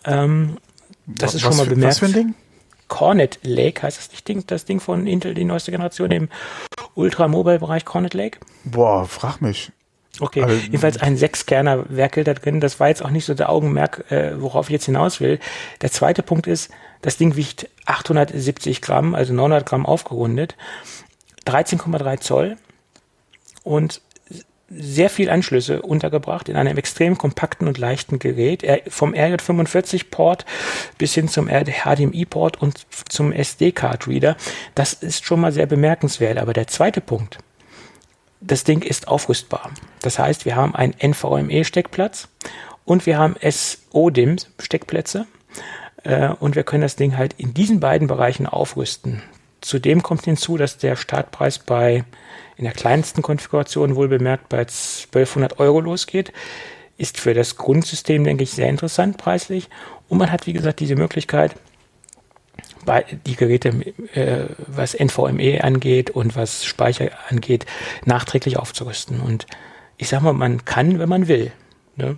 [0.04, 0.58] Ähm,
[1.06, 1.94] das was, ist schon mal bemerkt.
[1.94, 2.36] Was für ein Ding?
[2.90, 6.30] Cornet Lake heißt das nicht Ding, das Ding von Intel, die neueste Generation im
[6.96, 8.40] Ultra-Mobile-Bereich Cornet Lake?
[8.66, 9.72] Boah, frag mich.
[10.20, 12.60] Okay, also, jedenfalls ein Sechskerner Werkel da drin.
[12.60, 15.40] Das war jetzt auch nicht so der Augenmerk, äh, worauf ich jetzt hinaus will.
[15.82, 16.72] Der zweite Punkt ist,
[17.02, 20.56] das Ding wiegt 870 Gramm, also 900 Gramm aufgerundet,
[21.46, 22.58] 13,3 Zoll
[23.64, 24.02] und
[24.70, 30.46] sehr viel Anschlüsse untergebracht in einem extrem kompakten und leichten Gerät, vom RJ45-Port
[30.98, 34.36] bis hin zum HDMI-Port und zum SD-Card-Reader.
[34.76, 36.38] Das ist schon mal sehr bemerkenswert.
[36.38, 37.38] Aber der zweite Punkt,
[38.42, 39.72] das Ding ist aufrüstbar.
[40.02, 42.28] Das heißt, wir haben einen NVMe-Steckplatz
[42.84, 45.28] und wir haben SODIMM-Steckplätze
[46.04, 49.24] äh, und wir können das Ding halt in diesen beiden Bereichen aufrüsten.
[49.62, 52.04] Zudem kommt hinzu, dass der Startpreis bei
[52.58, 56.34] in der kleinsten Konfiguration wohl bemerkt bei 1200 Euro losgeht.
[56.98, 59.70] Ist für das Grundsystem, denke ich, sehr interessant preislich.
[60.10, 61.56] Und man hat, wie gesagt, diese Möglichkeit,
[63.26, 63.70] die Geräte,
[64.16, 67.66] äh, was NVMe angeht und was Speicher angeht,
[68.06, 69.20] nachträglich aufzurüsten.
[69.20, 69.46] Und
[69.98, 71.52] ich sag mal, man kann, wenn man will.
[71.96, 72.18] Ne?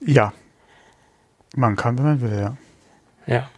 [0.00, 0.32] Ja.
[1.56, 2.56] Man kann, wenn man will, ja.
[3.26, 3.50] Ja.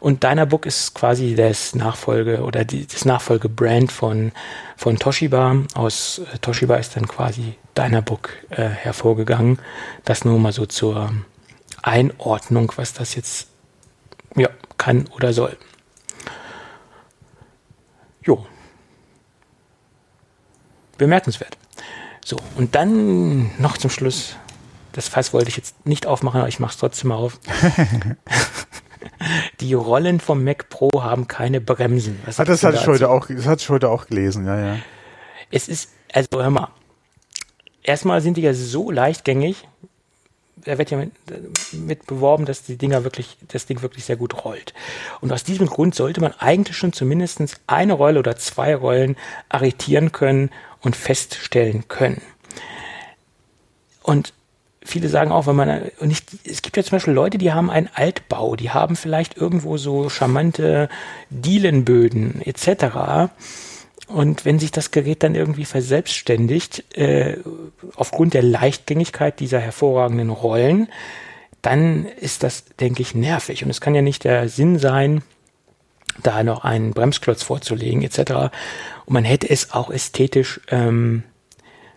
[0.00, 4.32] Und Dynabook ist quasi das Nachfolge oder die, das Nachfolgebrand von,
[4.76, 5.56] von Toshiba.
[5.74, 9.58] Aus äh, Toshiba ist dann quasi Dynabook äh, hervorgegangen.
[10.04, 11.12] Das nur mal so zur
[11.82, 13.48] Einordnung, was das jetzt
[14.36, 14.48] ja,
[14.78, 15.56] kann oder soll.
[18.22, 18.46] Jo.
[20.98, 21.56] Bemerkenswert.
[22.24, 24.36] So, und dann noch zum Schluss.
[24.92, 27.38] Das Fass wollte ich jetzt nicht aufmachen, aber ich mache es trotzdem mal auf.
[29.60, 32.18] Die Rollen vom Mac Pro haben keine Bremsen.
[32.24, 34.76] Was ah, das hatte ich heute auch, das hatte ich heute auch gelesen, ja, ja.
[35.50, 36.68] Es ist, also hör mal.
[37.82, 39.66] Erstmal sind die ja so leichtgängig.
[40.56, 41.12] Da wird ja mit,
[41.72, 44.74] mit beworben, dass die Dinger wirklich, das Ding wirklich sehr gut rollt.
[45.20, 49.16] Und aus diesem Grund sollte man eigentlich schon zumindest eine Rolle oder zwei Rollen
[49.48, 50.50] arretieren können
[50.80, 52.20] und feststellen können.
[54.02, 54.34] Und
[54.82, 57.70] viele sagen auch, wenn man, und ich, es gibt ja zum Beispiel Leute, die haben
[57.70, 60.88] einen Altbau, die haben vielleicht irgendwo so charmante
[61.28, 63.30] Dielenböden etc.
[64.06, 67.38] Und wenn sich das Gerät dann irgendwie verselbstständigt, äh,
[67.94, 70.88] aufgrund der Leichtgängigkeit dieser hervorragenden Rollen,
[71.62, 73.62] dann ist das, denke ich, nervig.
[73.62, 75.22] Und es kann ja nicht der Sinn sein,
[76.22, 78.50] da noch einen Bremsklotz vorzulegen etc.
[79.04, 81.22] Und man hätte es auch ästhetisch ähm,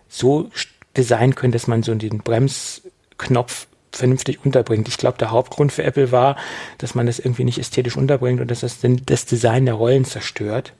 [0.08, 0.50] so
[0.98, 4.88] designen können, dass man so den Bremsknopf vernünftig unterbringt.
[4.88, 6.36] Ich glaube, der Hauptgrund für Apple war,
[6.80, 10.74] dass man das irgendwie nicht ästhetisch unterbringt und dass das das Design der Rollen zerstört.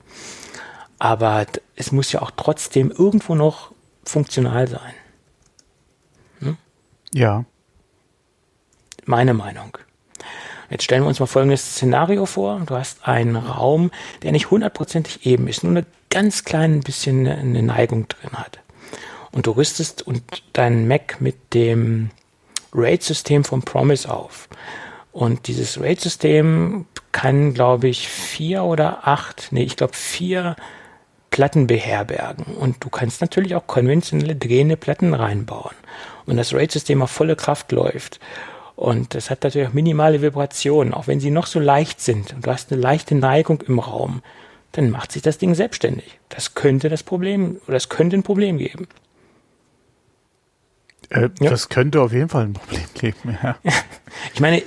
[1.00, 1.46] Aber
[1.76, 3.72] es muss ja auch trotzdem irgendwo noch
[4.04, 4.94] funktional sein.
[6.40, 6.58] Hm?
[7.14, 7.46] Ja.
[9.06, 9.78] Meine Meinung.
[10.70, 12.62] Jetzt stellen wir uns mal folgendes Szenario vor.
[12.66, 13.92] Du hast einen Raum,
[14.24, 18.63] der nicht hundertprozentig eben ist, nur ein ganz klein bisschen eine Neigung drin hat
[19.34, 20.24] und du rüstest und
[20.54, 22.12] dein Mac mit dem
[22.74, 24.48] RAID-System von Promise auf.
[25.12, 30.56] Und dieses RAID-System kann, glaube ich, vier oder acht, nee, ich glaube vier
[31.30, 32.46] Platten beherbergen.
[32.56, 35.76] Und du kannst natürlich auch konventionelle drehende Platten reinbauen.
[36.26, 38.20] Und das RAID-System auf volle Kraft läuft.
[38.76, 42.34] Und das hat natürlich auch minimale Vibrationen, auch wenn sie noch so leicht sind.
[42.34, 44.22] Und du hast eine leichte Neigung im Raum,
[44.72, 46.20] dann macht sich das Ding selbstständig.
[46.30, 48.88] Das könnte das Problem, oder das könnte ein Problem geben.
[51.14, 51.50] Äh, ja.
[51.50, 53.56] Das könnte auf jeden Fall ein Problem geben, ja.
[54.34, 54.64] Ich meine,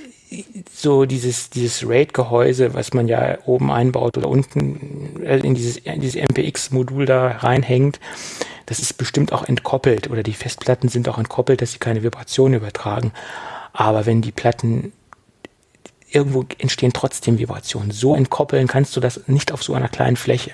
[0.73, 6.01] so dieses, dieses RAID-Gehäuse, was man ja oben einbaut oder unten äh, in dieses, in
[6.01, 8.01] dieses MPX-Modul da reinhängt,
[8.67, 12.55] das ist bestimmt auch entkoppelt oder die Festplatten sind auch entkoppelt, dass sie keine Vibrationen
[12.55, 13.13] übertragen.
[13.73, 14.93] Aber wenn die Platten
[16.11, 17.91] irgendwo entstehen trotzdem Vibrationen.
[17.91, 20.53] So entkoppeln kannst du das nicht auf so einer kleinen Fläche.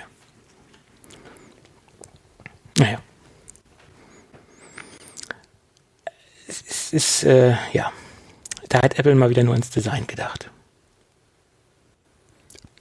[2.77, 2.99] Naja.
[6.67, 7.91] Es ist, äh, ja,
[8.69, 10.49] da hat Apple mal wieder nur ins Design gedacht.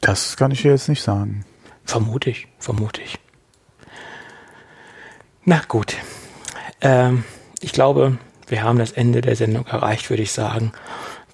[0.00, 1.44] Das kann ich dir jetzt nicht sagen.
[1.84, 3.18] Vermute ich, vermute ich.
[5.44, 5.96] Na gut.
[6.80, 7.24] Ähm,
[7.60, 8.18] ich glaube,
[8.48, 10.72] wir haben das Ende der Sendung erreicht, würde ich sagen,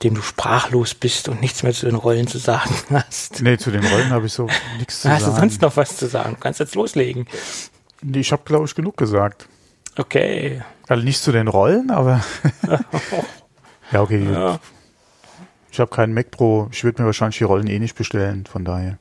[0.02, 3.42] dem du sprachlos bist und nichts mehr zu den Rollen zu sagen hast.
[3.42, 4.48] Nee, zu den Rollen habe ich so
[4.78, 5.32] nichts zu hast sagen.
[5.32, 6.34] Hast du sonst noch was zu sagen?
[6.34, 7.26] Du kannst jetzt loslegen.
[8.12, 9.48] Ich habe, glaube ich, genug gesagt.
[9.96, 10.62] Okay.
[10.88, 12.22] Also nicht zu den Rollen, aber.
[13.92, 14.26] ja, okay.
[14.32, 14.58] Ja.
[15.70, 16.68] Ich habe keinen Mac Pro.
[16.72, 18.98] Ich würde mir wahrscheinlich die Rollen eh nicht bestellen, von daher.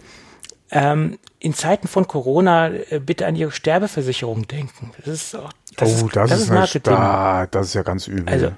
[0.70, 4.92] Ähm, in Zeiten von Corona äh, bitte an Ihre Sterbeversicherung denken.
[4.98, 6.94] Das ist auch, das oh, ist, das, das ist, Marketing.
[6.94, 8.28] Da, das ist ja ganz übel.
[8.28, 8.52] Also,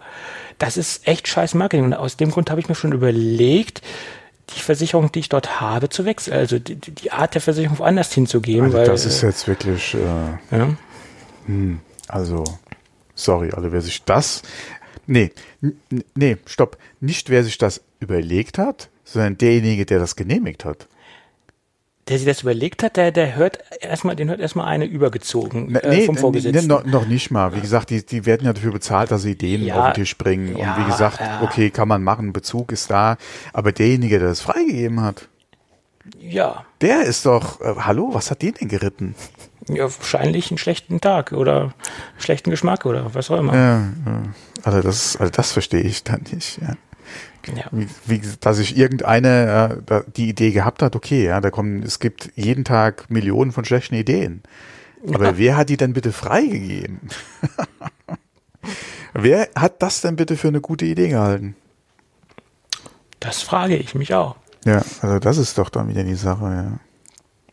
[0.58, 1.86] das ist echt scheiß Marketing.
[1.86, 3.84] Und aus dem Grund habe ich mir schon überlegt,
[4.56, 6.34] die Versicherung, die ich dort habe, zu wechseln.
[6.34, 8.66] Also die, die Art der Versicherung woanders hinzugehen.
[8.66, 10.70] Also weil, das ist jetzt wirklich, äh, ja.
[11.46, 12.44] hm, also,
[13.16, 14.42] sorry, also wer sich das,
[15.08, 15.32] nee,
[16.16, 20.88] nee, stopp, nicht wer sich das überlegt hat, sondern derjenige, der das genehmigt hat
[22.10, 25.90] der sich das überlegt hat, der, der hört erstmal, den hört erstmal eine übergezogen äh,
[25.90, 26.62] nee, vom Vorgesetzten.
[26.62, 27.56] Nee, noch, noch nicht mal.
[27.56, 30.18] Wie gesagt, die, die werden ja dafür bezahlt, dass sie Ideen ja, auf den Tisch
[30.18, 30.58] bringen.
[30.58, 31.42] Ja, und wie gesagt, ja.
[31.44, 33.18] okay, kann man machen, Bezug ist da.
[33.54, 35.28] Aber derjenige, der das freigegeben hat,
[36.20, 36.66] ja.
[36.82, 39.16] Der ist doch, äh, hallo, was hat den denn geritten?
[39.68, 41.74] Ja, wahrscheinlich einen schlechten Tag oder
[42.18, 43.56] schlechten Geschmack oder was auch immer.
[43.56, 43.84] Ja,
[44.64, 46.60] also das, also das verstehe ich dann nicht.
[46.62, 46.76] Ja.
[47.48, 47.66] Ja.
[47.72, 52.00] Wie, wie, dass ich irgendeine äh, die Idee gehabt hat, okay, ja, da kommen, es
[52.00, 54.44] gibt jeden Tag Millionen von schlechten Ideen.
[55.08, 55.38] Aber ja.
[55.38, 57.00] wer hat die denn bitte freigegeben?
[59.14, 61.56] wer hat das denn bitte für eine gute Idee gehalten?
[63.20, 64.36] Das frage ich mich auch.
[64.66, 66.80] Ja, also das ist doch dann wieder die Sache, ja.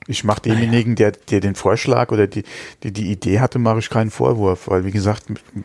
[0.09, 2.45] Ich mache demjenigen, der, der den Vorschlag oder die,
[2.83, 5.25] die, die Idee hatte, mache ich keinen Vorwurf, weil wie gesagt,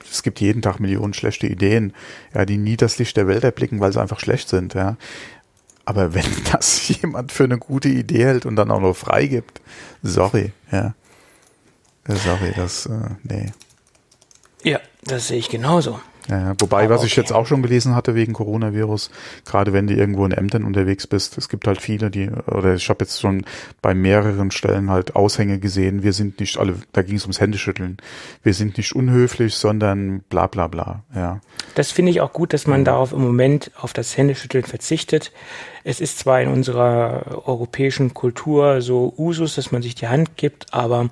[0.10, 1.94] es gibt jeden Tag Millionen schlechte Ideen,
[2.34, 4.98] ja, die nie das Licht der Welt erblicken, weil sie einfach schlecht sind, ja.
[5.86, 9.62] Aber wenn das jemand für eine gute Idee hält und dann auch noch freigibt,
[10.02, 10.96] sorry, ja.
[12.08, 13.52] Sorry, das, äh, nee.
[14.64, 16.00] Ja, das sehe ich genauso.
[16.32, 17.08] Ja, wobei, Aber was okay.
[17.08, 19.12] ich jetzt auch schon gelesen hatte wegen Coronavirus,
[19.44, 22.88] gerade wenn du irgendwo in Ämtern unterwegs bist, es gibt halt viele, die, oder ich
[22.88, 23.44] habe jetzt schon
[23.82, 27.98] bei mehreren Stellen halt Aushänge gesehen, wir sind nicht alle, da ging es ums Händeschütteln,
[28.44, 31.42] wir sind nicht unhöflich, sondern bla bla bla, ja.
[31.76, 35.34] Das finde ich auch gut, dass man darauf im Moment auf das Händeschütteln verzichtet.
[35.84, 40.74] Es ist zwar in unserer europäischen Kultur so Usus, dass man sich die Hand gibt,
[40.74, 41.10] aber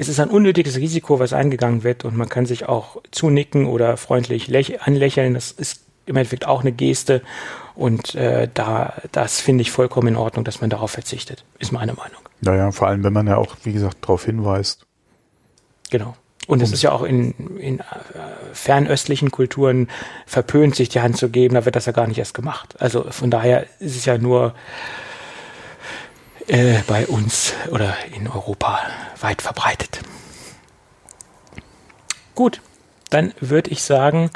[0.00, 3.98] es ist ein unnötiges Risiko, was eingegangen wird und man kann sich auch zunicken oder
[3.98, 4.50] freundlich
[4.80, 5.34] anlächeln.
[5.34, 7.20] Das ist im Endeffekt auch eine Geste
[7.74, 11.92] und äh, da das finde ich vollkommen in Ordnung, dass man darauf verzichtet, ist meine
[11.92, 12.22] Meinung.
[12.40, 14.86] Naja, vor allem, wenn man ja auch, wie gesagt, darauf hinweist.
[15.90, 16.16] Genau.
[16.46, 17.82] Und es ist ja auch in, in äh,
[18.54, 19.88] fernöstlichen Kulturen
[20.24, 22.74] verpönt, sich die Hand zu geben, da wird das ja gar nicht erst gemacht.
[22.80, 24.54] Also von daher ist es ja nur
[26.50, 28.80] äh, bei uns oder in Europa
[29.20, 30.00] weit verbreitet.
[32.34, 32.60] Gut,
[33.08, 34.30] dann würde ich sagen,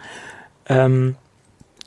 [0.67, 1.17] ähm,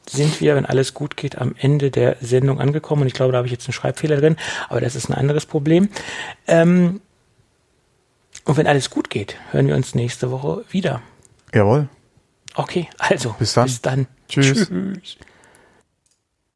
[0.10, 3.04] sind wir, wenn alles gut geht, am Ende der Sendung angekommen.
[3.04, 4.38] Und ich glaube, da habe ich jetzt einen Schreibfehler drin,
[4.70, 5.90] aber das ist ein anderes Problem.
[6.48, 7.02] Ähm,
[8.46, 11.02] und wenn alles gut geht, hören wir uns nächste Woche wieder.
[11.54, 11.90] Jawohl.
[12.56, 13.66] Okay, also bis dann.
[13.66, 14.08] Bis dann.
[14.28, 14.68] Tschüss.
[14.68, 15.18] Tschüss.